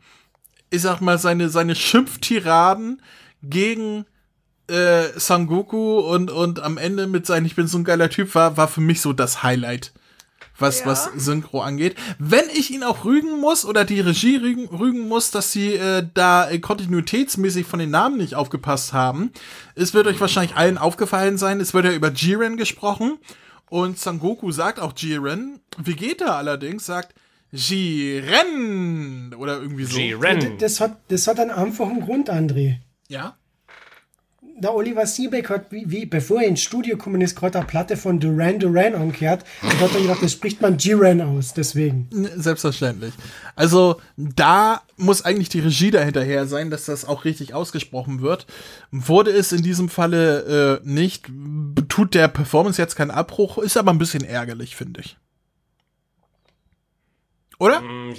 [0.70, 3.02] ich sag mal, seine, seine Schimpftiraden
[3.42, 4.04] gegen
[4.68, 8.56] äh, Sangoku und, und am Ende mit seinem Ich bin so ein geiler Typ war,
[8.56, 9.92] war für mich so das Highlight,
[10.60, 10.86] was, Ja.
[10.86, 11.96] was Synchro angeht.
[12.18, 16.06] Wenn ich ihn auch rügen muss oder die Regie rügen, rügen muss, dass sie äh,
[16.14, 19.30] da äh, kontinuitätsmäßig von den Namen nicht aufgepasst haben,
[19.74, 23.18] es wird euch wahrscheinlich allen aufgefallen sein, es wird ja über Jiren gesprochen
[23.68, 25.60] und Sangoku sagt auch Jiren.
[25.78, 27.14] Vegeta allerdings sagt
[27.52, 29.98] Jiren oder irgendwie so.
[29.98, 30.58] Jiren.
[30.58, 32.76] Das hat, das hat einen einfachen Grund, André.
[33.08, 33.36] Ja.
[34.60, 37.96] Der Oliver Siebeck hat, wie, wie bevor er ins Studio gekommen ist, gerade eine Platte
[37.96, 42.08] von Duran Duran angehört und hat dann gedacht, das spricht man Jiren aus, deswegen.
[42.36, 43.14] Selbstverständlich.
[43.56, 48.46] Also da muss eigentlich die Regie dahinterher sein, dass das auch richtig ausgesprochen wird.
[48.90, 51.26] Wurde es in diesem Falle äh, nicht,
[51.88, 55.16] tut der Performance jetzt keinen Abbruch, ist aber ein bisschen ärgerlich, finde ich.
[57.60, 57.82] Oder?
[57.82, 58.14] Mm,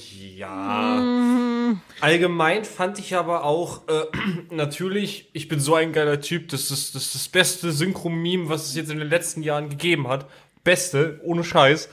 [2.00, 4.06] Allgemein fand ich aber auch, äh,
[4.50, 8.68] natürlich, ich bin so ein geiler Typ, das ist das, ist das beste Synchro-Meme, was
[8.68, 10.28] es jetzt in den letzten Jahren gegeben hat.
[10.64, 11.90] Beste, ohne Scheiß.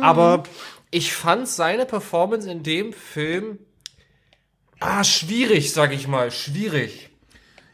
[0.00, 0.44] Aber
[0.90, 3.58] ich fand seine Performance in dem Film
[4.80, 7.10] ah, schwierig, sag ich mal, schwierig.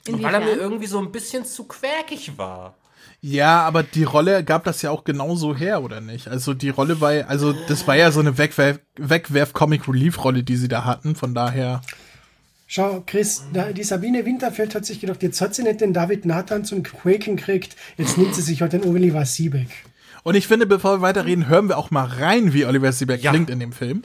[0.07, 0.59] Weil er mir Inwiefern?
[0.59, 2.77] irgendwie so ein bisschen zu quäkig war.
[3.25, 6.27] Ja, aber die Rolle gab das ja auch genauso her, oder nicht?
[6.27, 10.67] Also die Rolle war, ja- also das war ja so eine Wegwerf, Wegwerf-Comic-Relief-Rolle, die sie
[10.67, 11.83] da hatten, von daher.
[12.67, 13.45] Schau, Chris,
[13.77, 17.37] die Sabine Winterfeld hat sich gedacht, jetzt hat sie nicht den David Nathan zum Quaken
[17.37, 19.69] gekriegt, jetzt nimmt sie sich halt den Oliver Siebeck.
[20.25, 23.31] Und ich finde, bevor wir weiterreden, hören wir auch mal rein, wie Oliver Siebeck Ja.
[23.31, 24.03] klingt in dem Film.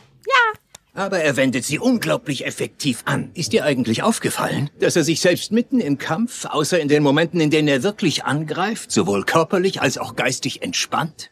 [0.98, 3.30] Aber er wendet sie unglaublich effektiv an.
[3.36, 7.40] Ist dir eigentlich aufgefallen, dass er sich selbst mitten im Kampf, außer in den Momenten,
[7.40, 11.30] in denen er wirklich angreift, sowohl körperlich als auch geistig entspannt?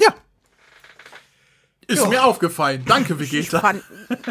[0.00, 0.14] Ja.
[1.88, 2.84] Ist mir aufgefallen.
[2.86, 3.58] Danke, Ich, Vegeta.
[3.58, 3.82] fand,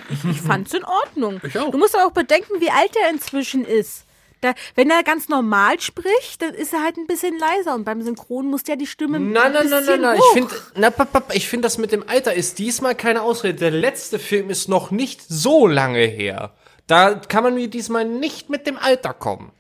[0.10, 1.42] ich, ich fand's in Ordnung.
[1.44, 1.70] Ich auch.
[1.70, 4.06] Du musst aber auch bedenken, wie alt er inzwischen ist.
[4.42, 8.02] Da, wenn er ganz normal spricht, dann ist er halt ein bisschen leiser und beim
[8.02, 10.16] Synchron muss der die Stimme ein Nein, nein, nein, bisschen nein, nein.
[10.18, 10.34] Ich hoch.
[10.34, 13.60] finde, na, pap, ich finde, das mit dem Alter ist diesmal keine Ausrede.
[13.60, 16.54] Der letzte Film ist noch nicht so lange her.
[16.88, 19.52] Da kann man mir diesmal nicht mit dem Alter kommen.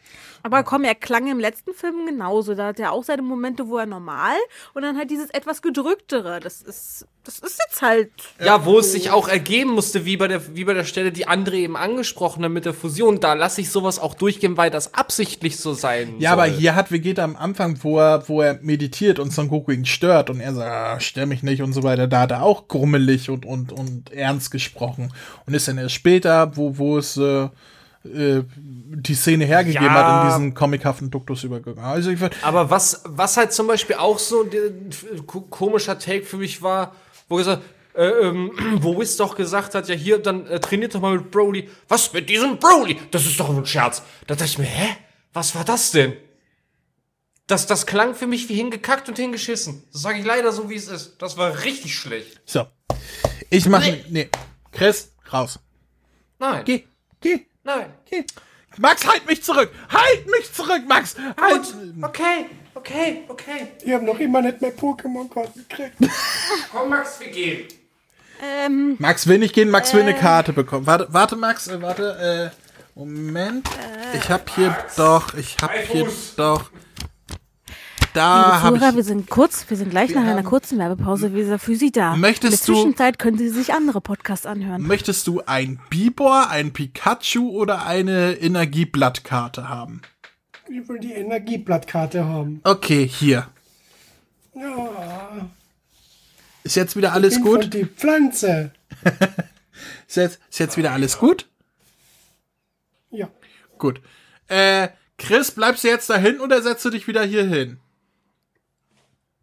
[0.45, 2.53] Aber komm, er klang im letzten Film genauso.
[2.53, 4.35] Da hat er auch seine Momente, wo er normal
[4.75, 6.39] und dann halt dieses etwas gedrücktere.
[6.39, 8.11] Das ist, das ist jetzt halt.
[8.39, 11.27] Ja, wo es sich auch ergeben musste, wie bei der, wie bei der Stelle, die
[11.27, 13.19] André eben angesprochen hat mit der Fusion.
[13.19, 16.39] Da lasse ich sowas auch durchgehen, weil das absichtlich so sein Ja, soll.
[16.39, 19.85] aber hier hat Vegeta am Anfang, wo er, wo er meditiert und Son Goku ihn
[19.85, 22.67] stört und er sagt, ah, stör mich nicht und so weiter, da hat er auch
[22.67, 25.11] grummelig und, und, und ernst gesprochen.
[25.47, 27.49] Und ist dann erst später, wo, wo es äh,
[28.05, 29.93] äh, die Szene hergegeben Ja.
[29.93, 31.79] hat, in diesen comichaften Duktus übergegangen.
[31.83, 36.37] Also ich Aber was, was halt zum Beispiel auch so ein ko- komischer Take für
[36.37, 36.95] mich war,
[37.27, 37.61] wo gesagt,
[37.95, 38.51] äh, ähm,
[38.81, 41.69] wo Wiz doch gesagt hat, ja hier, dann äh, trainiert doch mal mit Broly.
[41.87, 42.97] Was mit diesem Broly?
[43.11, 44.01] Das ist doch ein Scherz.
[44.27, 44.95] Da dachte ich mir, hä?
[45.33, 46.13] Was war das denn?
[47.47, 49.83] Das, das klang für mich wie hingekackt und hingeschissen.
[49.93, 51.17] Das sage ich leider so, wie es ist.
[51.21, 52.41] Das war richtig schlecht.
[52.45, 52.65] so.
[53.51, 54.29] Ich mache, nee.
[54.71, 55.59] Chris, raus.
[56.39, 56.63] Nein.
[56.65, 56.83] Geh,
[57.21, 57.87] geh, Nein.
[58.09, 58.23] geh.
[58.77, 59.71] Max, halt mich zurück!
[59.89, 61.15] Halt mich zurück, Max!
[61.39, 61.73] Halt!
[62.01, 63.67] Okay, okay, okay.
[63.83, 65.95] Ich habe noch immer nicht mehr Pokémon-Karten gekriegt.
[66.71, 67.67] Komm, Max, wir gehen.
[68.43, 70.85] Ähm, Max will nicht gehen, Max will eine Karte bekommen.
[70.85, 73.69] Warte, warte, Max, äh, warte, äh, Moment.
[74.13, 76.69] Ich hab hier doch, ich hab hier doch.
[78.15, 79.05] Da habe Zuhörer, wir ich.
[79.07, 82.15] sind kurz, wir sind gleich nach einer kurzen Werbepause wieder für Sie da.
[82.15, 84.81] Möchtest In du- der Zwischenzeit können Sie sich andere Podcasts anhören.
[84.83, 90.01] Möchtest du ein Bibor, ein Pikachu oder eine Energieblattkarte haben?
[90.69, 92.61] Ich will die Energieblattkarte haben.
[92.63, 93.49] Okay, hier.
[94.55, 95.49] Ja,
[96.63, 97.63] Ist jetzt wieder alles gut?
[97.63, 98.71] von die Pflanze.
[100.07, 101.47] Ist jetzt, ist jetzt wieder alles gut?
[103.11, 103.27] Ja.
[103.77, 103.99] Gut.
[104.47, 104.87] Äh,
[105.17, 107.77] Chris, bleibst du jetzt dahin oder setzt du dich wieder hier hin?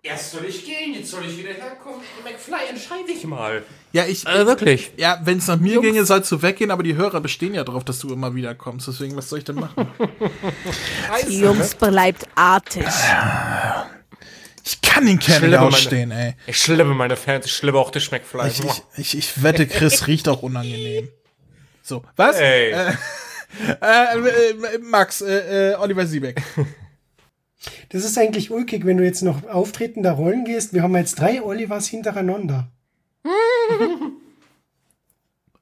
[0.04, 2.00] Erst soll ich gehen, jetzt soll ich wieder herkommen.
[2.24, 3.62] McFly, entscheide ich mal.
[3.92, 4.26] Ja, ich.
[4.26, 4.90] Äh, wirklich?
[4.96, 7.84] Ja, wenn es nach mir ginge, sollst du weggehen, aber die Hörer bestehen ja darauf,
[7.84, 8.88] dass du immer wieder kommst.
[8.88, 9.86] Deswegen, was soll ich denn machen?
[11.28, 12.84] Die Jungs bleibt artig.
[14.64, 16.34] Ich kann den Kerl nicht ausstehen, ey.
[16.48, 18.48] Ich schlimme meine Fans, ich schlimme auch dich, McFly.
[18.48, 21.10] Ich, ich, ich, ich wette, Chris riecht auch unangenehm.
[21.80, 22.40] So, was?
[22.40, 22.72] Ey.
[22.72, 22.92] Äh,
[23.80, 26.42] äh, äh, Max, äh, äh, Oliver Siebeck.
[27.90, 30.74] Das ist eigentlich ulkig, wenn du jetzt noch auftretender Rollen gehst.
[30.74, 32.68] Wir haben jetzt drei Olivers hintereinander.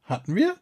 [0.04, 0.56] Hatten wir?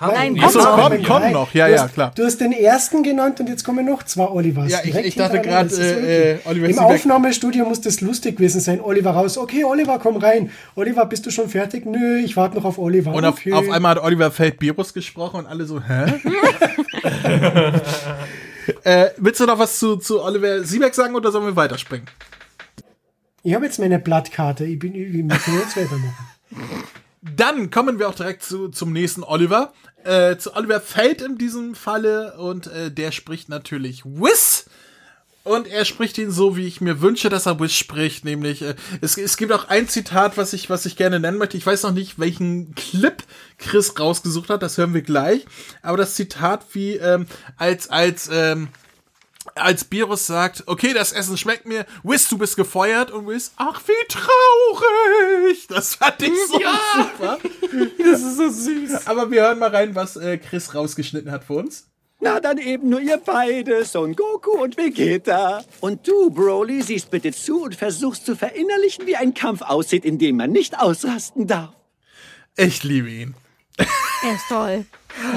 [0.00, 0.54] Nein, noch.
[0.54, 1.52] haben kommen, kommen noch.
[1.52, 2.12] Ja, du ja, hast, klar.
[2.14, 4.72] Du hast den ersten genannt und jetzt kommen noch zwei Olivers.
[4.72, 6.38] Ja, ich, ich dachte gerade, äh, äh.
[6.46, 6.78] Oliver Im.
[6.78, 8.80] Aufnahmestudio muss das lustig gewesen sein.
[8.80, 9.36] Oliver raus.
[9.36, 10.50] Okay, Oliver, komm rein.
[10.74, 11.84] Oliver, bist du schon fertig?
[11.84, 13.12] Nö, ich warte noch auf Oliver.
[13.12, 13.52] Und auf, okay.
[13.52, 16.14] auf einmal hat Oliver Feldbirus gesprochen und alle so, hä?
[18.84, 22.06] äh, willst du noch was zu, zu Oliver Siebeck sagen oder sollen wir weiterspringen?
[23.42, 24.64] Ich habe jetzt meine Blattkarte.
[24.64, 26.14] Ich bin ich muss jetzt weitermachen.
[27.22, 29.72] Dann kommen wir auch direkt zu, zum nächsten Oliver.
[30.04, 34.66] Äh, zu Oliver Feld in diesem Falle und äh, der spricht natürlich Wiz.
[35.42, 38.74] Und er spricht ihn so, wie ich mir wünsche, dass er Wish spricht, nämlich äh,
[39.00, 41.56] es, es gibt auch ein Zitat, was ich was ich gerne nennen möchte.
[41.56, 43.22] Ich weiß noch nicht, welchen Clip
[43.56, 45.46] Chris rausgesucht hat, das hören wir gleich.
[45.80, 47.26] Aber das Zitat wie ähm,
[47.56, 48.68] als als ähm,
[49.54, 53.80] als Virus sagt, okay, das Essen schmeckt mir, Wiz, du bist gefeuert und Wiz, ach,
[53.86, 55.66] wie traurig.
[55.68, 56.78] Das fand ich so ja.
[56.94, 57.38] super.
[57.98, 59.06] Das ist so süß.
[59.06, 61.89] Aber wir hören mal rein, was äh, Chris rausgeschnitten hat für uns.
[62.22, 65.64] Na, dann eben nur ihr beide, Son Goku und Vegeta.
[65.80, 70.18] Und du, Broly, siehst bitte zu und versuchst zu verinnerlichen, wie ein Kampf aussieht, in
[70.18, 71.72] dem man nicht ausrasten darf.
[72.56, 73.34] Ich liebe ihn.
[73.78, 74.84] Er ist toll.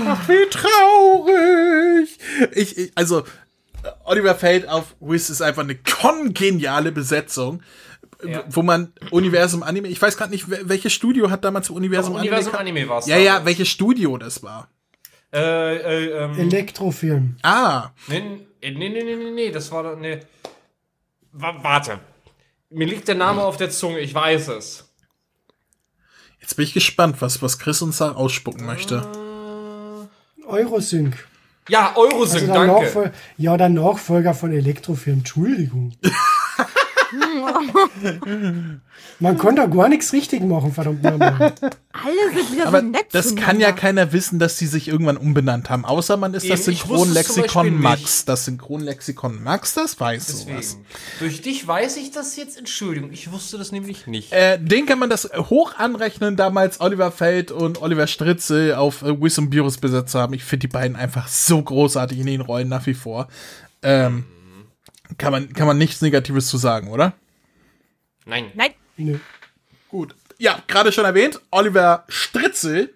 [0.06, 2.18] Ach, wie traurig.
[2.54, 3.24] Ich, ich also,
[4.04, 7.64] Oliver Feld auf Wiz ist einfach eine kongeniale Besetzung.
[8.26, 8.44] Ja.
[8.50, 12.36] Wo man Universum Anime, ich weiß gerade nicht, welches Studio hat damals Universum Doch, Anime.
[12.36, 13.08] Universum Anime war es.
[13.08, 14.70] Ja, ja, welches Studio das war.
[15.34, 17.38] Äh, äh, ähm, Elektrofilm.
[17.42, 17.90] Ah.
[18.08, 18.20] Nee,
[18.62, 20.20] nee, nee, nee, nee, nee, das war doch, nee.
[21.32, 22.00] Warte.
[22.70, 24.94] Mir liegt der Name auf der Zunge, ich weiß es.
[26.40, 29.08] Jetzt bin ich gespannt, was, was Chris uns da ausspucken möchte.
[30.46, 31.16] Eurosync.
[31.70, 32.84] Ja, Eurosync, also danke.
[32.84, 35.94] Nachfol ja, der Nachfolger von Elektrofilm, Entschuldigung.
[39.20, 41.54] Man konnte gar nichts richtig machen, verdammt nochmal.
[41.94, 45.18] Alle sind wieder Aber so nett Das kann ja keiner wissen, dass sie sich irgendwann
[45.18, 45.86] umbenannt haben.
[45.86, 48.26] Außer man ist Eben, das Synchronlexikon Max.
[48.26, 50.52] Das Synchronlexikon Max, das weiß Deswegen.
[50.62, 50.78] sowas.
[51.20, 53.12] Durch dich weiß ich das jetzt, Entschuldigung.
[53.12, 54.32] Ich wusste das nämlich nicht.
[54.34, 59.22] Äh, den kann man das hoch anrechnen, damals Oliver Feld und Oliver Stritzel auf äh,
[59.22, 60.34] Wiss und Virus besetzt haben.
[60.34, 63.28] Ich finde die beiden einfach so großartig in den Rollen nach wie vor.
[63.82, 64.26] Ähm,
[65.18, 67.14] kann man, kann man nichts Negatives zu sagen, oder?
[68.26, 68.52] Nein.
[68.56, 68.72] Nein.
[68.98, 69.20] Nee.
[69.90, 70.16] Gut.
[70.38, 72.94] Ja, gerade schon erwähnt, Oliver Stritzel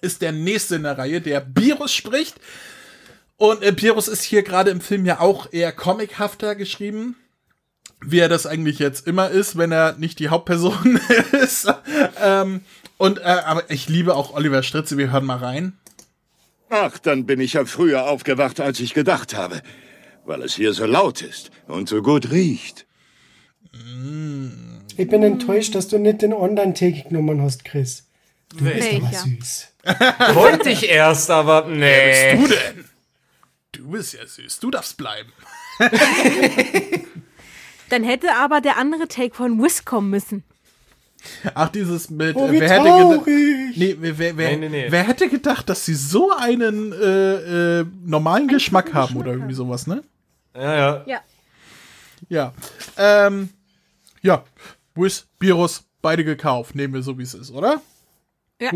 [0.00, 2.36] ist der nächste in der Reihe, der Virus spricht.
[3.36, 7.16] Und äh, Virus ist hier gerade im Film ja auch eher comichafter geschrieben.
[8.02, 11.00] Wie er das eigentlich jetzt immer ist, wenn er nicht die Hauptperson
[11.32, 11.72] ist.
[12.22, 12.62] ähm,
[12.96, 15.78] und äh, aber ich liebe auch Oliver Stritzel, wir hören mal rein.
[16.70, 19.60] Ach, dann bin ich ja früher aufgewacht, als ich gedacht habe
[20.30, 22.86] weil es hier so laut ist und so gut riecht.
[24.96, 28.06] Ich bin enttäuscht, dass du nicht den Online-Take genommen hast, Chris.
[28.56, 29.00] Du Welcher?
[29.00, 30.34] bist aber süß.
[30.36, 31.80] Wollte ich erst, aber nee.
[31.80, 32.84] Wer bist du denn?
[33.72, 35.32] Du bist ja süß, du darfst bleiben.
[37.88, 40.44] Dann hätte aber der andere Take von Wiz kommen müssen.
[41.54, 42.36] Ach, dieses mit.
[42.36, 43.76] Oh, wer, hätte traurig.
[43.76, 44.86] nee, wer, wer, wer, Nee, nee, nee.
[44.90, 49.86] wer hätte gedacht, dass sie so einen äh, äh, normalen Geschmack haben oder irgendwie sowas,
[49.88, 50.02] ne?
[50.54, 51.02] Ja, ja.
[51.06, 51.20] Ja.
[52.28, 52.54] Ja.
[52.96, 53.50] Ähm,
[54.22, 54.44] ja.
[54.94, 56.74] Wiz, Virus, beide gekauft.
[56.74, 57.80] Nehmen wir so, wie es ist, oder?
[58.60, 58.70] Ja.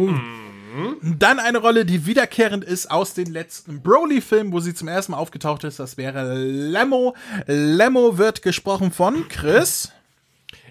[1.02, 5.18] Dann eine Rolle, die wiederkehrend ist aus den letzten Broly-Filmen, wo sie zum ersten Mal
[5.18, 5.78] aufgetaucht ist.
[5.78, 7.14] Das wäre Lemmo.
[7.46, 9.92] Lemmo wird gesprochen von Chris.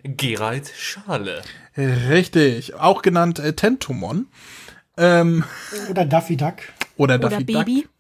[0.04, 1.42] Gerald Schale.
[1.78, 2.74] Richtig.
[2.76, 4.28] Auch genannt äh, Tentomon.
[4.98, 5.44] Ähm,
[5.90, 6.56] Oder Daffy Duck.
[6.98, 7.82] oder Oder Daffy Baby.
[7.84, 7.92] Duck.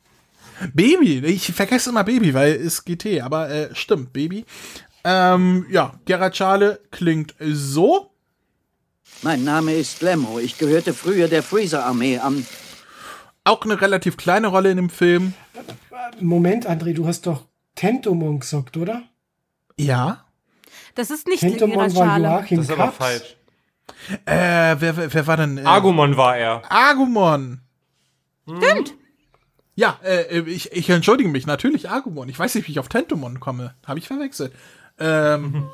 [0.73, 1.19] Baby.
[1.25, 4.45] Ich vergesse immer Baby, weil es GT, aber äh, stimmt, Baby.
[5.03, 8.11] Ähm, ja, Gerard Schale klingt so.
[9.21, 10.39] Mein Name ist Lemmo.
[10.39, 12.45] Ich gehörte früher der Freezer-Armee an.
[13.45, 15.34] Auch eine relativ kleine Rolle in dem Film.
[16.19, 19.03] Moment, André, du hast doch Tentomon gesagt, oder?
[19.77, 20.25] Ja.
[20.95, 22.27] Das ist nicht Tentomon Gerard war Schale.
[22.27, 22.95] Joachim Das ist aber Katz.
[22.97, 23.38] falsch.
[24.25, 25.57] Äh, wer, wer, wer war denn?
[25.57, 26.61] Äh, Agumon war er.
[26.69, 27.61] Agumon.
[28.45, 28.93] Stimmt.
[29.75, 32.29] Ja, äh, ich, ich entschuldige mich, natürlich Agumon.
[32.29, 33.73] Ich weiß nicht, wie ich auf Tentomon komme.
[33.85, 34.53] Habe ich verwechselt.
[34.99, 35.69] Ähm,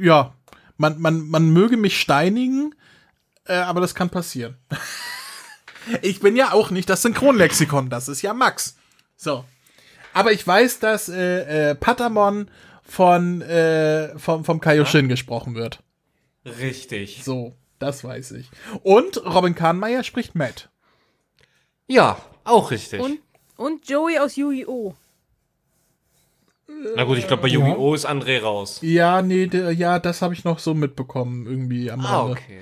[0.00, 0.34] ja,
[0.76, 2.74] man, man, man möge mich steinigen,
[3.46, 4.56] äh, aber das kann passieren.
[6.02, 8.76] ich bin ja auch nicht das Synchronlexikon, das ist ja Max.
[9.16, 9.44] So.
[10.14, 12.50] Aber ich weiß, dass äh, äh, Patamon
[12.82, 15.82] von äh, vom, vom Kaioshin gesprochen wird.
[16.44, 17.22] Richtig.
[17.24, 18.50] So, das weiß ich.
[18.82, 20.70] Und Robin Kahnmeier spricht Matt.
[21.86, 23.00] Ja, auch richtig.
[23.00, 23.18] Und,
[23.56, 24.94] und Joey aus Yu-Gi-Oh!
[26.96, 27.94] Na gut, ich glaube, bei Yu-Gi-Oh!
[27.94, 28.78] ist André raus.
[28.82, 32.60] Ja, nee, der, ja, das habe ich noch so mitbekommen, irgendwie am Ah, okay.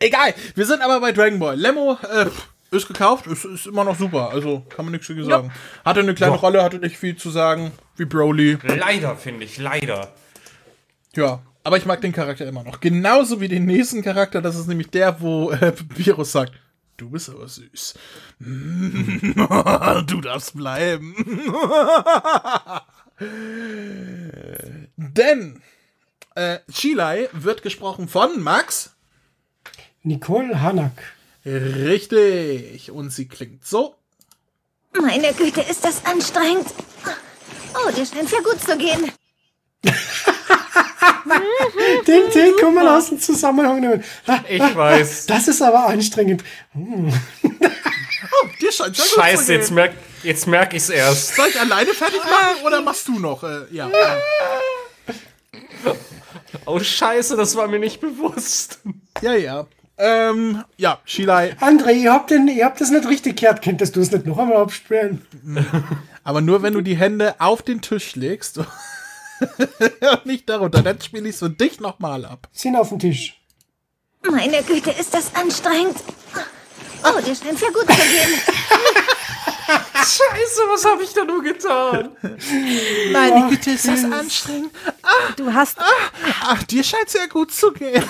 [0.00, 1.56] Egal, wir sind aber bei Dragon Ball.
[1.56, 2.26] Lemmo äh,
[2.74, 5.52] ist gekauft, ist, ist immer noch super, also kann man nichts gegen sagen.
[5.84, 6.38] Hatte eine kleine Ja.
[6.40, 8.58] Rolle, hatte nicht viel zu sagen, wie Broly.
[8.62, 10.12] Leider, finde ich, leider.
[11.14, 12.80] Ja, aber ich mag den Charakter immer noch.
[12.80, 16.52] Genauso wie den nächsten Charakter, das ist nämlich der, wo äh, Virus sagt,
[16.96, 17.94] du bist aber süß.
[18.38, 21.14] du darfst bleiben.
[24.96, 25.62] Denn
[26.34, 28.94] äh, Chilai wird gesprochen von Max.
[30.02, 31.14] Nicole Hanak.
[31.46, 32.90] Richtig.
[32.90, 33.96] Und sie klingt so.
[35.00, 36.66] Meine Güte, ist das anstrengend.
[37.74, 39.12] Oh, dir scheint's ja gut zu gehen.
[42.06, 44.04] Den Tee kann man aus dem Zusammenhang nehmen.
[44.26, 45.26] Ah, Ich ah, weiß.
[45.28, 46.44] ah, Das ist aber anstrengend.
[46.72, 47.12] Hm.
[47.42, 49.60] Oh, dir scheint zu Scheiße, gehen.
[49.60, 49.92] jetzt merk,
[50.22, 51.34] jetzt merk ich's erst.
[51.36, 53.42] Soll ich alleine fertig machen oder machst du noch?
[53.44, 53.90] Äh, ja.
[56.66, 58.78] Oh, scheiße, das war mir nicht bewusst.
[59.20, 59.66] Ja, ja.
[59.98, 61.54] Ähm, ja, Shilai.
[61.60, 63.62] André, ihr habt, den, ihr habt das nicht richtig gehört.
[63.62, 65.24] Könntest du es nicht noch einmal abspielen?
[66.24, 68.60] Aber nur wenn du die Hände auf den Tisch legst
[70.12, 72.48] und nicht darunter, dann spiele ich so dich nochmal ab.
[72.52, 73.40] Sind auf dem Tisch.
[74.30, 75.96] Meine Güte, ist das anstrengend.
[77.04, 78.40] Oh, dir scheint's ja gut zu gehen.
[79.96, 82.10] Scheiße, was habe ich da nur getan?
[83.12, 84.70] Meine Güte, ist das anstrengend.
[85.36, 85.78] Du hast,
[86.42, 88.04] Ach, dir scheint sehr gut zu gehen.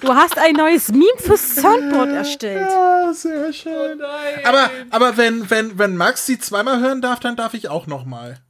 [0.00, 2.68] du hast ein neues Meme fürs Soundboard erstellt.
[2.70, 4.00] Ja, sehr schön.
[4.44, 8.40] aber aber wenn, wenn, wenn Max sie zweimal hören darf, dann darf ich auch nochmal.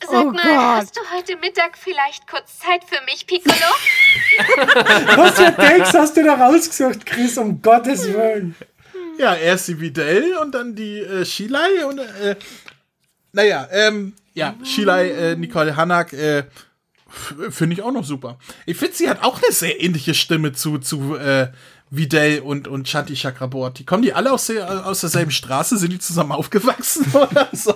[0.00, 0.42] Sag Oh mal, Gott.
[0.86, 3.54] hast du heute Mittag vielleicht kurz Zeit für mich, Piccolo?
[5.16, 7.38] Was für Takes hast du da rausgesucht, Chris?
[7.38, 8.54] Um Gottes Willen.
[9.18, 12.36] Ja, erst die Videl und dann die äh, Shilai und äh,
[13.32, 16.44] naja, ähm, ja, Shilai, äh, Nicole Hanak, äh,
[17.50, 18.38] finde ich auch noch super.
[18.66, 21.48] Ich finde, sie hat auch eine sehr ähnliche Stimme zu, zu äh,
[21.88, 23.84] Videl und, und Shanti Chakraborty.
[23.84, 25.78] Kommen die alle aus, der, aus derselben Straße?
[25.78, 27.74] Sind die zusammen aufgewachsen oder so?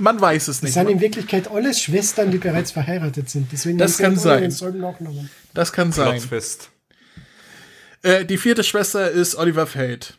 [0.00, 0.74] Man weiß es Das nicht.
[0.74, 3.48] sind in Wirklichkeit alles Schwestern, die bereits verheiratet sind.
[3.52, 5.30] Deswegen Das kann alle sein.
[5.54, 6.20] Das kann sein.
[8.02, 10.18] Äh, die vierte Schwester ist Oliver Feld.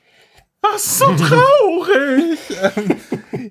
[0.62, 2.40] Ach, so traurig.
[2.76, 2.96] ähm,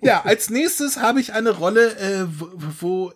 [0.03, 2.49] ja, als nächstes habe ich eine Rolle, äh, wo,
[2.81, 3.13] wo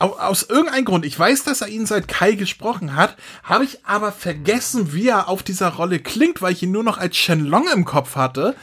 [0.00, 3.84] au- aus irgendeinem Grund, ich weiß, dass er ihn seit Kai gesprochen hat, habe ich
[3.84, 7.68] aber vergessen, wie er auf dieser Rolle klingt, weil ich ihn nur noch als Shenlong
[7.72, 8.56] im Kopf hatte.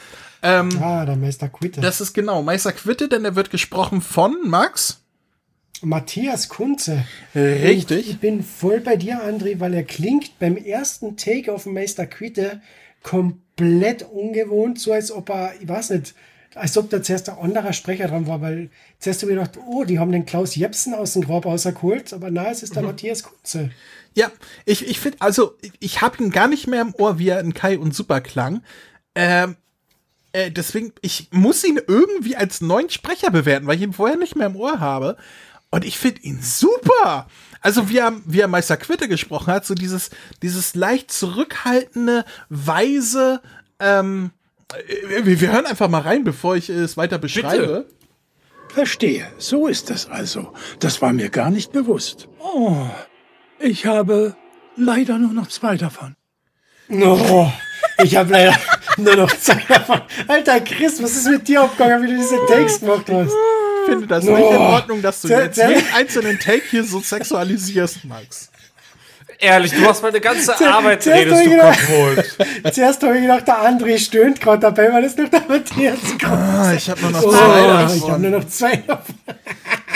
[0.44, 1.80] Ähm, Ah, der Meister Quitter.
[1.80, 5.00] das ist genau Meister Quitte, denn er wird gesprochen von Max.
[5.82, 7.04] Matthias Kunze.
[7.34, 8.04] Richtig.
[8.06, 12.06] Und ich bin voll bei dir, André, weil er klingt beim ersten Take auf Meister
[12.06, 12.60] Quitte
[13.02, 16.14] komplett ungewohnt, so als ob er, ich weiß nicht,
[16.54, 19.84] als ob da zuerst ein anderer Sprecher dran war, weil zuerst habe ich gedacht, oh,
[19.84, 23.22] die haben den Klaus Jepsen aus dem Grab rausgeholt, aber na, es ist der Matthias
[23.24, 23.70] Kunze.
[24.14, 24.30] Ja,
[24.64, 27.40] ich, ich finde, also ich, ich habe ihn gar nicht mehr im Ohr, wie er
[27.40, 28.62] in Kai und Super klang.
[29.16, 29.56] Ähm,
[30.34, 34.34] äh, deswegen, ich muss ihn irgendwie als neuen Sprecher bewerten, weil ich ihn vorher nicht
[34.34, 35.16] mehr im Ohr habe.
[35.70, 37.28] Und ich finde ihn super.
[37.60, 40.10] Also wie er, wie er Meister Quitte gesprochen hat, so dieses,
[40.42, 43.42] dieses leicht zurückhaltende, weise,
[43.78, 44.32] ähm,
[44.72, 47.86] äh, wir, wir hören einfach mal rein, bevor ich es weiter beschreibe.
[48.70, 50.52] Verstehe, so ist es also.
[50.80, 52.28] Das war mir gar nicht bewusst.
[52.40, 52.88] Oh,
[53.60, 54.34] ich habe
[54.74, 56.16] leider nur noch zwei davon.
[56.90, 57.48] Oh,
[58.02, 58.56] ich habe leider
[58.96, 60.00] nur noch zwei davon.
[60.28, 63.32] Alter Chris, was ist mit dir abgegangen, wie du diese Takes gemacht hast?
[63.86, 64.36] Ich finde das Oh.
[64.36, 68.50] nicht in Ordnung, dass du jetzt jeden einzelnen Take hier so sexualisierst, Max.
[69.40, 72.74] Ehrlich, du hast meine ganze Arbeit zuerst redest du ich gedacht- kaputt.
[72.74, 76.22] Zuerst habe ich gedacht, der André stöhnt gerade dabei, weil es noch der Matthias kommt.
[76.32, 78.10] Ah, ich habe nur noch Oh, zwei ich davon.
[78.12, 79.14] habe nur noch zwei davon.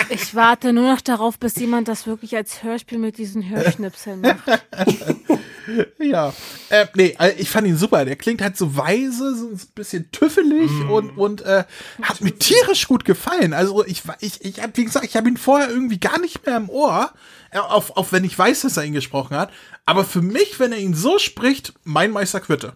[0.09, 4.37] Ich warte nur noch darauf, bis jemand das wirklich als Hörspiel mit diesen Hörschnipseln macht.
[5.99, 6.33] Ja,
[6.69, 8.05] äh, nee, äh, ich fand ihn super.
[8.05, 11.65] Der klingt halt so weise, so ein bisschen tüffelig und, und äh,
[12.01, 13.53] hat mir tierisch gut gefallen.
[13.53, 16.57] Also ich, ich, ich hab, wie gesagt, ich habe ihn vorher irgendwie gar nicht mehr
[16.57, 17.13] im Ohr,
[17.51, 19.51] äh, auf, auf wenn ich weiß, dass er ihn gesprochen hat.
[19.85, 22.75] Aber für mich, wenn er ihn so spricht, mein Meister Quitte.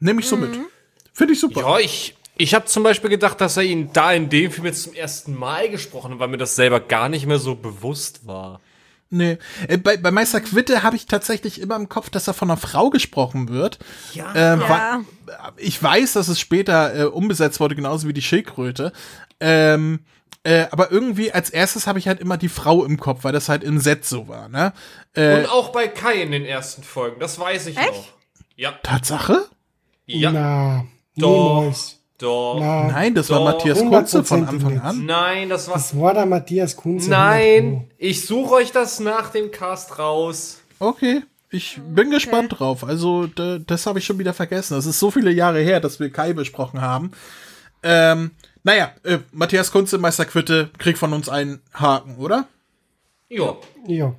[0.00, 0.58] Nehme ich so mit.
[1.12, 1.60] Finde ich super.
[1.60, 4.82] Ja, ich, ich habe zum Beispiel gedacht, dass er ihn da in dem Film jetzt
[4.82, 8.60] zum ersten Mal gesprochen hat, weil mir das selber gar nicht mehr so bewusst war.
[9.16, 9.38] Nee.
[9.68, 12.56] Äh, Bei, bei Meister Quitte habe ich tatsächlich immer im Kopf, dass er von einer
[12.56, 13.78] Frau gesprochen wird.
[14.12, 14.32] Ja.
[14.34, 15.00] Äh, Ja.
[15.56, 18.92] Ich weiß, dass es später äh, umbesetzt wurde, genauso wie die Schildkröte.
[19.40, 20.00] Ähm,
[20.42, 23.48] äh, aber irgendwie als erstes habe ich halt immer die Frau im Kopf, weil das
[23.48, 24.72] halt im Set so war, ne?
[25.14, 28.08] Äh, Und auch bei Kai in den ersten Folgen, das weiß ich noch.
[28.56, 28.72] Ja.
[28.82, 29.46] Tatsache?
[30.06, 30.30] Ja.
[30.32, 30.84] Na,
[31.16, 31.60] Doch.
[31.60, 32.00] niemals.
[32.18, 32.58] Doch.
[32.60, 33.44] Na, Nein, das war Doch.
[33.44, 35.04] Matthias Kunze von Anfang an.
[35.06, 35.74] Nein, das war.
[35.74, 37.10] Das war der Matthias Kunze.
[37.10, 40.60] Nein, ich suche euch das nach dem Cast raus.
[40.78, 41.22] Okay.
[41.50, 42.82] Ich bin gespannt drauf.
[42.82, 44.74] Also, da, das habe ich schon wieder vergessen.
[44.74, 47.12] Das ist so viele Jahre her, dass wir Kai besprochen haben.
[47.84, 48.32] Ähm,
[48.64, 52.48] naja, äh, Matthias Kunze, Meister Quitte, kriegt von uns einen Haken, oder?
[53.28, 53.56] Ja.
[53.86, 54.14] Ja.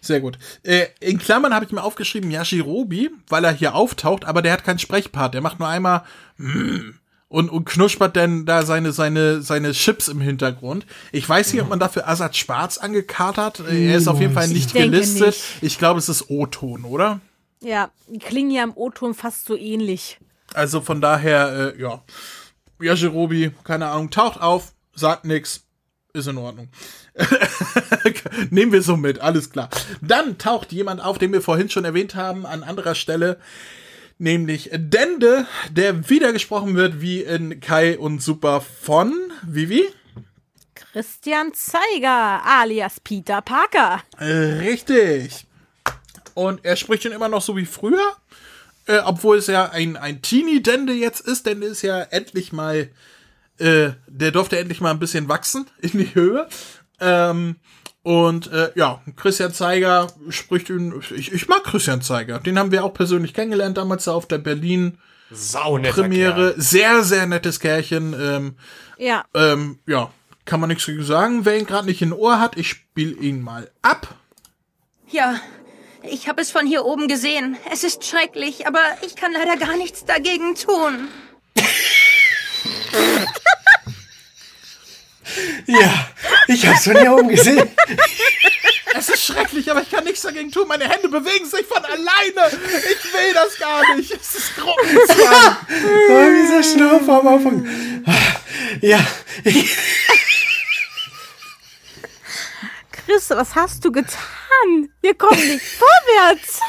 [0.00, 0.38] Sehr gut.
[0.62, 4.64] Äh, in Klammern habe ich mir aufgeschrieben Yashirobi, weil er hier auftaucht, aber der hat
[4.64, 5.34] keinen Sprechpart.
[5.34, 6.04] Der macht nur einmal
[6.36, 6.90] mm,
[7.28, 10.86] und, und knuspert dann da seine, seine, seine Chips im Hintergrund.
[11.12, 13.60] Ich weiß nicht, ob man dafür Assad Schwarz angekatert.
[13.68, 15.26] Äh, Er ist auf jeden Fall nicht Ich gelistet.
[15.26, 15.44] nicht.
[15.62, 17.20] Ich glaube, es ist O-Ton, oder?
[17.60, 20.18] Ja, die klingen ja im O-Ton fast so ähnlich.
[20.54, 22.02] Also von daher, äh, ja.
[22.80, 24.72] Yashirobi, keine Ahnung, taucht auf.
[24.94, 25.62] sagt nix,
[26.12, 26.68] ist in Ordnung.
[28.50, 29.68] Nehmen wir so mit, alles klar.
[30.00, 33.38] Dann taucht jemand auf, den wir vorhin schon erwähnt haben, an anderer Stelle,
[34.18, 39.12] nämlich Dende, der wieder gesprochen wird wie in Kai und Super von
[39.42, 39.84] Vivi.
[40.74, 44.02] Christian Zeiger, alias Peter Parker.
[44.18, 45.46] Richtig.
[46.34, 48.16] Und er spricht schon immer noch so wie früher,
[48.86, 52.90] äh, obwohl es ja ein, ein Teenie-Dende jetzt ist, denn ist ja endlich mal,
[53.58, 56.48] äh, der durfte endlich mal ein bisschen wachsen in die Höhe.
[57.00, 57.56] Ähm,
[58.06, 60.94] und äh, ja, Christian Zeiger spricht ihn.
[61.16, 62.38] Ich, ich mag Christian Zeiger.
[62.38, 66.54] Den haben wir auch persönlich kennengelernt damals auf der Berlin Premiere.
[66.56, 68.14] Sehr, sehr nettes Kerlchen.
[68.16, 68.54] Ähm,
[68.96, 69.24] Ja.
[69.34, 70.12] ähm, ja,
[70.44, 71.44] kann man nichts gegen sagen.
[71.44, 74.14] Wer ihn gerade nicht in Ohr hat, ich spiele ihn mal ab.
[75.10, 75.40] Ja,
[76.08, 77.56] ich habe es von hier oben gesehen.
[77.72, 81.08] Es ist schrecklich, aber ich kann leider gar nichts dagegen tun.
[85.66, 86.08] Ja,
[86.48, 87.68] ich hab's von hier oben gesehen.
[88.94, 90.66] Es ist schrecklich, aber ich kann nichts dagegen tun.
[90.68, 92.48] Meine Hände bewegen sich von alleine.
[92.48, 94.10] Ich will das gar nicht.
[94.12, 95.56] Es ist Gruppenzwang.
[96.10, 98.04] Oh, dieser Schnaufer am Anfang.
[98.80, 99.00] Ja,
[99.44, 99.76] ich,
[102.92, 104.88] Chris, was hast du getan?
[105.00, 106.60] Wir kommen nicht vorwärts.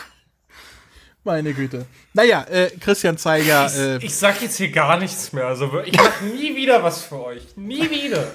[1.23, 1.85] Meine Güte.
[2.13, 3.69] Naja, äh, Christian Zeiger.
[3.75, 5.45] Äh, Ich sag jetzt hier gar nichts mehr.
[5.47, 7.43] Also ich mach nie wieder was für euch.
[7.55, 8.33] Nie wieder.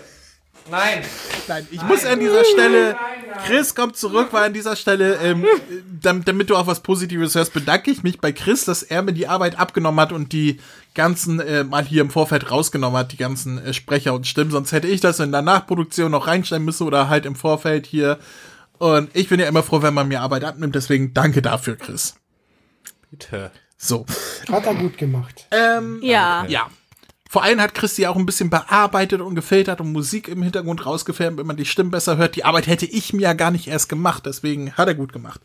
[0.71, 1.03] Nein.
[1.49, 2.97] Nein, ich muss an dieser Stelle.
[3.47, 5.45] Chris kommt zurück, weil an dieser Stelle, ähm,
[6.01, 9.13] damit, damit du auch was Positives hörst, bedanke ich mich bei Chris, dass er mir
[9.13, 10.61] die Arbeit abgenommen hat und die
[10.95, 14.51] ganzen äh, mal hier im Vorfeld rausgenommen hat, die ganzen äh, Sprecher und Stimmen.
[14.51, 18.19] Sonst hätte ich das in der Nachproduktion noch reinstellen müssen oder halt im Vorfeld hier.
[18.79, 20.75] Und ich bin ja immer froh, wenn man mir Arbeit abnimmt.
[20.75, 22.15] Deswegen danke dafür, Chris.
[23.11, 23.51] Bitte.
[23.77, 24.07] So.
[24.51, 25.47] hat er gut gemacht.
[25.51, 26.45] Ähm, Ja.
[26.47, 26.69] Ja.
[27.33, 31.39] Vor allem hat Christi auch ein bisschen bearbeitet und gefiltert und Musik im Hintergrund rausgefilmt,
[31.39, 32.37] wenn man die Stimmen besser hört.
[32.37, 35.41] Die Arbeit hätte ich mir ja gar nicht erst gemacht, deswegen hat er gut gemacht.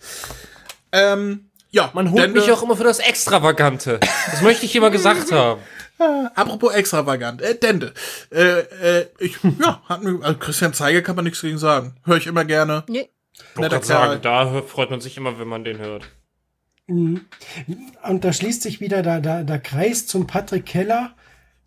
[0.92, 4.02] Ähm, ja, Man holt mich auch immer für das Extravagante.
[4.02, 5.62] Das möchte ich hier mal gesagt haben.
[6.36, 7.94] Apropos extravagant, äh, Dende.
[8.34, 8.60] Äh,
[9.00, 11.96] äh, ich, ja, hat mir, also Christian Zeiger kann man nichts gegen sagen.
[12.04, 12.84] Höre ich immer gerne.
[12.90, 13.08] Nee.
[13.56, 16.04] Netter sagen, da freut man sich immer, wenn man den hört.
[16.88, 17.22] Mhm.
[18.04, 21.14] Und da schließt sich wieder der, der, der Kreis zum Patrick Keller.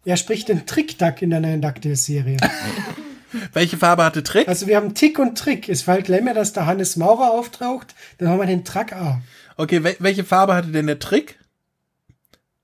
[0.05, 2.39] Er spricht den Trick-Duck in der neuen DuckTales-Serie.
[3.53, 4.49] Welche Farbe hatte Trick?
[4.49, 5.69] Also wir haben Tick und Trick.
[5.69, 7.95] Es fällt gleich mehr, dass der Hannes Maurer auftaucht.
[8.19, 9.21] Dann haben wir den Track A.
[9.57, 11.39] Okay, wel welche Farbe hatte denn der Trick?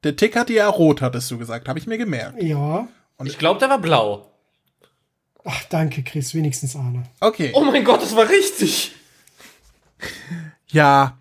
[0.03, 1.69] Der Tick hatte ja rot, hattest du gesagt.
[1.69, 2.43] Habe ich mir gemerkt.
[2.43, 2.89] Ja.
[3.17, 4.31] Und ich glaube, der war blau.
[5.45, 6.35] Ach, danke, Chris.
[6.35, 7.05] Wenigstens einer.
[7.21, 7.51] Okay.
[7.55, 8.95] Oh mein Gott, das war richtig.
[10.69, 11.17] Ja,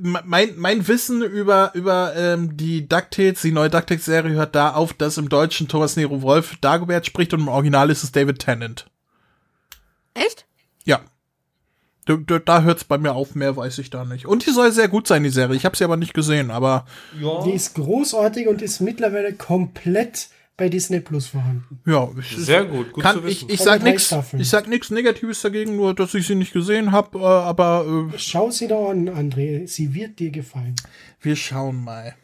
[0.00, 5.18] mein, mein Wissen über, über ähm, die DuckTales, die neue DuckTales-Serie hört da auf, dass
[5.18, 8.86] im Deutschen Thomas Nero Wolf Dagobert spricht und im Original ist es David Tennant.
[10.14, 10.46] Echt?
[10.84, 11.00] Ja.
[12.06, 14.26] Da, da, da hört es bei mir auf, mehr weiß ich da nicht.
[14.26, 15.56] Und die soll sehr gut sein, die Serie.
[15.56, 16.86] Ich habe sie aber nicht gesehen, aber
[17.44, 21.80] Die ist großartig und ist mittlerweile komplett bei Disney Plus vorhanden.
[21.86, 22.08] ja.
[22.18, 23.48] ist- Sehr gut, gut kann, zu wissen.
[23.48, 26.92] ich, ich sag nichts ich sag nichts Negatives dagegen, nur dass ich sie nicht gesehen
[26.92, 29.66] habe, äh, aber äh, Schau sie da an, André.
[29.66, 30.74] Sie wird dir gefallen.
[31.20, 32.14] Wir schauen mal.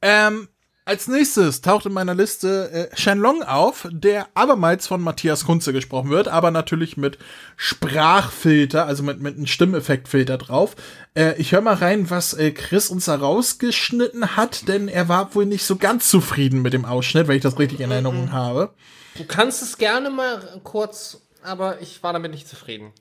[0.00, 0.48] Ähm,
[0.84, 6.10] als nächstes taucht in meiner Liste äh, Shenlong auf, der abermals von Matthias Kunze gesprochen
[6.10, 7.18] wird, aber natürlich mit
[7.56, 10.74] Sprachfilter, also mit, mit einem Stimmeffektfilter drauf.
[11.14, 15.34] Äh, ich höre mal rein, was äh, Chris uns da rausgeschnitten hat, denn er war
[15.34, 18.74] wohl nicht so ganz zufrieden mit dem Ausschnitt, wenn ich das richtig in Erinnerung habe.
[19.16, 22.92] Du kannst es gerne mal kurz, aber ich war damit nicht zufrieden.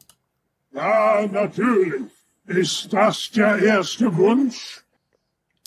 [0.73, 2.03] Ja, natürlich.
[2.45, 4.83] Ist das der erste Wunsch?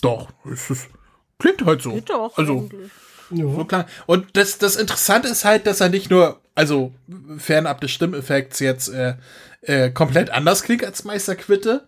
[0.01, 0.89] Doch, es ist,
[1.39, 1.93] klingt halt so.
[1.93, 2.37] Geht doch.
[2.37, 2.91] Also, eigentlich.
[3.31, 3.87] So klar.
[4.05, 6.93] Und das, das Interessante ist halt, dass er nicht nur, also
[7.37, 9.15] fernab des Stimmeffekts jetzt äh,
[9.61, 11.87] äh, komplett anders klingt als Meister Quitte,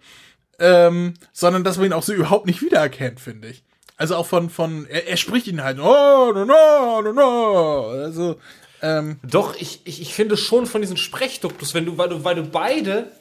[0.60, 3.64] ähm, sondern dass man ihn auch so überhaupt nicht wiedererkennt, finde ich.
[3.98, 7.88] Also auch von, von, er, er spricht ihn halt, oh, no, no, no, no.
[7.88, 8.40] Also,
[8.82, 12.36] ähm, Doch, ich, ich, ich finde schon von diesen Sprechduktus, wenn du, weil du, weil
[12.36, 13.11] du beide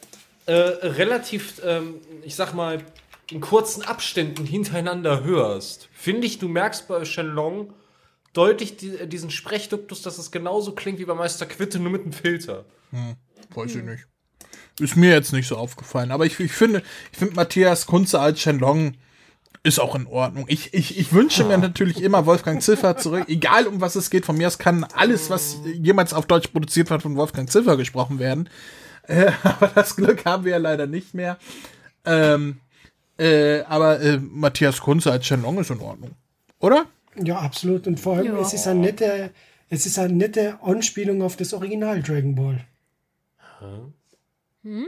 [0.44, 2.78] äh, relativ, ähm, ich sag mal,
[3.30, 7.72] in kurzen Abständen hintereinander hörst, finde ich, du merkst bei Shenlong
[8.32, 12.12] deutlich die, diesen Sprechduktus, dass es genauso klingt wie bei Meister Quitte, nur mit einem
[12.12, 12.64] Filter.
[12.90, 13.16] hm,
[13.54, 14.06] weiß ich nicht.
[14.78, 16.10] Ist mir jetzt nicht so aufgefallen.
[16.10, 18.94] Aber ich, ich finde, ich finde Matthias Kunze als Shenlong
[19.62, 20.44] ist auch in Ordnung.
[20.48, 23.24] Ich, ich, ich wünsche mir natürlich immer Wolfgang Ziffer zurück.
[23.28, 26.88] Egal um was es geht, von mir aus kann alles, was jemals auf Deutsch produziert
[26.90, 28.48] wird, von Wolfgang Ziffer gesprochen werden.
[29.08, 31.38] Äh, aber das Glück haben wir ja leider nicht mehr.
[32.04, 32.60] Ähm,
[33.18, 36.10] äh, aber äh, Matthias Kunze als Shenlong ist in Ordnung.
[36.60, 36.86] Oder?
[37.22, 37.86] Ja, absolut.
[37.86, 38.40] Und vor allem, Ja.
[38.40, 39.30] es ist ein netter,
[39.68, 42.60] Es ist eine nette Anspielung auf das Original Dragon Ball.
[44.62, 44.86] Hm?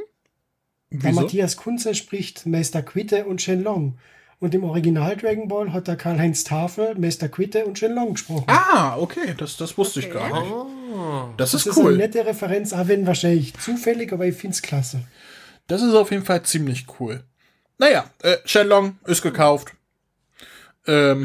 [0.91, 3.99] Der Matthias Kunze spricht Meister Quitte und Shenlong.
[4.41, 8.45] Und im Original Dragon Ball hat der Karl-Heinz Tafel Meister Quitte und Shenlong gesprochen.
[8.47, 10.53] Ah, okay, das, das wusste ich gar nicht.
[11.37, 11.89] Das ist das cool.
[11.89, 15.01] eine nette Referenz, auch wenn wahrscheinlich zufällig, aber ich finde es klasse.
[15.67, 17.25] Das ist auf jeden Fall ziemlich cool.
[17.79, 19.73] Naja, äh, Shenlong ist gekauft.
[20.87, 21.25] Ähm,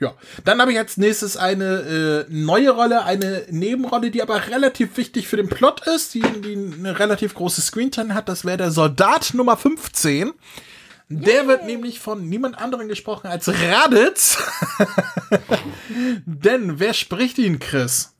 [0.00, 0.14] ja.
[0.44, 5.26] Dann habe ich als nächstes eine äh, neue Rolle, eine Nebenrolle, die aber relativ wichtig
[5.26, 8.28] für den Plot ist, die, die eine relativ große Screentime hat.
[8.28, 10.32] Das wäre der Soldat Nummer 15.
[11.10, 14.38] Der wird nämlich von niemand anderem gesprochen als Raditz.
[16.26, 18.14] Denn wer spricht ihn, Chris?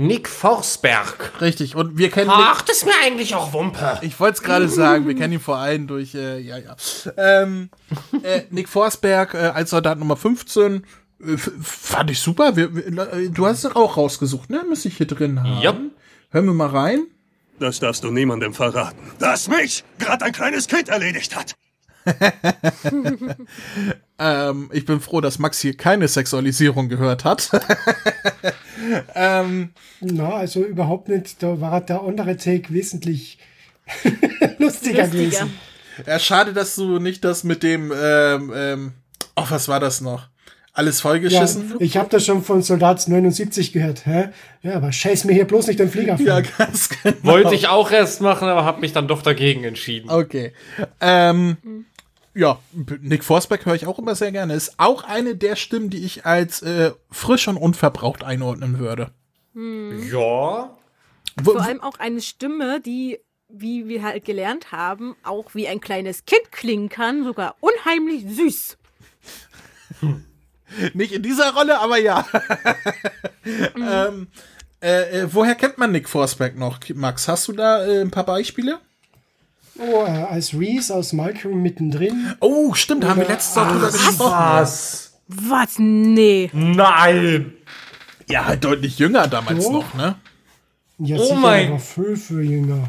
[0.00, 1.40] Nick Forsberg.
[1.42, 3.98] Richtig, und wir kennen Ach, das ist mir eigentlich auch Wumpe.
[4.00, 6.74] Ich wollte es gerade sagen, wir kennen ihn vor allem durch, äh, ja, ja.
[7.18, 7.68] Ähm,
[8.22, 10.86] äh, Nick Forsberg äh, als Soldat Nummer 15.
[11.22, 12.56] Äh, fand ich super.
[12.56, 14.64] Wir, wir, äh, du hast es auch rausgesucht, ne?
[14.66, 15.60] Müsste ich hier drin haben.
[15.60, 15.76] Ja.
[16.30, 17.06] Hören wir mal rein.
[17.58, 19.12] Das darfst du niemandem verraten.
[19.18, 21.54] Das mich gerade ein kleines Kind erledigt hat.
[24.18, 27.50] ähm, ich bin froh, dass Max hier keine Sexualisierung gehört hat.
[29.14, 29.70] ähm,
[30.00, 31.42] Na, also überhaupt nicht.
[31.42, 33.38] Da war der andere Take wesentlich
[34.58, 35.52] lustiger, gewesen.
[36.06, 38.92] ja, schade, dass du nicht das mit dem, ähm, ähm,
[39.36, 40.28] oh, was war das noch?
[40.72, 41.74] Alles Ja, vollgeschissen?
[41.80, 44.06] ich habe das schon von Soldat 79 gehört.
[44.06, 44.28] Hä?
[44.62, 46.42] Ja, aber scheiß mir hier bloß nicht den Flieger Ja, vor.
[46.58, 47.16] ganz genau.
[47.22, 50.08] Wollte ich auch erst machen, aber habe mich dann doch dagegen entschieden.
[50.08, 50.52] Okay.
[51.00, 51.56] Ähm,
[52.34, 52.58] ja,
[53.00, 54.54] Nick Forsberg höre ich auch immer sehr gerne.
[54.54, 59.10] Ist auch eine der Stimmen, die ich als äh, frisch und unverbraucht einordnen würde.
[59.54, 60.08] Hm.
[60.10, 60.76] Ja.
[61.42, 66.24] Vor allem auch eine Stimme, die, wie wir halt gelernt haben, auch wie ein kleines
[66.24, 68.78] Kind klingen kann, sogar unheimlich süß.
[70.94, 72.24] Nicht in dieser Rolle, aber ja.
[73.76, 74.28] ähm,
[74.80, 76.78] äh, äh, woher kennt man Nick Forsberg noch?
[76.94, 78.80] Max, hast du da äh, ein paar Beispiele?
[79.80, 82.34] Oh, äh, als Reese aus Malcolm mittendrin.
[82.40, 84.32] Oh, stimmt, da haben wir letztes Mal drüber gesprochen.
[84.32, 85.12] Was?
[85.28, 85.78] Was?
[85.78, 86.50] Nee.
[86.52, 87.54] Nein.
[88.28, 89.72] Ja, halt deutlich jünger damals Doch.
[89.72, 90.16] noch, ne?
[90.98, 92.88] Ja, Oh mein- aber viel, viel jünger.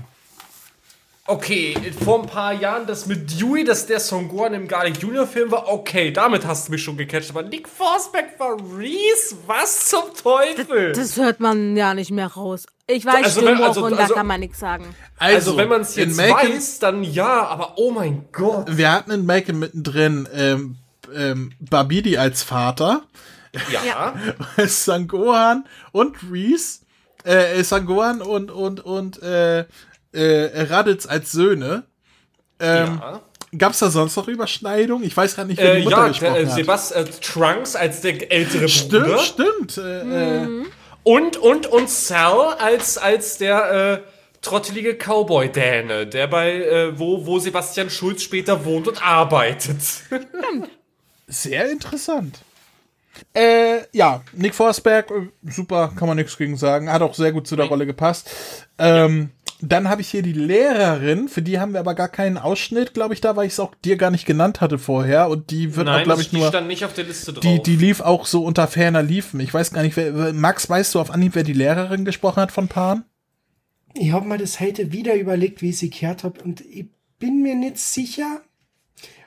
[1.32, 5.26] Okay, vor ein paar Jahren das mit Dewey, dass der Son Gohan im Garlic Junior
[5.26, 7.30] Film war, okay, damit hast du mich schon gecatcht.
[7.30, 9.38] Aber Nick Forsberg war Reese?
[9.48, 10.92] Was zum Teufel?
[10.92, 12.66] Das hört man ja nicht mehr raus.
[12.86, 14.94] Ich weiß Also, also, wenn- also- und also- da kann man nichts sagen.
[15.20, 18.66] also, wenn man es in jetzt Malcolm- weiß, dann ja, aber oh mein Gott.
[18.76, 20.76] Wir hatten in Malcolm mittendrin ähm,
[21.16, 23.04] ähm, Babidi als Vater.
[23.72, 24.16] Ja.
[24.68, 26.80] Sangohan und Reese,
[27.24, 29.66] äh, Sangohan und, und, und, äh,
[30.14, 31.84] äh, Raditz als Söhne.
[32.60, 33.22] Ähm, Ja.
[33.58, 35.06] Gab's da sonst noch Überschneidungen?
[35.06, 36.56] Ich weiß gerade nicht, wer Äh, die Mutter ja, gesprochen der, äh, hat.
[36.56, 39.18] Sebastian äh, Trunks als der ältere Stimmt, Bruder.
[39.20, 39.78] stimmt.
[39.78, 40.66] Äh, äh,
[41.04, 44.08] Und, und, und Sal als, als der äh,
[44.42, 49.80] trottelige Cowboy-Däne, der bei, äh, wo, wo Sebastian Schulz später wohnt und arbeitet.
[51.28, 52.40] Sehr interessant.
[53.34, 55.12] Äh, ja, Nick Forsberg,
[55.44, 56.90] super, kann man nichts gegen sagen.
[56.92, 58.30] Hat auch sehr gut zu der Rolle gepasst.
[58.78, 59.32] Ähm,
[59.64, 63.14] Dann habe ich hier die Lehrerin, für die haben wir aber gar keinen Ausschnitt, glaube
[63.14, 65.30] ich, da, weil ich es auch dir gar nicht genannt hatte vorher.
[65.30, 66.48] Und die wird auch, Nein, glaube das- ich, die nur.
[66.48, 67.42] stand nicht auf der Liste drauf.
[67.42, 69.40] Die, die lief auch so unter ferner Liefen.
[69.40, 70.34] Ich weiß gar nicht, wer.
[70.34, 73.04] Max, weißt du auf Anhieb, wer die Lehrerin gesprochen hat von Pan?
[73.94, 76.88] Ich habe mir das heute wieder überlegt, wie ich sie gehört habe und ich
[77.20, 78.42] bin mir nicht sicher,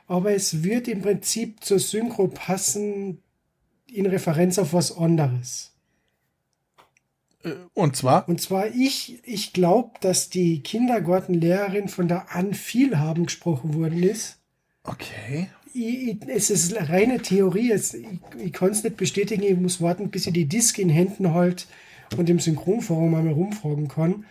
[0.09, 3.23] aber es wird im Prinzip zur Synchro passen
[3.93, 5.74] in Referenz auf was anderes.
[7.75, 8.29] Und zwar?
[8.29, 14.39] Und zwar ich, ich glaube, dass die Kindergartenlehrerin von der Ann Vielhaben gesprochen worden ist.
[14.85, 15.49] Okay.
[15.73, 17.73] Ich, ich, es ist reine Theorie.
[17.73, 18.07] Es, ich
[18.39, 19.43] ich kann es nicht bestätigen.
[19.43, 21.67] Ich muss warten, bis ich die Disk in Händen halt
[22.17, 24.25] und im Synchronforum einmal rumfragen kann.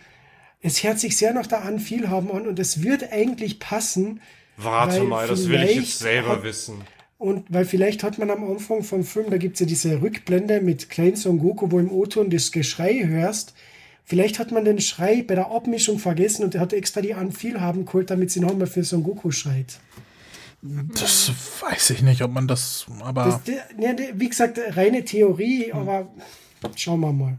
[0.60, 4.20] Es hört sich sehr nach der Ann Vielhaben an und es wird eigentlich passen.
[4.56, 6.76] Warte mal, das will ich jetzt selber hat- wissen.
[7.24, 10.60] Und weil vielleicht hat man am Anfang vom Film, da gibt es ja diese Rückblende
[10.60, 13.54] mit Klein Son Goku, wo im O-Ton das Geschrei hörst.
[14.04, 17.32] Vielleicht hat man den Schrei bei der Abmischung vergessen und er hat extra die An
[17.32, 19.78] viel haben geholt, damit sie nochmal für Son Goku schreit.
[20.60, 21.32] Das
[21.62, 22.84] weiß ich nicht, ob man das.
[23.00, 23.40] Aber.
[23.46, 23.56] Das,
[24.14, 26.10] wie gesagt, reine Theorie, aber
[26.76, 27.38] schauen wir mal.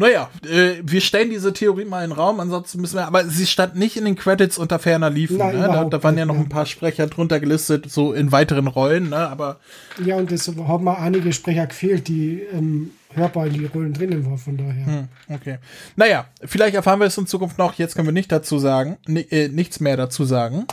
[0.00, 3.46] Naja, äh, wir stellen diese Theorie mal in den Raum, ansonsten müssen wir, aber sie
[3.46, 5.66] stand nicht in den Credits unter ferner Liefen, Nein, ne?
[5.66, 9.16] da, da waren ja noch ein paar Sprecher drunter gelistet, so in weiteren Rollen, ne?
[9.16, 9.58] aber
[10.04, 14.24] Ja, und es haben mal einige Sprecher gefehlt, die ähm, hörbar in die Rollen drinnen
[14.24, 14.86] waren, von daher.
[14.86, 15.58] hm, okay.
[15.96, 19.48] Naja, vielleicht erfahren wir es in Zukunft noch, jetzt können wir nicht dazu sagen, äh,
[19.48, 20.66] nichts mehr dazu sagen.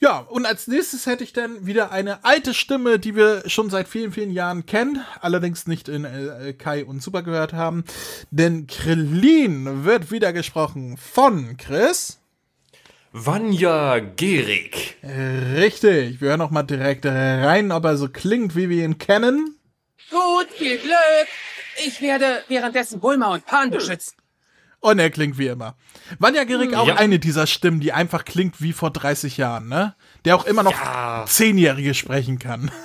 [0.00, 3.88] Ja, und als nächstes hätte ich dann wieder eine alte Stimme, die wir schon seit
[3.88, 7.82] vielen, vielen Jahren kennen, allerdings nicht in äh, Kai und Super gehört haben.
[8.30, 12.20] Denn Krillin wird wieder gesprochen von Chris.
[13.10, 14.96] Vanya Gerig.
[15.02, 19.56] Richtig, wir hören noch mal direkt rein, ob er so klingt, wie wir ihn kennen.
[20.10, 21.28] Gut, viel Glück.
[21.86, 24.14] Ich werde währenddessen Bulma und Pan beschützen.
[24.80, 25.74] Und er klingt wie immer.
[26.18, 26.94] Vanya Gerig auch Ja.
[26.96, 29.94] eine dieser Stimmen, die einfach klingt wie vor 30 Jahren, ne?
[30.24, 30.74] Der auch immer noch
[31.26, 32.70] Zehnjährige sprechen kann.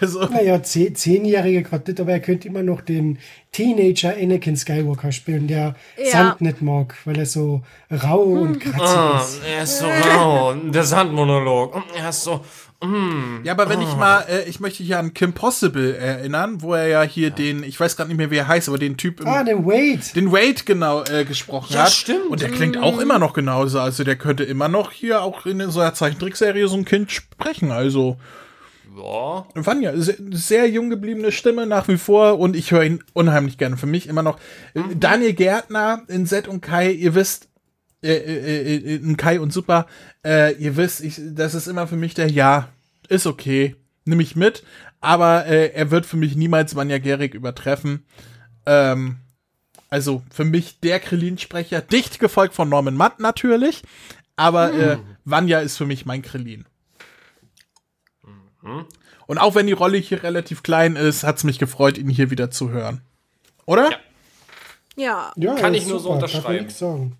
[0.00, 0.24] Also.
[0.24, 3.18] Naja, zehn, Zehnjährige gerade nicht, aber er könnte immer noch den
[3.52, 6.10] Teenager Anakin Skywalker spielen, der Ja.
[6.10, 9.40] Sand nicht mag, weil er so rau und kratzig Ah, ist.
[9.46, 10.54] er ist so rau.
[10.54, 11.82] Der Sandmonolog.
[11.94, 12.42] Er ist so.
[12.80, 13.96] Mm, Ja, aber wenn ich ah.
[13.96, 17.78] mal, äh, ich möchte hier an Kim Possible erinnern, wo er ja hier den, ich
[17.80, 20.00] weiß gerade nicht mehr, wie er heißt, aber den Typ im, Ah, den Wade.
[20.14, 21.90] den Wade genau äh, gesprochen Ja, hat.
[21.92, 22.26] stimmt.
[22.30, 22.82] Und der klingt Mhm.
[22.84, 23.80] auch immer noch genauso.
[23.80, 27.72] Also der könnte immer noch hier auch in so einer Zeichentrickserie so ein Kind sprechen.
[27.72, 28.16] Also
[28.96, 29.46] Ja.
[29.54, 33.76] Vanya, sehr, sehr jung gebliebene Stimme nach wie vor und ich höre ihn unheimlich gerne.
[33.76, 34.38] Für mich immer noch
[34.74, 35.00] äh, Mhm.
[35.00, 37.47] Daniel Gärtner in Set und Kai, ihr wisst,
[38.02, 39.86] äh, äh, äh, in Kai und Super,
[40.24, 42.68] äh, ihr wisst, ich, das ist immer für mich der Ja,
[43.08, 44.62] ist okay, nimm ich mit,
[45.00, 48.04] aber äh, er wird für mich niemals Vanya Gerig übertreffen.
[48.66, 49.16] Ähm,
[49.90, 53.82] also für mich der Krillin-Sprecher, dicht gefolgt von Norman Matt natürlich,
[54.36, 55.02] aber äh, Mhm.
[55.24, 56.64] Vanya ist für mich mein Krillin.
[59.26, 62.30] Und auch wenn die Rolle hier relativ klein ist, hat es mich gefreut, ihn hier
[62.30, 63.02] wieder zu hören.
[63.66, 63.90] Oder?
[64.96, 65.32] Ja.
[65.36, 67.14] Ja, Kann ist ich nur so super, unterschreiben.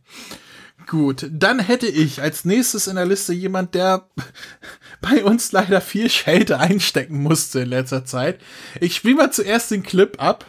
[0.86, 4.08] Gut, dann hätte ich als nächstes in der Liste jemand, der
[5.00, 8.40] bei uns leider viel Schelte einstecken musste in letzter Zeit.
[8.80, 10.46] Ich spiele mal zuerst den Clip ab.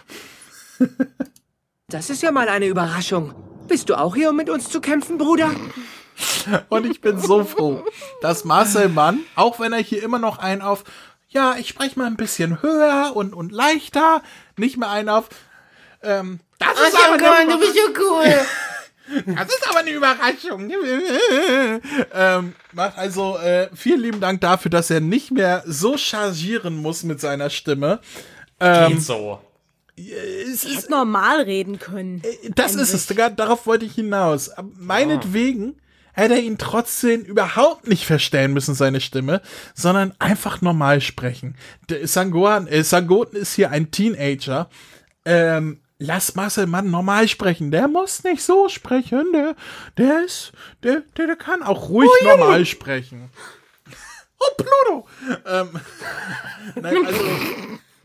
[1.88, 3.34] Das ist ja mal eine Überraschung.
[3.68, 5.52] Bist du auch hier, um mit uns zu kämpfen, Bruder?
[6.70, 7.84] Und ich bin so froh,
[8.22, 10.84] dass Marcel Mann, auch wenn er hier immer noch einen auf,
[11.28, 14.22] ja, ich spreche mal ein bisschen höher und, und leichter,
[14.58, 15.30] nicht mehr einen auf,
[16.02, 18.46] ähm, das ist Ach, aber Junge, eine du bist so cool.
[19.26, 20.72] Das ist aber eine Überraschung.
[22.14, 27.04] ähm, macht also äh, vielen lieben Dank dafür, dass er nicht mehr so chargieren muss
[27.04, 28.02] mit seiner Stimme.
[28.60, 29.40] Ähm, Geht so.
[29.98, 32.22] es Ich hätte normal reden können.
[32.56, 34.50] das ist es, sogar darauf wollte ich hinaus.
[34.50, 35.80] Aber Meinetwegen
[36.14, 39.42] hätte er ihn trotzdem überhaupt nicht verstellen müssen, seine Stimme,
[39.74, 41.56] sondern einfach normal sprechen.
[41.90, 44.70] Der Sangoan, äh, Sangoten ist hier ein Teenager.
[45.26, 47.70] Ähm, lass Marcel Mann normal sprechen.
[47.70, 49.32] Der muss nicht so sprechen.
[49.34, 49.56] Der,
[49.98, 52.28] der ist, der, der, der kann auch ruhig Ui.
[52.28, 53.30] normal sprechen.
[54.40, 55.08] Oh, Pluto!
[55.46, 55.80] Ähm,
[56.82, 57.24] nein, also,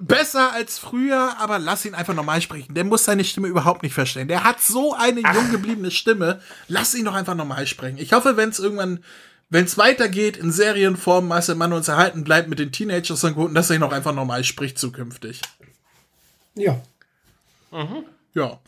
[0.00, 2.74] besser als früher, aber lass ihn einfach normal sprechen.
[2.74, 4.26] Der muss seine Stimme überhaupt nicht verstehen.
[4.26, 6.40] Der hat so eine jung gebliebene Stimme.
[6.66, 7.98] Lass ihn doch einfach normal sprechen.
[7.98, 9.04] Ich hoffe, wenn es irgendwann,
[9.48, 13.54] wenn es weitergeht in Serienform, Marcel Mann uns erhalten bleibt mit den Teenagers und Guten,
[13.54, 15.40] dass er ihn auch einfach normal spricht zukünftig.
[16.56, 16.80] Ja.
[18.34, 18.60] Ja.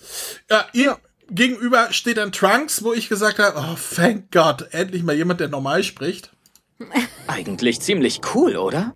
[0.51, 0.99] Ja, ihr
[1.31, 5.49] gegenüber steht dann Trunks, wo ich gesagt habe, oh, thank God, endlich mal jemand, der
[5.49, 6.31] normal spricht.
[7.27, 8.95] Eigentlich ziemlich cool, oder?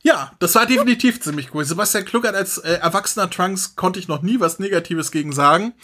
[0.00, 1.64] Ja, das war definitiv ziemlich cool.
[1.64, 5.74] Sebastian Kluckert als äh, erwachsener Trunks konnte ich noch nie was Negatives gegen sagen.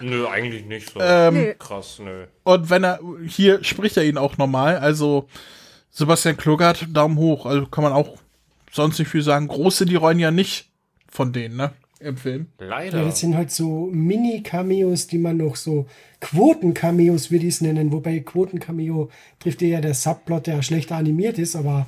[0.00, 1.00] Nö, eigentlich nicht so.
[1.00, 1.54] Ähm, Nö.
[1.58, 2.26] Krass, nö.
[2.44, 4.78] Und wenn er, hier spricht er ihn auch normal.
[4.78, 5.28] Also
[5.90, 7.46] Sebastian Kluckert, Daumen hoch.
[7.46, 8.16] Also kann man auch
[8.70, 9.48] sonst nicht viel sagen.
[9.48, 10.70] Groß sind die Rollen ja nicht
[11.10, 11.72] von denen, ne?
[12.04, 12.48] Im Film.
[12.60, 15.86] Ja, das sind halt so Mini-Cameos, die man noch so
[16.20, 17.92] Quoten-Cameos, würde ich es nennen.
[17.92, 19.10] Wobei Quoten-Cameo
[19.40, 21.86] trifft eher der Subplot, der schlechter animiert ist, aber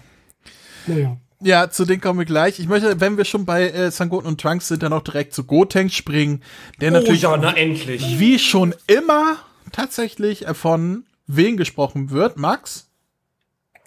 [0.87, 1.19] naja.
[1.43, 2.59] Ja, zu denen kommen wir gleich.
[2.59, 5.45] Ich möchte, wenn wir schon bei äh, Sangoten und Trunks sind, dann auch direkt zu
[5.45, 6.43] Gotenks springen.
[6.81, 8.19] Der Oh natürlich, ja, na endlich.
[8.19, 9.37] wie schon immer,
[9.71, 12.39] tatsächlich von wen gesprochen wird.
[12.39, 12.89] Max?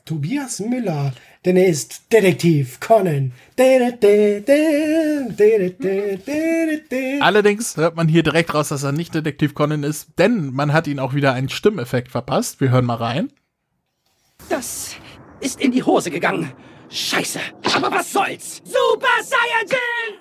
[0.05, 1.13] Tobias Müller,
[1.45, 3.31] denn er ist Detektiv Conan.
[7.21, 10.87] Allerdings hört man hier direkt raus, dass er nicht Detektiv Conan ist, denn man hat
[10.87, 12.59] ihn auch wieder einen Stimmeffekt verpasst.
[12.59, 13.31] Wir hören mal rein.
[14.49, 14.95] Das
[15.39, 16.51] ist in die Hose gegangen.
[16.89, 17.39] Scheiße.
[17.75, 18.61] Aber was soll's?
[18.65, 20.19] Super Saiyajin!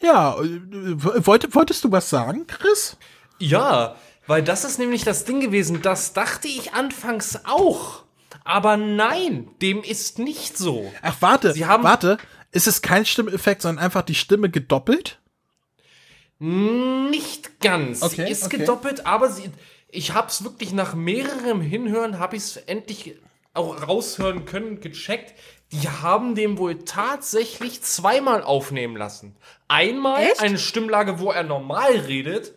[0.00, 2.96] Ja, äh, wollt, wolltest du was sagen, Chris?
[3.38, 8.04] Ja, weil das ist nämlich das Ding gewesen, das dachte ich anfangs auch.
[8.44, 10.92] Aber nein, dem ist nicht so.
[11.02, 12.18] Ach, warte, Sie haben- warte.
[12.50, 15.18] Ist es kein Stimmeffekt, sondern einfach die Stimme gedoppelt?
[16.38, 18.02] Nicht ganz.
[18.02, 18.58] Okay, sie ist okay.
[18.58, 19.50] gedoppelt, aber sie,
[19.90, 23.16] ich hab's wirklich nach mehrerem Hinhören, habe ich es endlich
[23.54, 25.34] auch raushören können, gecheckt.
[25.72, 29.36] Die haben dem wohl tatsächlich zweimal aufnehmen lassen.
[29.66, 30.40] Einmal Echt?
[30.40, 32.54] eine Stimmlage, wo er normal redet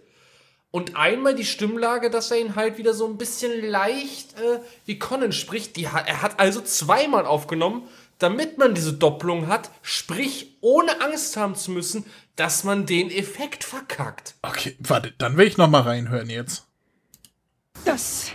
[0.72, 4.98] Und einmal die Stimmlage, dass er ihn halt wieder so ein bisschen leicht äh, wie
[4.98, 5.76] Conan spricht.
[5.76, 7.84] Die er hat also zweimal aufgenommen,
[8.20, 12.06] damit man diese Doppelung hat, sprich ohne Angst haben zu müssen,
[12.38, 14.36] dass man den Effekt verkackt.
[14.44, 16.66] Okay, warte, dann will ich noch mal reinhören jetzt.
[17.84, 18.28] Das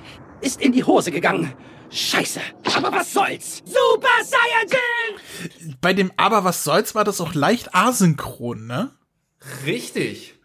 [0.43, 1.55] ist in die Hose gegangen.
[1.89, 2.41] Scheiße.
[2.77, 3.63] Aber was soll's?
[3.65, 5.77] Super Saiyajin!
[5.81, 8.91] Bei dem Aber was soll's war das auch leicht asynchron, ne?
[9.65, 10.36] Richtig.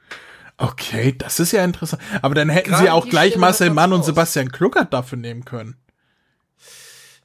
[0.61, 2.03] Okay, das ist ja interessant.
[2.21, 4.05] Aber dann hätten Gerade sie auch gleich Stimme Marcel Mann und.
[4.05, 5.75] Sebastian Kluckert dafür nehmen können.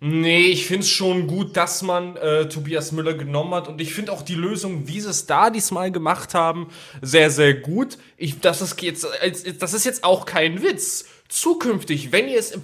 [0.01, 4.13] Nee, ich find's schon gut, dass man äh, Tobias Müller genommen hat und ich finde
[4.13, 6.69] auch die Lösung, wie sie es da diesmal gemacht haben,
[7.03, 7.99] sehr, sehr gut.
[8.17, 9.07] Ich, das, ist jetzt,
[9.59, 11.07] das ist jetzt auch kein Witz.
[11.29, 12.63] Zukünftig, wenn ihr es im,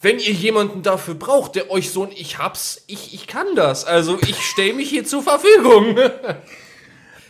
[0.00, 3.84] wenn ihr jemanden dafür braucht, der euch so ein Ich hab's, ich, ich kann das.
[3.84, 5.96] Also ich stelle mich hier zur Verfügung.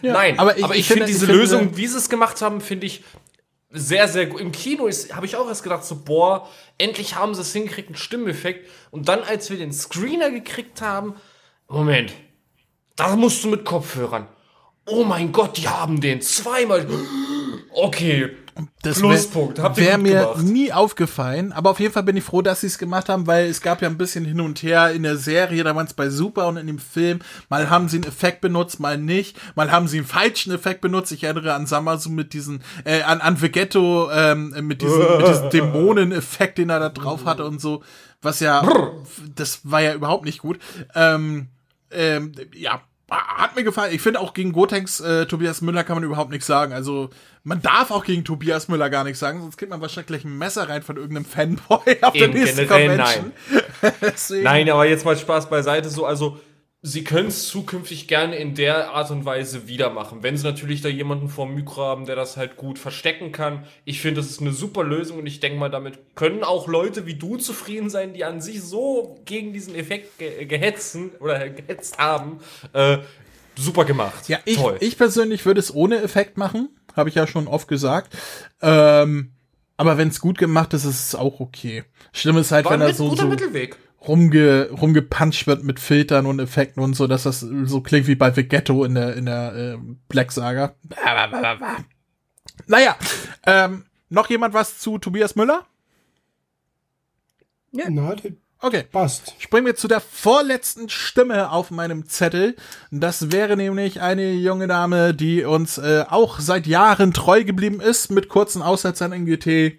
[0.02, 2.60] Nein, aber aber ich- ich, finde- diese ich finde- Lösung, wie sie es gemacht haben,
[2.60, 3.02] finde ich
[3.70, 4.40] sehr, sehr gut.
[4.40, 6.48] Im Kino habe ich auch erst gedacht, so, boah,
[6.78, 8.68] endlich haben sie es hingekriegt, einen Stimmeffekt.
[8.90, 11.14] Und dann, als wir den Screener gekriegt haben,
[11.68, 12.12] Moment,
[12.96, 14.26] da musst du mit Kopfhörern.
[14.86, 16.86] Oh mein Gott, die haben den zweimal.
[17.70, 18.30] Okay,
[18.82, 19.58] Das Pluspunkt.
[19.58, 22.66] Habt ihr wäre mir nie aufgefallen, aber auf jeden Fall bin ich froh, dass sie
[22.66, 25.62] es gemacht haben, weil es gab ja ein bisschen hin und her in der Serie,
[25.64, 28.80] da waren es bei Super und in dem Film, mal haben sie einen Effekt benutzt,
[28.80, 31.12] mal nicht, mal haben sie einen falschen Effekt benutzt.
[31.12, 35.50] Ich erinnere an Samasu mit diesen, äh, an, an Vegetto, ähm, mit diesem, mit diesem
[35.52, 37.82] Dämoneneffekt, den er da drauf hatte und so,
[38.22, 38.66] was ja,
[39.34, 40.58] das war ja überhaupt nicht gut.
[40.94, 41.48] Ähm,
[41.90, 43.94] ähm, ja, hat mir gefallen.
[43.94, 46.72] Ich finde auch gegen Gotenks äh, Tobias Müller kann man überhaupt nichts sagen.
[46.72, 47.10] Also
[47.44, 50.36] man darf auch gegen Tobias Müller gar nichts sagen, sonst kriegt man wahrscheinlich gleich ein
[50.36, 53.32] Messer rein von irgendeinem Fanboy auf Eben, der nächsten generell Convention.
[54.02, 55.88] Deswegen- Nein, aber jetzt mal Spaß beiseite.
[55.88, 56.38] So, also
[56.80, 60.22] sie können es zukünftig gerne in der Art und Weise wieder machen.
[60.22, 63.64] Wenn sie natürlich da jemanden vor dem Mikro haben, der das halt gut verstecken kann.
[63.84, 67.04] Ich finde, das ist eine super Lösung und ich denke mal, damit können auch Leute
[67.06, 71.98] wie du zufrieden sein, die an sich so gegen diesen Effekt ge gehetzen oder gehetzt
[71.98, 72.38] haben.
[72.72, 72.98] Äh,
[73.56, 74.28] super gemacht.
[74.28, 74.76] Ja, ich, Toll.
[74.80, 78.16] ich persönlich würde es ohne Effekt machen, habe ich ja schon oft gesagt.
[78.62, 79.32] Ähm,
[79.76, 81.84] aber wenn es gut gemacht ist, ist es auch okay.
[82.12, 83.76] Schlimm ist halt, War wenn er so, guter so Mittelweg.
[84.06, 88.34] Rumge, rumgepuncht wird mit Filtern und Effekten und so, dass das so klingt wie bei
[88.36, 90.74] Vegetto in der, in der äh, Black Saga.
[92.66, 92.96] Naja,
[93.46, 95.66] ähm, noch jemand was zu Tobias Müller?
[97.72, 97.84] Ja.
[97.88, 98.14] Na,
[98.60, 98.82] Okay.
[98.90, 99.34] passt.
[99.38, 102.56] Springen wir zu der vorletzten Stimme auf meinem Zettel.
[102.90, 108.10] Das wäre nämlich eine junge Dame, die uns äh, auch seit Jahren treu geblieben ist,
[108.10, 109.78] mit kurzen Aussetzern in GT.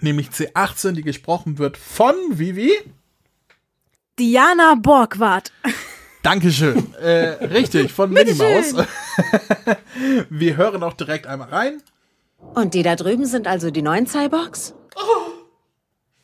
[0.00, 2.72] Nämlich C18, die gesprochen wird von Vivi.
[4.18, 5.52] Diana Borgward.
[6.22, 6.94] Dankeschön.
[6.94, 8.74] äh, richtig, von Minnie Maus.
[10.30, 11.82] wir hören auch direkt einmal rein.
[12.38, 14.74] Und die da drüben sind also die neuen Cyborgs?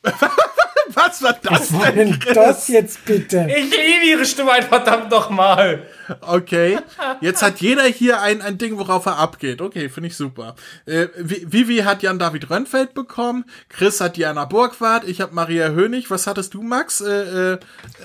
[0.95, 3.47] Was war das Was war denn das jetzt bitte?
[3.49, 5.83] Ich liebe ihre Stimme ein verdammt nochmal.
[6.21, 6.79] Okay.
[7.21, 9.61] Jetzt hat jeder hier ein, ein Ding, worauf er abgeht.
[9.61, 10.55] Okay, finde ich super.
[10.85, 13.45] Äh, Vi- Vivi hat Jan-David Rönnfeld bekommen.
[13.69, 15.03] Chris hat Diana Burgwart.
[15.07, 16.09] Ich habe Maria Hönig.
[16.11, 17.01] Was hattest du, Max?
[17.01, 17.57] Äh, äh,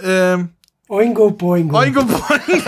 [0.03, 0.51] ähm,
[0.89, 1.79] Oingo Boingo.
[1.79, 2.21] Oingo Boingo.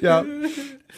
[0.00, 0.24] ja.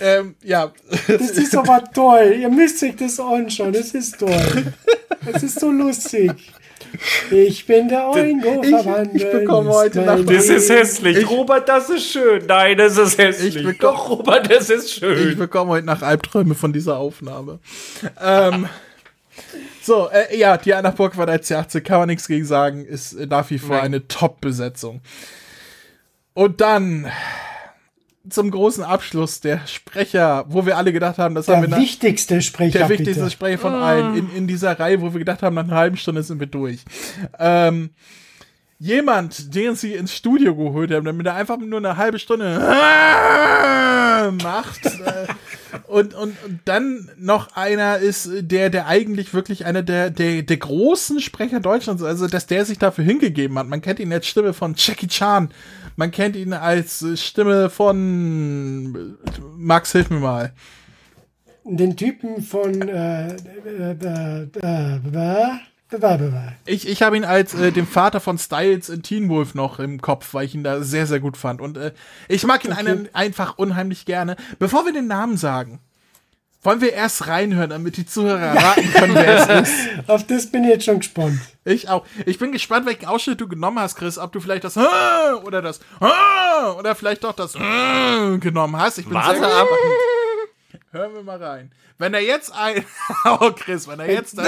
[0.00, 0.72] Ähm, ja.
[1.08, 2.36] Das ist aber toll.
[2.40, 3.72] Ihr müsst euch das anschauen.
[3.72, 4.72] Das ist toll.
[5.30, 6.30] Das ist so lustig.
[7.30, 9.10] Ich bin der Oingo Ich- verwandelt.
[9.14, 11.28] ich bekomme heute Nacht- Das ist hässlich.
[11.28, 12.46] Robert, das ist schön.
[12.46, 13.56] Nein, das ist hässlich.
[13.56, 15.30] Ich bekomm- Doch, Robert, das ist schön.
[15.30, 17.58] Ich bekomme heute nach Albträume von dieser Aufnahme.
[18.22, 18.68] ähm,
[19.82, 23.58] so, äh, ja, Diana Burgwart als C18 kann man nichts gegen sagen, ist nach wie
[23.58, 23.86] vor Nein.
[23.86, 25.00] eine Top-Besetzung.
[26.34, 27.10] Und dann
[28.30, 32.42] zum großen Abschluss der Sprecher, wo wir alle gedacht haben, das haben wir Der wichtigste
[32.42, 33.30] Sprecher, der wichtigste bitte.
[33.30, 36.22] Sprecher von allen in, in dieser Reihe, wo wir gedacht haben, nach einer halben Stunde
[36.22, 36.84] sind wir durch.
[37.38, 37.90] Ähm,
[38.78, 42.58] jemand, den sie ins Studio geholt haben, damit er einfach nur eine halbe Stunde
[44.42, 44.84] macht.
[44.86, 45.26] äh,
[45.86, 50.56] und, und, und dann noch einer ist, der, der eigentlich wirklich einer der, der, der
[50.56, 53.66] großen Sprecher Deutschlands, also dass der sich dafür hingegeben hat.
[53.66, 55.50] Man kennt ihn als Stimme von Jackie Chan.
[55.98, 59.18] Man kennt ihn als äh, Stimme von
[59.56, 60.52] Max, hilf mir mal.
[61.64, 64.36] Den Typen von äh, äh,
[66.66, 70.00] Ich, ich habe ihn als äh, den Vater von Styles in Teen Wolf noch im
[70.00, 71.60] Kopf, weil ich ihn da sehr, sehr gut fand.
[71.60, 71.90] Und äh,
[72.28, 74.36] ich mag ihn einen, einfach unheimlich gerne.
[74.60, 75.80] Bevor wir den Namen sagen,
[76.62, 79.74] Wollen wir erst reinhören, damit die Zuhörer raten können, wer es ist?
[80.08, 81.38] Auf das bin ich jetzt schon gespannt.
[81.64, 82.04] Ich auch.
[82.26, 84.18] Ich bin gespannt, welchen Ausschnitt du genommen hast, Chris.
[84.18, 88.98] Ob du vielleicht das oder das oder vielleicht doch das genommen hast.
[88.98, 89.68] Ich bin Warte sehr ab.
[90.90, 91.70] Hören wir mal rein.
[91.98, 92.84] Wenn er jetzt ein.
[93.24, 94.46] Oh, Chris, wenn er jetzt das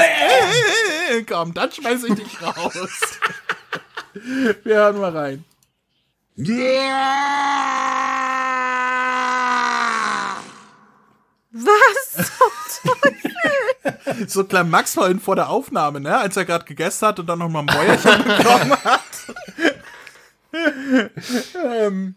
[1.28, 3.19] kommt, dann schmeiß ich dich raus.
[4.65, 5.45] Wir hören mal rein.
[11.65, 12.27] Was
[12.82, 14.28] zum Teufel?
[14.28, 16.16] So klar Max vorhin vor der Aufnahme, ne?
[16.16, 19.01] Als er gerade gegessen hat und dann nochmal ein Bäuerchen bekommen hat.
[21.65, 22.15] ähm,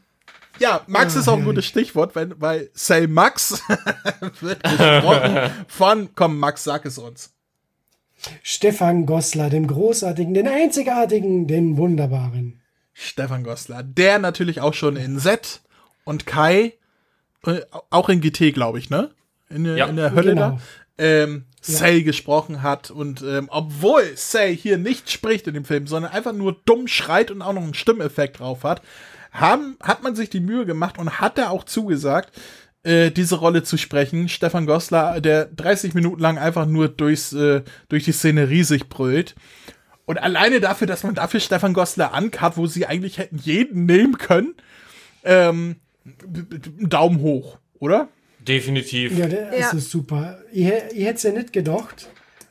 [0.59, 3.61] ja, Max ist auch ein gutes Stichwort, wenn, weil Say Max
[4.39, 7.33] wird gesprochen von, komm Max, sag es uns.
[8.41, 12.61] Stefan Goslar, dem Großartigen, den Einzigartigen, den Wunderbaren.
[12.93, 15.61] Stefan Goslar, der natürlich auch schon in Z
[16.05, 16.73] und Kai,
[17.45, 19.11] äh, auch in GT, glaube ich, ne?
[19.49, 19.85] In, der- Ja.
[19.87, 20.49] in der Hölle Genau.
[20.51, 20.59] da.
[20.97, 21.77] Ähm, Ja.
[21.77, 26.33] Say gesprochen hat und ähm, obwohl Say hier nicht spricht in dem Film, sondern einfach
[26.33, 28.81] nur dumm schreit und auch noch einen Stimmeffekt drauf hat,
[29.31, 32.33] haben, hat man sich die Mühe gemacht und hat er auch zugesagt,
[32.83, 34.27] äh, diese Rolle zu sprechen.
[34.27, 39.33] Stefan Goslar, der 30 Minuten lang einfach nur durchs, äh, durch die Szenerie sich brüllt.
[40.05, 44.17] Und alleine dafür, dass man dafür Stefan Goslar ankat, wo sie eigentlich hätten jeden nehmen
[44.17, 44.53] können,
[45.23, 45.77] ähm,
[46.81, 48.09] Daumen hoch, oder?
[48.47, 49.17] Definitiv.
[49.17, 49.69] Ja, der Ja.
[49.71, 50.39] ist super.
[50.51, 52.09] Ich, ich hätte es ja nicht gedacht,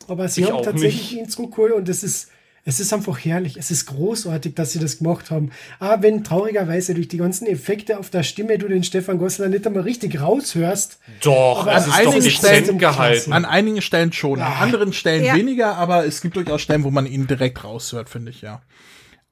[0.09, 1.21] aber sie Ich haben tatsächlich nicht.
[1.21, 2.29] ihn zurückgeholt und es ist,
[2.65, 3.57] es ist einfach herrlich.
[3.57, 5.51] Es ist großartig, dass sie das gemacht haben.
[5.81, 9.67] Aber wenn traurigerweise durch die ganzen Effekte auf der Stimme du den Stefan Goslar nicht
[9.67, 12.33] einmal richtig raushörst, Doch, es an ist doch einigen dezent
[12.67, 13.33] Stellen- gehalten.
[13.33, 15.35] An einigen Stellen schon, an anderen Stellen Ja.
[15.35, 18.63] weniger, aber es gibt durchaus Stellen, wo man ihn direkt raushört, finde ich, ja.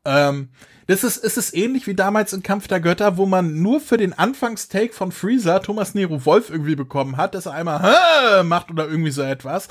[0.05, 0.49] Ähm,
[0.91, 3.97] das ist, es ist ähnlich wie damals in Kampf der Götter, wo man nur für
[3.97, 8.73] den Anfangstake von Freezer Thomas Nero Wolf irgendwie bekommen hat, dass er einmal "Hä" macht
[8.73, 9.69] oder irgendwie so etwas.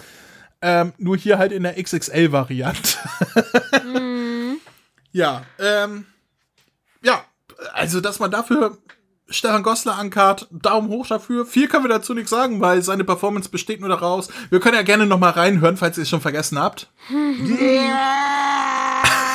[0.61, 2.97] Ähm, nur hier halt in der XXL-Variante.
[5.11, 6.05] Ja, ähm,
[7.01, 7.25] ja,
[7.73, 8.77] also, dass man dafür
[9.27, 11.45] Stefan Goslar ankart, Daumen hoch dafür.
[11.45, 14.29] Viel können wir dazu nichts sagen, weil seine Performance besteht nur daraus.
[14.49, 16.89] Wir können ja gerne noch mal reinhören, falls ihr es schon vergessen habt.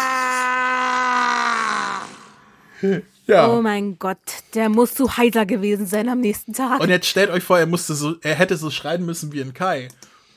[3.27, 3.49] Ja.
[3.51, 4.19] Oh mein Gott,
[4.53, 6.79] der muss so heiser gewesen sein am nächsten Tag.
[6.81, 9.55] Und jetzt stellt euch vor, er musste so, er hätte so schreien müssen wie in
[9.55, 9.89] Kai.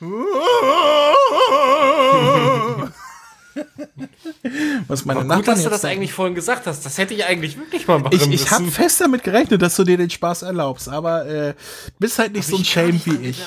[4.86, 5.96] Was meine Aber Nachbarn gut, dass du das denken.
[5.98, 6.86] eigentlich vorhin gesagt hast.
[6.86, 8.32] Das hätte ich eigentlich wirklich mal machen Ich, müssen.
[8.32, 11.54] ich habe fest damit gerechnet, dass du dir den Spaß erlaubst, aber äh,
[11.98, 13.42] bist halt nicht so ein Shame wie ich.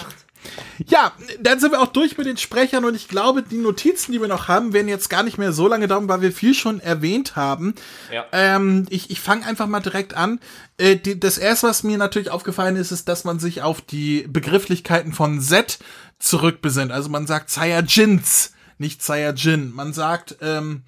[0.88, 4.22] Ja, dann sind wir auch durch mit den Sprechern und ich glaube, die Notizen, die
[4.22, 6.80] wir noch haben, werden jetzt gar nicht mehr so lange dauern, weil wir viel schon
[6.80, 7.76] erwähnt haben.
[8.12, 8.26] Ja.
[8.32, 10.40] Ähm, ich ich fange einfach mal direkt an.
[10.78, 14.26] Äh, die, das erste, was mir natürlich aufgefallen ist, ist, dass man sich auf die
[14.28, 15.80] Begrifflichkeiten von Z
[16.20, 16.92] zurückbesinnt.
[16.92, 19.72] Also man sagt Saiyajins, nicht Saiyajin.
[19.74, 20.84] Man sagt ähm,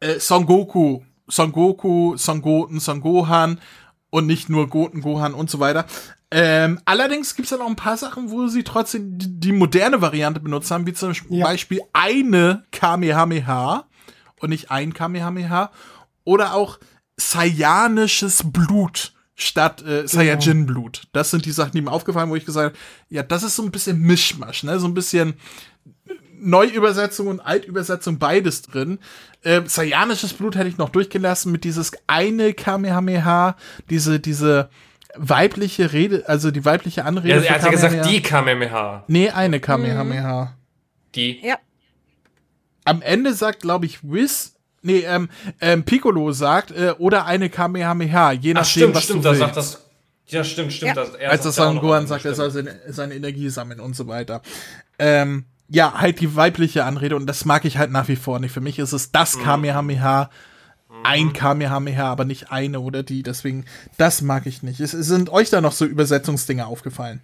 [0.00, 3.60] äh, Son Goku, Son Goku, Son Goten, Son Gohan
[4.10, 5.86] und nicht nur Goten, Gohan und so weiter.
[6.32, 10.00] Ähm, allerdings gibt es dann auch ein paar Sachen, wo sie trotzdem die, die moderne
[10.00, 11.44] Variante benutzt haben, wie zum Ja.
[11.46, 13.84] Beispiel eine Kamehameha
[14.40, 15.70] und nicht ein Kamehameha
[16.24, 16.78] oder auch
[17.16, 21.08] saiyanisches Blut statt äh, Saiyajin-Blut.
[21.12, 23.62] Das sind die Sachen, die mir aufgefallen, wo ich gesagt habe, ja, das ist so
[23.62, 24.78] ein bisschen Mischmasch, ne?
[24.78, 25.34] So ein bisschen
[26.40, 28.98] Neuübersetzung und Altübersetzung beides drin.
[29.42, 33.56] Äh, Saiyanisches Blut hätte ich noch durchgelassen mit dieses eine Kamehameha,
[33.88, 34.68] diese, diese
[35.16, 37.36] weibliche Rede, also die weibliche Anrede.
[37.36, 39.04] Ja, er hat ja gesagt, die Kamehameha.
[39.08, 40.56] Nee, eine Kamehameha.
[41.14, 41.40] Die.
[41.44, 41.58] Ja.
[42.84, 45.28] Am Ende sagt, glaube ich, Wiz, nee, ähm,
[45.60, 49.30] ähm, Piccolo sagt, äh, oder eine Kamehameha, je nachdem, Ach, stimmt, was stimmt, du da
[49.30, 49.40] willst.
[49.40, 49.86] sagt das.
[50.28, 50.96] Ja, stimmt, stimmt.
[50.96, 51.04] Ja.
[51.04, 53.14] Das, er Als das ja auch Son noch Gohan was, sagt, er soll seine, seine
[53.14, 54.42] Energie sammeln und so weiter.
[54.98, 58.52] Ähm, ja, halt die weibliche Anrede und das mag ich halt nach wie vor nicht.
[58.52, 59.42] Für mich ist es das Mhm.
[59.42, 60.30] Kamehameha,
[61.04, 63.22] ein Kamehameha, aber nicht eine oder die.
[63.22, 63.64] Deswegen,
[63.96, 64.80] das mag ich nicht.
[64.80, 67.20] Es, sind euch da noch so Übersetzungsdinge aufgefallen?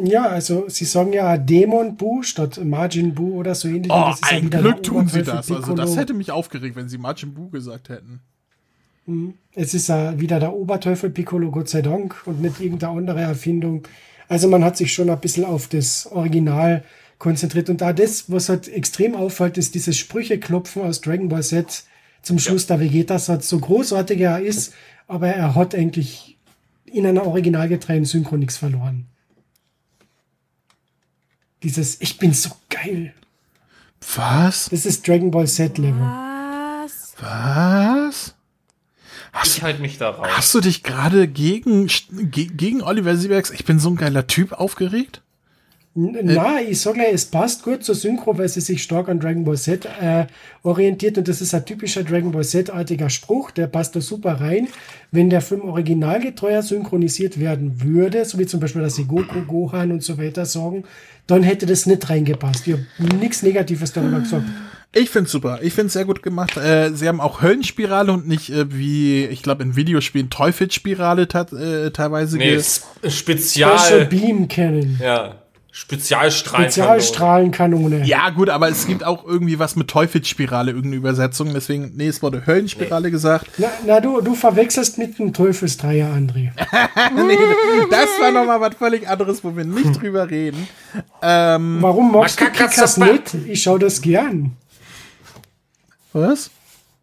[0.00, 3.90] Ja, also sie sagen ja Dämon Bu statt Margin Bu oder so ähnlich.
[3.90, 5.50] Oh, das ist ja ein wieder Glück tun sie das.
[5.50, 8.20] Also das hätte mich aufgeregt, wenn sie Majin Buu gesagt hätten.
[9.54, 13.82] Es ist ja wieder der Oberteufel Piccolo, Gott sei Dank, und nicht irgendeine andere Erfindung.
[14.28, 16.84] Also man hat sich schon ein bisschen auf das Original
[17.20, 17.70] konzentriert.
[17.70, 21.84] Und da das, was halt extrem auffällt, ist dieses Sprücheklopfen aus Dragon Ball Z
[22.22, 24.74] zum Schluss der Vegeta-Satz, so großartig er ist,
[25.06, 26.36] aber er hat eigentlich
[26.86, 29.06] in einer originalgetreuen Synchro nichts verloren.
[31.62, 33.14] Dieses Ich bin so geil.
[34.16, 34.68] Was?
[34.70, 36.00] Das ist Dragon Ball Z-Level.
[36.00, 37.14] Was?
[37.20, 38.34] Was?
[39.44, 40.26] Ich halte mich da raus.
[40.30, 44.52] Hast du dich gerade gegen, ge- gegen Oliver Siebergs Ich bin so ein geiler Typ
[44.52, 45.22] aufgeregt?
[45.96, 49.18] N- Na, ich sage gleich, es passt gut zur Synchro, weil sie sich stark an
[49.18, 50.26] Dragon Ball Z äh,
[50.62, 54.68] orientiert und das ist ein typischer Dragon Ball Z-artiger Spruch, der passt da super rein.
[55.10, 59.90] Wenn der Film originalgetreuer synchronisiert werden würde, so wie zum Beispiel, dass sie Goku, Gohan
[59.90, 60.84] und so weiter sagen,
[61.26, 62.68] dann hätte das nicht reingepasst.
[62.68, 62.86] Ich habe
[63.20, 64.44] nichts Negatives darüber gesagt.
[64.92, 65.58] Ich find's super.
[65.62, 66.56] Ich find's sehr gut gemacht.
[66.56, 71.90] Äh, sie haben auch Höllenspirale und nicht äh, wie, ich glaube, in Videospielen Teufelsspirale äh,
[71.90, 72.36] teilweise.
[72.38, 73.78] Nee, ge- S- Spezial.
[73.78, 74.98] Special Beam Cannon.
[75.00, 75.39] Ja.
[75.72, 76.70] Spezialstrahlen.
[76.70, 78.04] Spezialstrahlenkanone.
[78.04, 81.52] Ja, gut, aber es gibt auch irgendwie was mit Teufelsspirale, irgendeine Übersetzung.
[81.54, 83.46] Deswegen, nee, es wurde Höllenspirale gesagt.
[83.58, 86.50] Na, na du, du verwechselst mit dem Teufelsdreier, André.
[87.14, 87.36] nee,
[87.88, 90.66] das war nochmal was völlig anderes, wo wir nicht drüber reden.
[91.22, 93.34] Ähm, Warum magst du Kickers nicht?
[93.46, 94.56] Ich schau das gern.
[96.12, 96.50] Was?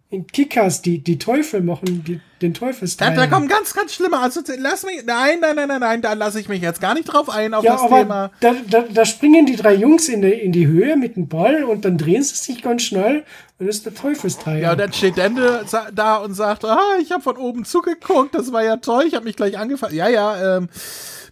[0.09, 3.13] In Kickers, die, die Teufel machen die, den Da, Teufelsdreier.
[3.13, 4.63] da kommen ganz, ganz schlimme Assoziationen.
[4.63, 7.29] Lass mich, nein, nein, nein, nein, nein, da lasse ich mich jetzt gar nicht drauf
[7.29, 8.31] ein, auf ja, das aber Thema.
[8.39, 11.65] Da, da, da springen die drei Jungs in die, in die Höhe mit dem Ball
[11.65, 13.25] und dann drehen sie sich ganz schnell
[13.59, 14.59] und das ist der Teufelsdreier.
[14.59, 18.53] Ja, und dann steht Dende da und sagt, ah, ich habe von oben zugeguckt, das
[18.53, 19.91] war ja toll, ich habe mich gleich angefasst.
[19.91, 20.69] Ja, ja, ähm,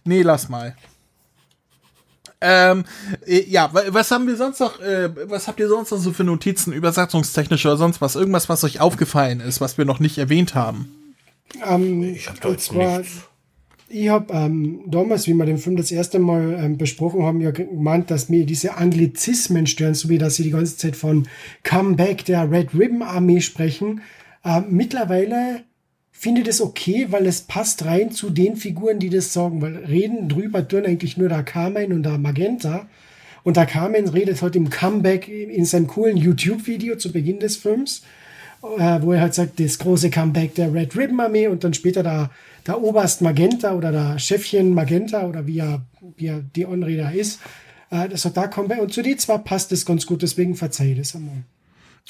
[0.04, 0.76] nee, lass mal.
[2.40, 2.84] Ähm,
[3.26, 6.12] äh, ja, wa- was haben wir sonst noch, äh, was habt ihr sonst noch so
[6.12, 8.14] für Notizen, übersetzungstechnisch oder sonst was?
[8.14, 10.92] Irgendwas, was euch aufgefallen ist, was wir noch nicht erwähnt haben?
[11.66, 13.22] Ähm, ich hab da jetzt zwar, nichts.
[13.88, 17.52] Ich habe ähm, damals, wie wir den Film das erste Mal ähm, besprochen haben, ja
[17.52, 21.28] gemeint, dass mir diese Anglizismen stören, so wie dass sie die ganze Zeit von
[21.62, 24.02] Comeback der Red Ribbon Armee sprechen.
[24.44, 25.62] Ähm, mittlerweile
[26.18, 29.76] finde ich das okay, weil es passt rein zu den Figuren, die das sagen, weil
[29.76, 32.86] reden drüber tun eigentlich nur der Carmine und der Magenta.
[33.44, 38.02] Und der Carmen redet halt im Comeback in seinem coolen YouTube-Video zu Beginn des Films,
[38.62, 42.02] äh, wo er halt sagt, das große Comeback der Red Ribbon Armee und dann später
[42.02, 42.30] der,
[42.66, 45.82] der Oberst Magenta oder der Chefchen Magenta oder wie er,
[46.16, 47.40] wie er die Anrede ist.
[47.90, 50.94] Äh, das sagt da Comeback und zu die zwar passt das ganz gut, deswegen verzeih
[50.94, 51.44] das einmal.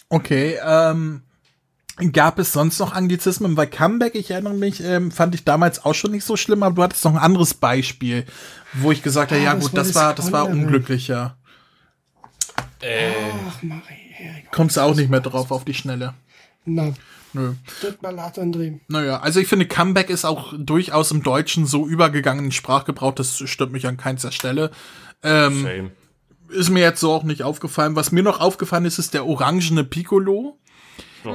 [0.08, 1.22] Okay, ähm,
[2.12, 3.54] gab es sonst noch Anglizismen?
[3.54, 6.74] Bei Comeback, ich erinnere mich, ähm, fand ich damals auch schon nicht so schlimm, aber
[6.74, 8.24] du hattest noch ein anderes Beispiel,
[8.74, 11.36] wo ich gesagt habe, Ah, ja das gut, war das das war, das war unglücklicher.
[12.80, 13.10] Äh,
[13.48, 13.82] Ach, Marie.
[14.52, 16.14] Kommst du auch nicht mehr drauf auf die Schnelle.
[16.64, 16.92] Na,
[17.32, 17.52] Nö.
[17.80, 18.80] tut mir leid, André.
[18.88, 23.38] Naja, also ich finde, Comeback ist auch durchaus im Deutschen so übergegangen in Sprachgebrauch, das
[23.48, 24.70] stört mich an keinster Stelle.
[25.22, 25.90] Ähm, Same.
[26.48, 27.94] ist mir jetzt so auch nicht aufgefallen.
[27.96, 30.58] Was mir noch aufgefallen ist, ist der orangene Piccolo.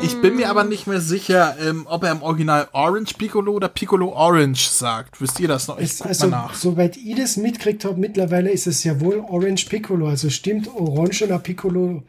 [0.02, 3.68] Ich bin mir aber nicht mehr sicher, ähm, ob er im Original Orange Piccolo oder
[3.70, 5.20] Piccolo Orange sagt.
[5.20, 5.78] Wisst ihr das noch?
[5.80, 6.56] Ich Es, guck also, mal nach.
[6.56, 10.08] soweit ich das mitkriegt habe, mittlerweile ist es ja wohl Orange Piccolo.
[10.08, 12.04] Also stimmt orangener Piccolo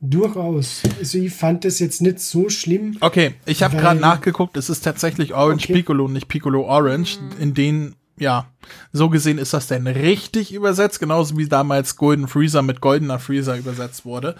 [0.00, 0.82] durchaus.
[0.98, 2.96] Also ich fand das jetzt nicht so schlimm.
[3.00, 4.56] Okay, ich habe gerade nachgeguckt.
[4.56, 5.72] Es ist tatsächlich Orange Okay.
[5.74, 7.18] Piccolo, nicht Piccolo Orange.
[7.40, 8.46] In denen, ja,
[8.92, 13.56] so gesehen ist das denn richtig übersetzt, genauso wie damals Golden Freezer mit Goldener Freezer
[13.56, 14.36] übersetzt wurde.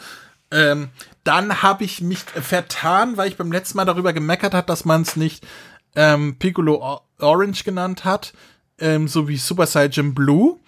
[0.50, 0.88] Ähm,
[1.24, 5.02] dann habe ich mich vertan, weil ich beim letzten Mal darüber gemeckert hat, dass man
[5.02, 5.46] es nicht
[5.94, 8.32] ähm, Piccolo O- Orange genannt hat,
[8.78, 10.58] ähm, so wie Super Saiyan Blue.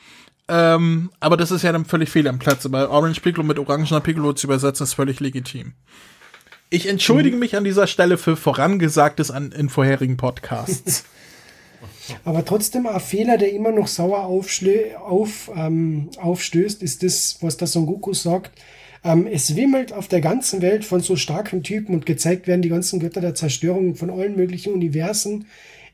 [0.49, 2.67] Ähm, aber das ist ja dann völlig fehl am Platz.
[2.71, 5.75] Weil Orange Piccolo mit orangener Piccolo zu übersetzen, ist völlig legitim.
[6.71, 11.05] Ich entschuldige mich an dieser Stelle für Vorangesagtes an, in vorherigen Podcasts.
[12.25, 17.69] Aber trotzdem ein Fehler, der immer noch sauer auf, ähm, aufstößt, ist das, was der
[17.69, 18.51] Son Goku sagt.
[19.03, 22.69] Ähm, es wimmelt auf der ganzen Welt von so starken Typen und gezeigt werden die
[22.69, 25.47] ganzen Götter der Zerstörung von allen möglichen Universen.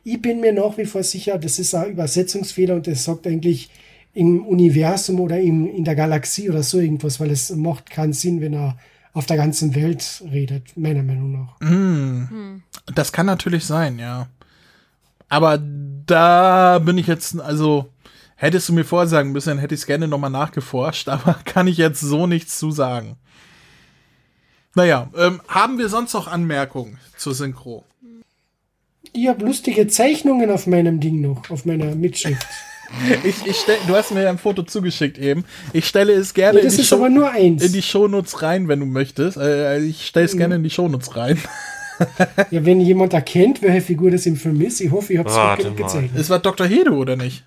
[0.02, 3.70] Ich bin mir nach wie vor sicher, das ist ein Übersetzungsfehler und das sagt eigentlich
[4.14, 8.40] im Universum oder im, in der Galaxie oder so irgendwas, weil es macht keinen Sinn,
[8.40, 8.78] wenn er
[9.12, 11.60] auf der ganzen Welt redet, meiner Meinung nach.
[11.60, 12.62] Mm.
[12.94, 14.28] Das kann natürlich sein, ja.
[15.28, 17.90] Aber da bin ich jetzt, also
[18.36, 21.76] hättest du mir vorsagen müssen, dann hätte ich es gerne nochmal nachgeforscht, aber kann ich
[21.78, 23.16] jetzt so nichts zu sagen.
[24.74, 27.84] Naja, ähm, haben wir sonst noch Anmerkungen zur Synchro?
[29.12, 32.46] Ich habe lustige Zeichnungen auf meinem Ding noch, auf meiner Mitschrift.
[33.24, 35.44] Ich, ich stell, du hast mir ja ein Foto zugeschickt eben.
[35.72, 37.64] Ich stelle es gerne Ja, das in, die ist aber nur eins.
[37.64, 39.36] in die Shownotes rein, wenn du möchtest.
[39.38, 40.38] Äh, ich stelle es Mhm.
[40.38, 41.36] gerne in die Shownotes rein.
[42.52, 45.34] Ja, wenn jemand erkennt, welche Figur das im Film ist, ich hoffe, ich habe es
[45.34, 45.56] mal.
[45.74, 46.12] gezeichnet.
[46.14, 46.64] Es war Dr.
[46.64, 47.42] Hede, oder nicht?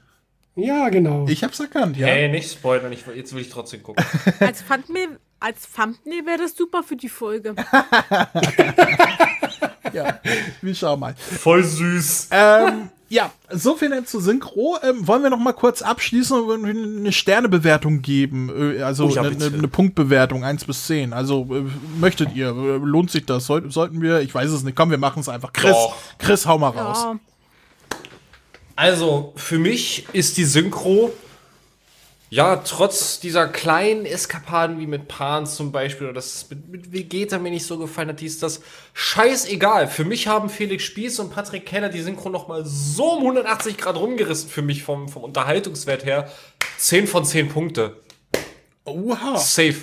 [0.63, 1.25] Ja, genau.
[1.27, 2.07] Ich hab's erkannt, ja.
[2.07, 4.03] Hey, nicht spoilern, ich, jetzt will ich trotzdem gucken.
[4.39, 7.55] Als Thumbnail, als Thumbnail wäre das super für die Folge.
[9.93, 10.19] ja,
[10.61, 11.15] wir schauen mal.
[11.15, 12.29] Voll süß.
[12.31, 14.77] Ähm, ja, so viel denn zur Synchro.
[14.83, 18.75] Ähm, wollen wir noch mal kurz abschließen und eine Sternebewertung geben?
[18.77, 21.13] Äh, Also Oh ja, eine, eine, Punktbewertung, 1 bis 10.
[21.13, 21.63] Also äh,
[21.99, 22.49] möchtet ihr?
[22.49, 23.45] Äh, Lohnt sich das?
[23.45, 24.21] Soll, sollten wir?
[24.21, 24.75] Ich weiß es nicht.
[24.75, 25.53] Komm, wir machen es einfach.
[25.53, 25.95] Chris, Doch.
[26.19, 27.17] Chris, hau mal raus.
[28.79, 31.11] Also, für mich ist die Synchro
[32.29, 37.39] Ja, trotz dieser kleinen Eskapaden wie mit Pan zum Beispiel oder das mit, mit Vegeta
[37.39, 38.61] mir nicht so gefallen hat, dies das
[38.93, 39.89] scheißegal.
[39.89, 43.75] Für mich haben Felix Spieß und Patrick Keller die Synchro noch mal so um 180
[43.77, 46.31] Grad rumgerissen für mich vom, vom Unterhaltungswert her.
[46.77, 47.97] 10 von 10 Punkte.
[48.85, 49.35] Oha.
[49.35, 49.75] Safe.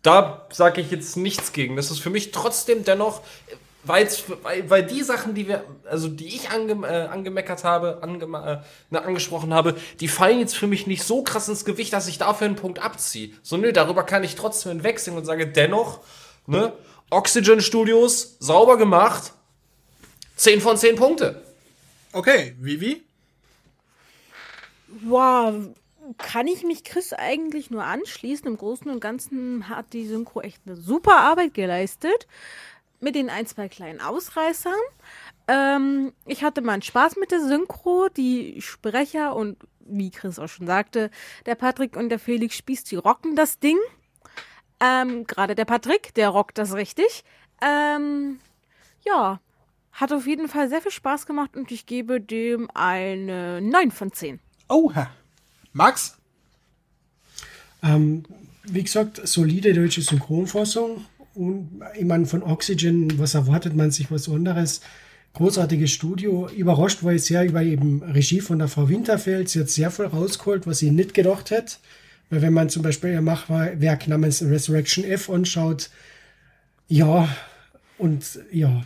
[0.00, 1.76] Da sage ich jetzt nichts gegen.
[1.76, 3.20] Das ist für mich trotzdem dennoch,
[3.84, 4.08] weil,
[4.68, 8.58] weil die Sachen, die wir, also die ich ange, äh, angemeckert habe, ange, äh,
[8.90, 12.18] ne, angesprochen habe, die fallen jetzt für mich nicht so krass ins Gewicht, dass ich
[12.18, 13.30] dafür einen Punkt abziehe.
[13.42, 16.00] So, nö, darüber kann ich trotzdem hinwegsehen und sage dennoch,
[16.46, 16.72] ne,
[17.10, 19.32] Oxygen Studios, sauber gemacht,
[20.36, 21.42] 10 von 10 Punkte.
[22.12, 23.02] Okay, Vivi?
[25.04, 25.54] Wow,
[26.18, 28.46] kann ich mich Chris eigentlich nur anschließen.
[28.46, 32.26] Im Großen und Ganzen hat die Synchro echt eine super Arbeit geleistet.
[33.00, 34.72] Mit den ein, zwei kleinen Ausreißern.
[35.48, 38.08] Ähm, ich hatte meinen Spaß mit der Synchro.
[38.14, 41.10] Die Sprecher und wie Chris auch schon sagte,
[41.46, 43.78] der Patrick und der Felix Spieß, die rocken das Ding.
[44.80, 47.24] Ähm, Gerade der Patrick, der rockt das richtig.
[47.62, 48.38] Ähm,
[49.04, 49.40] ja,
[49.92, 54.12] hat auf jeden Fall sehr viel Spaß gemacht und ich gebe dem eine 9 von
[54.12, 54.40] 10.
[54.68, 55.10] Oha.
[55.72, 56.18] Max?
[57.82, 58.24] Ähm,
[58.64, 61.04] wie gesagt, solide deutsche Synchronfassung.
[61.34, 64.80] Und ich meine, von Oxygen, was erwartet man sich was anderes?
[65.34, 66.48] Großartiges Studio.
[66.48, 69.48] Überrascht war ich sehr über eben Regie von der Frau Winterfeld.
[69.48, 71.76] Sie hat sehr viel rausgeholt, was ich nicht gedacht hätte.
[72.30, 75.90] Weil wenn man zum Beispiel ihr Machwerk namens Resurrection F anschaut,
[76.88, 77.28] ja,
[77.98, 78.82] und ja,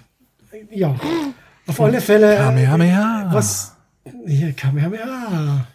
[0.70, 0.98] ja,
[1.66, 2.36] auf alle Fälle.
[2.36, 3.30] Kamehameha.
[3.32, 3.74] Was?
[4.26, 5.66] Ja, Kamehameha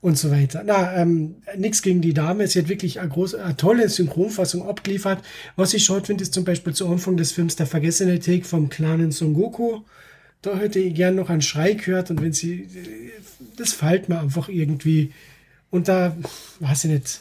[0.00, 0.62] und so weiter.
[0.64, 2.46] Na, ähm, nichts gegen die Dame.
[2.46, 5.24] Sie hat wirklich eine, große, eine tolle Synchronfassung abgeliefert.
[5.56, 8.68] Was ich schade finde, ist zum Beispiel zu Anfang des Films Der vergessene Take vom
[8.68, 9.80] kleinen Son Goku.
[10.42, 12.68] Da hätte ich gern noch einen Schrei gehört und wenn sie,
[13.56, 15.12] das fällt mir einfach irgendwie.
[15.70, 16.16] Und da,
[16.60, 17.20] weiß ich nicht,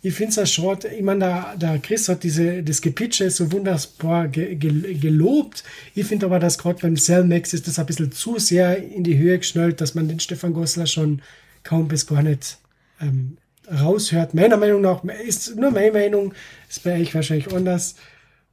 [0.00, 0.88] ich finde es ja schade.
[0.88, 5.64] Ich meine, der Chris hat diese, das Gepitche so wunderbar ge, ge, gelobt.
[5.94, 9.16] Ich finde aber, dass gerade beim Cellmax ist das ein bisschen zu sehr in die
[9.16, 11.22] Höhe geschnellt, dass man den Stefan Gossler schon
[11.64, 12.58] kaum bis gar nicht
[13.00, 13.38] ähm,
[13.68, 14.34] raushört.
[14.34, 16.34] Meiner Meinung nach ist nur meine Meinung,
[16.68, 17.96] ist bei euch wahrscheinlich anders.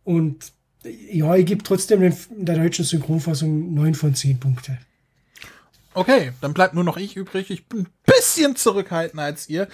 [0.03, 4.79] Und ja, ich gebe trotzdem der deutschen Synchronfassung 9 von 10 Punkte.
[5.93, 7.51] Okay, dann bleibt nur noch ich übrig.
[7.51, 9.67] Ich bin bisschen zurückhaltender als ihr,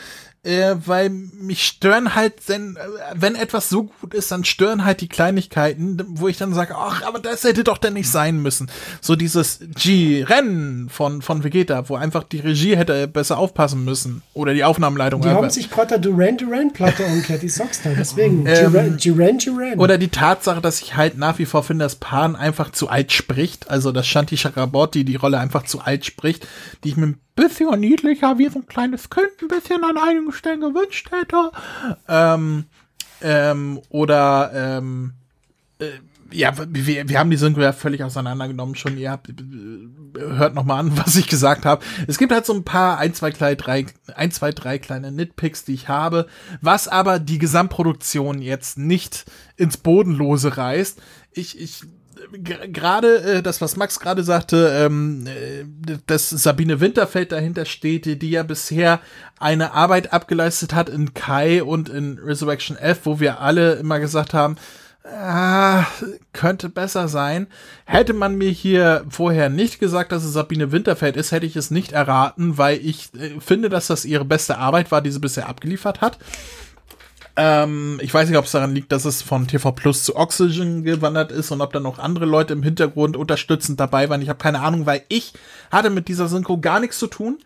[0.47, 2.77] äh, weil mich stören halt, wenn,
[3.13, 7.03] wenn etwas so gut ist, dann stören halt die Kleinigkeiten, wo ich dann sage, ach,
[7.03, 8.69] aber das hätte doch denn nicht sein müssen.
[9.01, 14.21] So dieses G-Rennen von, von Vegeta, wo einfach die Regie hätte besser aufpassen müssen.
[14.33, 15.21] Oder die Aufnahmeleitung.
[15.21, 18.45] Die haben sich gerade der Duran-Duran-Platte umgekehrt, ich sag's da, deswegen.
[18.45, 19.79] Ähm, Duran-Duran.
[19.79, 23.11] Oder die Tatsache, dass ich halt nach wie vor finde, dass Pan einfach zu alt
[23.11, 23.69] spricht.
[23.69, 26.47] Also, dass Shanti Chakraborty die Rolle einfach zu alt spricht,
[26.83, 30.33] die ich mir ein bisschen niedlicher wie so ein kleines Kind ein bisschen an einigen
[30.33, 31.51] Stellen gewünscht hätte.
[32.09, 32.65] Ähm,
[33.21, 35.13] ähm, oder, ähm,
[35.79, 35.85] äh,
[36.31, 38.97] ja, wir, wir haben die Synchro ja völlig auseinandergenommen schon.
[38.97, 39.33] Ihr habt,
[40.17, 41.85] hört noch mal an, was ich gesagt habe.
[42.07, 43.85] Es gibt halt so ein paar, ein, zwei, drei, drei,
[44.15, 46.27] ein, zwei, drei kleine Nitpicks, die ich habe,
[46.61, 51.01] was aber die Gesamtproduktion jetzt nicht ins Bodenlose reißt.
[51.31, 51.83] Ich, ich
[52.31, 58.19] gerade äh, das, was Max gerade sagte, ähm, äh, dass Sabine Winterfeld dahinter steht, die,
[58.19, 58.99] die ja bisher
[59.39, 64.33] eine Arbeit abgeleistet hat in Kai und in Resurrection F, wo wir alle immer gesagt
[64.33, 64.57] haben,
[65.03, 65.85] ah,
[66.33, 67.47] könnte besser sein.
[67.85, 71.71] Hätte man mir hier vorher nicht gesagt, dass es Sabine Winterfeld ist, hätte ich es
[71.71, 75.49] nicht erraten, weil ich äh, finde, dass das ihre beste Arbeit war, die sie bisher
[75.49, 76.17] abgeliefert hat.
[77.39, 80.83] Ähm, ich weiß nicht, ob es daran liegt, dass es von TV Plus zu Oxygen
[80.83, 84.23] gewandert ist und ob da noch andere Leute im Hintergrund unterstützend dabei waren.
[84.23, 85.33] Ich habe keine Ahnung, weil ich
[85.71, 87.37] hatte mit dieser Synchro gar nichts zu tun.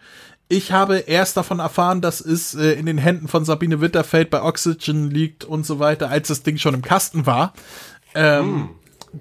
[0.47, 4.41] Ich habe erst davon erfahren, dass es äh, in den Händen von Sabine Winterfeld bei
[4.41, 7.53] Oxygen liegt und so weiter, als das Ding schon im Kasten war.
[8.15, 8.69] Ähm,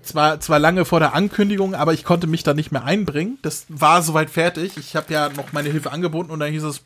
[0.03, 3.39] zwar, zwar lange vor der Ankündigung, aber ich konnte mich da nicht mehr einbringen.
[3.43, 4.77] Das war soweit fertig.
[4.77, 6.83] Ich habe ja noch meine Hilfe angeboten und dann hieß es,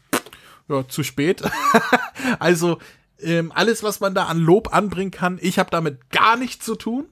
[0.68, 1.42] ja, zu spät.
[2.38, 2.78] also
[3.24, 6.74] ähm, alles, was man da an Lob anbringen kann, ich habe damit gar nichts zu
[6.74, 7.06] tun.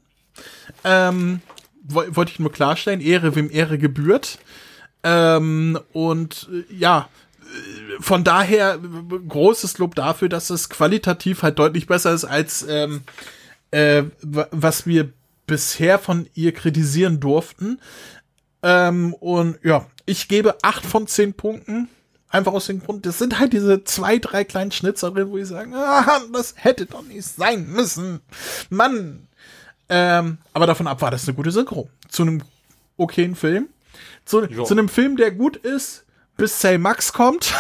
[0.85, 1.41] Ähm,
[1.85, 4.39] Wollte ich nur klarstellen, Ehre wem Ehre gebührt.
[5.03, 7.09] Ähm, und äh, ja,
[7.41, 13.03] äh, von daher großes Lob dafür, dass es qualitativ halt deutlich besser ist als ähm,
[13.73, 15.13] äh, was wir
[15.47, 17.81] bisher von ihr kritisieren durften.
[18.63, 21.89] Ähm, und ja, ich gebe acht von zehn Punkten.
[22.33, 25.47] Einfach aus dem Grund, das sind halt diese zwei, drei kleinen Schnitzer drin, wo ich
[25.47, 28.21] sage, ah, das hätte doch nicht sein müssen.
[28.71, 29.29] Mann.
[29.91, 31.91] Ähm, aber davon ab war das eine gute Synchro.
[32.09, 32.43] Zu einem
[32.97, 33.69] okayen Film.
[34.25, 36.05] Zu, zu einem Film, der gut ist,
[36.39, 37.53] bis Say Max kommt.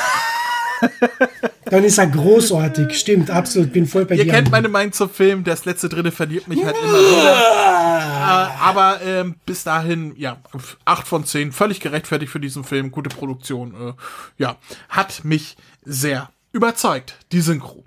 [1.72, 2.98] Dann ist er großartig.
[2.98, 3.72] Stimmt, absolut.
[3.72, 4.30] Bin voll bei Ihr dir.
[4.30, 5.42] kennt meine Meinung zum Film.
[5.42, 7.32] Das letzte Drittel verliert mich halt immer wieder.
[7.34, 10.36] äh, aber ähm, bis dahin, ja,
[10.84, 11.50] 8 von 10.
[11.50, 12.90] Völlig gerechtfertigt für diesen Film.
[12.90, 13.72] Gute Produktion.
[13.72, 13.92] Äh,
[14.36, 14.58] ja,
[14.90, 17.84] hat mich sehr überzeugt, die Synchro.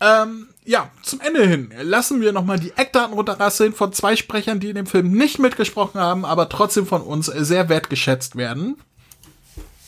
[0.00, 4.70] Ähm, ja, zum Ende hin lassen wir nochmal die Eckdaten runterrasseln von zwei Sprechern, die
[4.70, 8.78] in dem Film nicht mitgesprochen haben, aber trotzdem von uns sehr wertgeschätzt werden.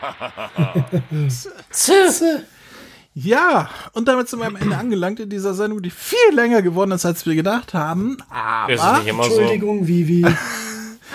[3.16, 6.90] Ja, und damit sind wir am Ende angelangt in dieser Sendung, die viel länger geworden
[6.90, 8.16] ist, als wir gedacht haben.
[8.28, 9.38] Aber Ist nicht immer so.
[9.38, 10.26] Entschuldigung, Vivi.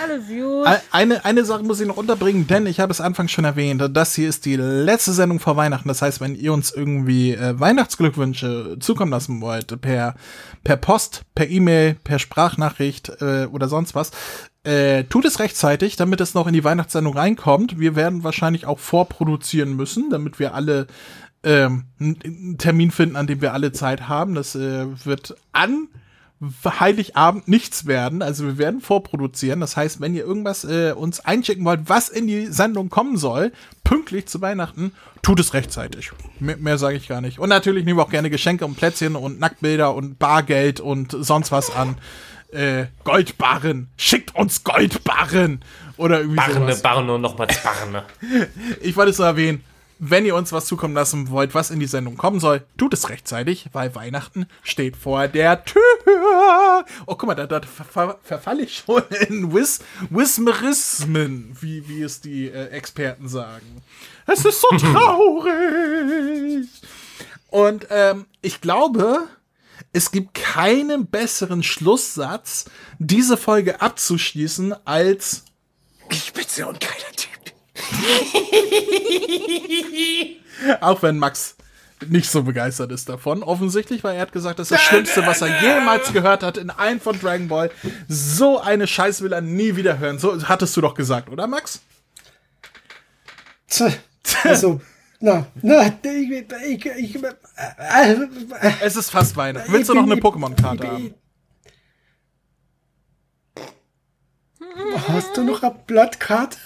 [0.01, 0.65] Alles gut.
[0.65, 3.84] Ein- Eine, eine Sache muss ich noch unterbringen, denn ich habe es anfangs schon erwähnt,
[3.91, 5.89] das hier ist die letzte Sendung vor Weihnachten.
[5.89, 10.15] Das heißt, wenn ihr uns irgendwie äh, Weihnachtsglückwünsche zukommen lassen wollt, per,
[10.64, 14.11] per Post, per E-Mail, per Sprachnachricht äh, oder sonst was,
[14.64, 17.80] äh, tut es rechtzeitig, damit es noch in die Weihnachtssendung reinkommt.
[17.80, 20.88] Wir werden wahrscheinlich auch vorproduzieren müssen, damit wir alle
[21.44, 24.36] ähm, einen- Termin finden, an dem wir alle Zeit haben.
[24.36, 25.88] Das äh, wird an
[26.65, 28.22] Heiligabend nichts werden.
[28.22, 29.60] Also wir werden vorproduzieren.
[29.60, 33.52] Das heißt, wenn ihr irgendwas äh, uns einschicken wollt, was in die Sendung kommen soll,
[33.84, 36.11] pünktlich zu Weihnachten, tut es rechtzeitig.
[36.40, 37.40] Mehr, mehr sage ich gar nicht.
[37.40, 41.52] Und natürlich nehmen wir auch gerne Geschenke und Plätzchen und Nacktbilder und Bargeld und sonst
[41.52, 41.98] was an.
[42.51, 43.89] Äh, Goldbarren.
[43.97, 45.63] Schickt uns Goldbarren.
[45.97, 46.81] Oder irgendwie Barne, sowas.
[46.81, 48.05] Barne und nochmals Barne.
[48.81, 49.63] Ich wollte es nur erwähnen,
[49.99, 53.09] wenn ihr uns was zukommen lassen wollt, was in die Sendung kommen soll, tut es
[53.09, 55.81] rechtzeitig, weil Weihnachten steht vor der Tür.
[57.05, 62.21] Oh, guck mal, da, da ver verfalle ich schon in Wis Wismerismen, wie, wie es
[62.21, 63.84] die äh, Experten sagen.
[64.26, 66.67] Es ist so traurig.
[67.49, 69.27] Und ähm, ich glaube,
[69.91, 72.65] es gibt keinen besseren Schlusssatz,
[72.99, 75.43] diese Folge abzuschließen, als
[76.11, 77.29] Ich bin so ein geiler Typ.
[80.81, 81.55] Auch wenn Max
[82.07, 85.41] nicht so begeistert ist davon, offensichtlich, weil er hat gesagt, das ist das Schlimmste, was
[85.41, 87.71] er jemals gehört hat in allen von Dragon Ball.
[88.07, 90.19] So eine Scheiße will er nie wieder hören.
[90.19, 91.81] So hattest du doch gesagt, oder Max?
[93.67, 93.91] Tja,
[94.43, 94.81] Also,
[95.19, 97.33] na, na, ich, ich, ich, äh,
[97.77, 99.71] äh, Es ist fast Weihnachten.
[99.71, 101.13] Willst du noch eine Pokémon-Karte haben?
[105.07, 106.57] Hast du noch eine Blattkarte?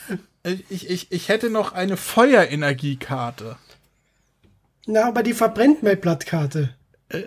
[0.44, 3.58] Ich, ich, ich, ich hätte noch eine Feuerenergiekarte.
[4.86, 6.76] Na, aber die verbrennt meine Blattkarte.
[7.10, 7.24] Äh,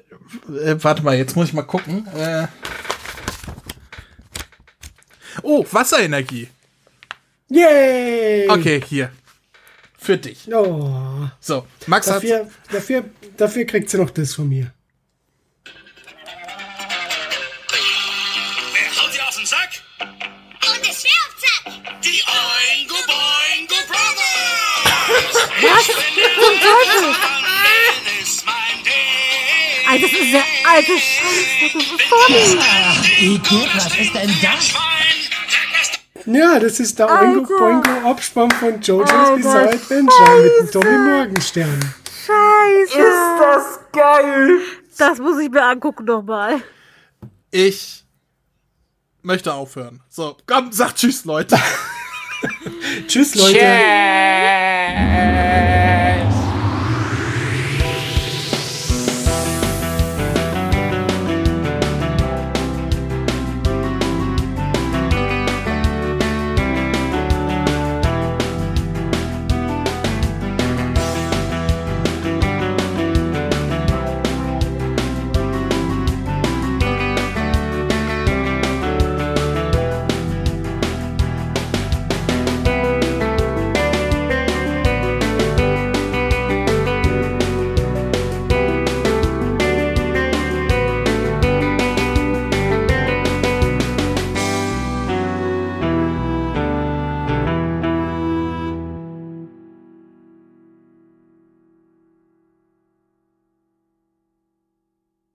[0.79, 2.07] warte mal, jetzt muss ich mal gucken.
[2.15, 2.47] Äh.
[5.43, 6.49] Oh, Wasserenergie.
[7.49, 8.49] Yay!
[8.51, 9.11] Okay, hier.
[10.07, 10.47] Für dich.
[10.55, 11.29] Oh.
[11.41, 12.23] So, Max hat.
[12.23, 13.05] Dafür, dafür,
[13.37, 14.73] dafür kriegt sie noch das von mir.
[18.73, 19.71] Wer haut dir auf den Sack?
[19.99, 21.65] Und der Schwertsack!
[22.05, 25.43] Die Oingo Boingo Brothers!
[25.75, 27.17] Was zum Teufel?
[29.89, 31.73] Alter, das ist der alte Scheiße.
[31.75, 32.43] Das ist Tommy.
[33.35, 34.73] Igitt, was ist denn das?
[36.27, 37.83] Ja, das ist der Oingo Alter.
[37.83, 41.95] Boingo Abspann von JoJo's Bizarre Adventure mit dem Tommy Morgenstern.
[42.27, 42.99] Scheiße.
[42.99, 44.59] Ist das geil?
[44.99, 46.61] Das muss ich mir angucken nochmal.
[47.51, 48.05] Ich
[49.23, 50.03] möchte aufhören.
[50.09, 51.57] So, komm, sag Tschüss, Leute.
[53.07, 53.59] Tschüss, Leute.
[53.59, 55.36] Tschüss.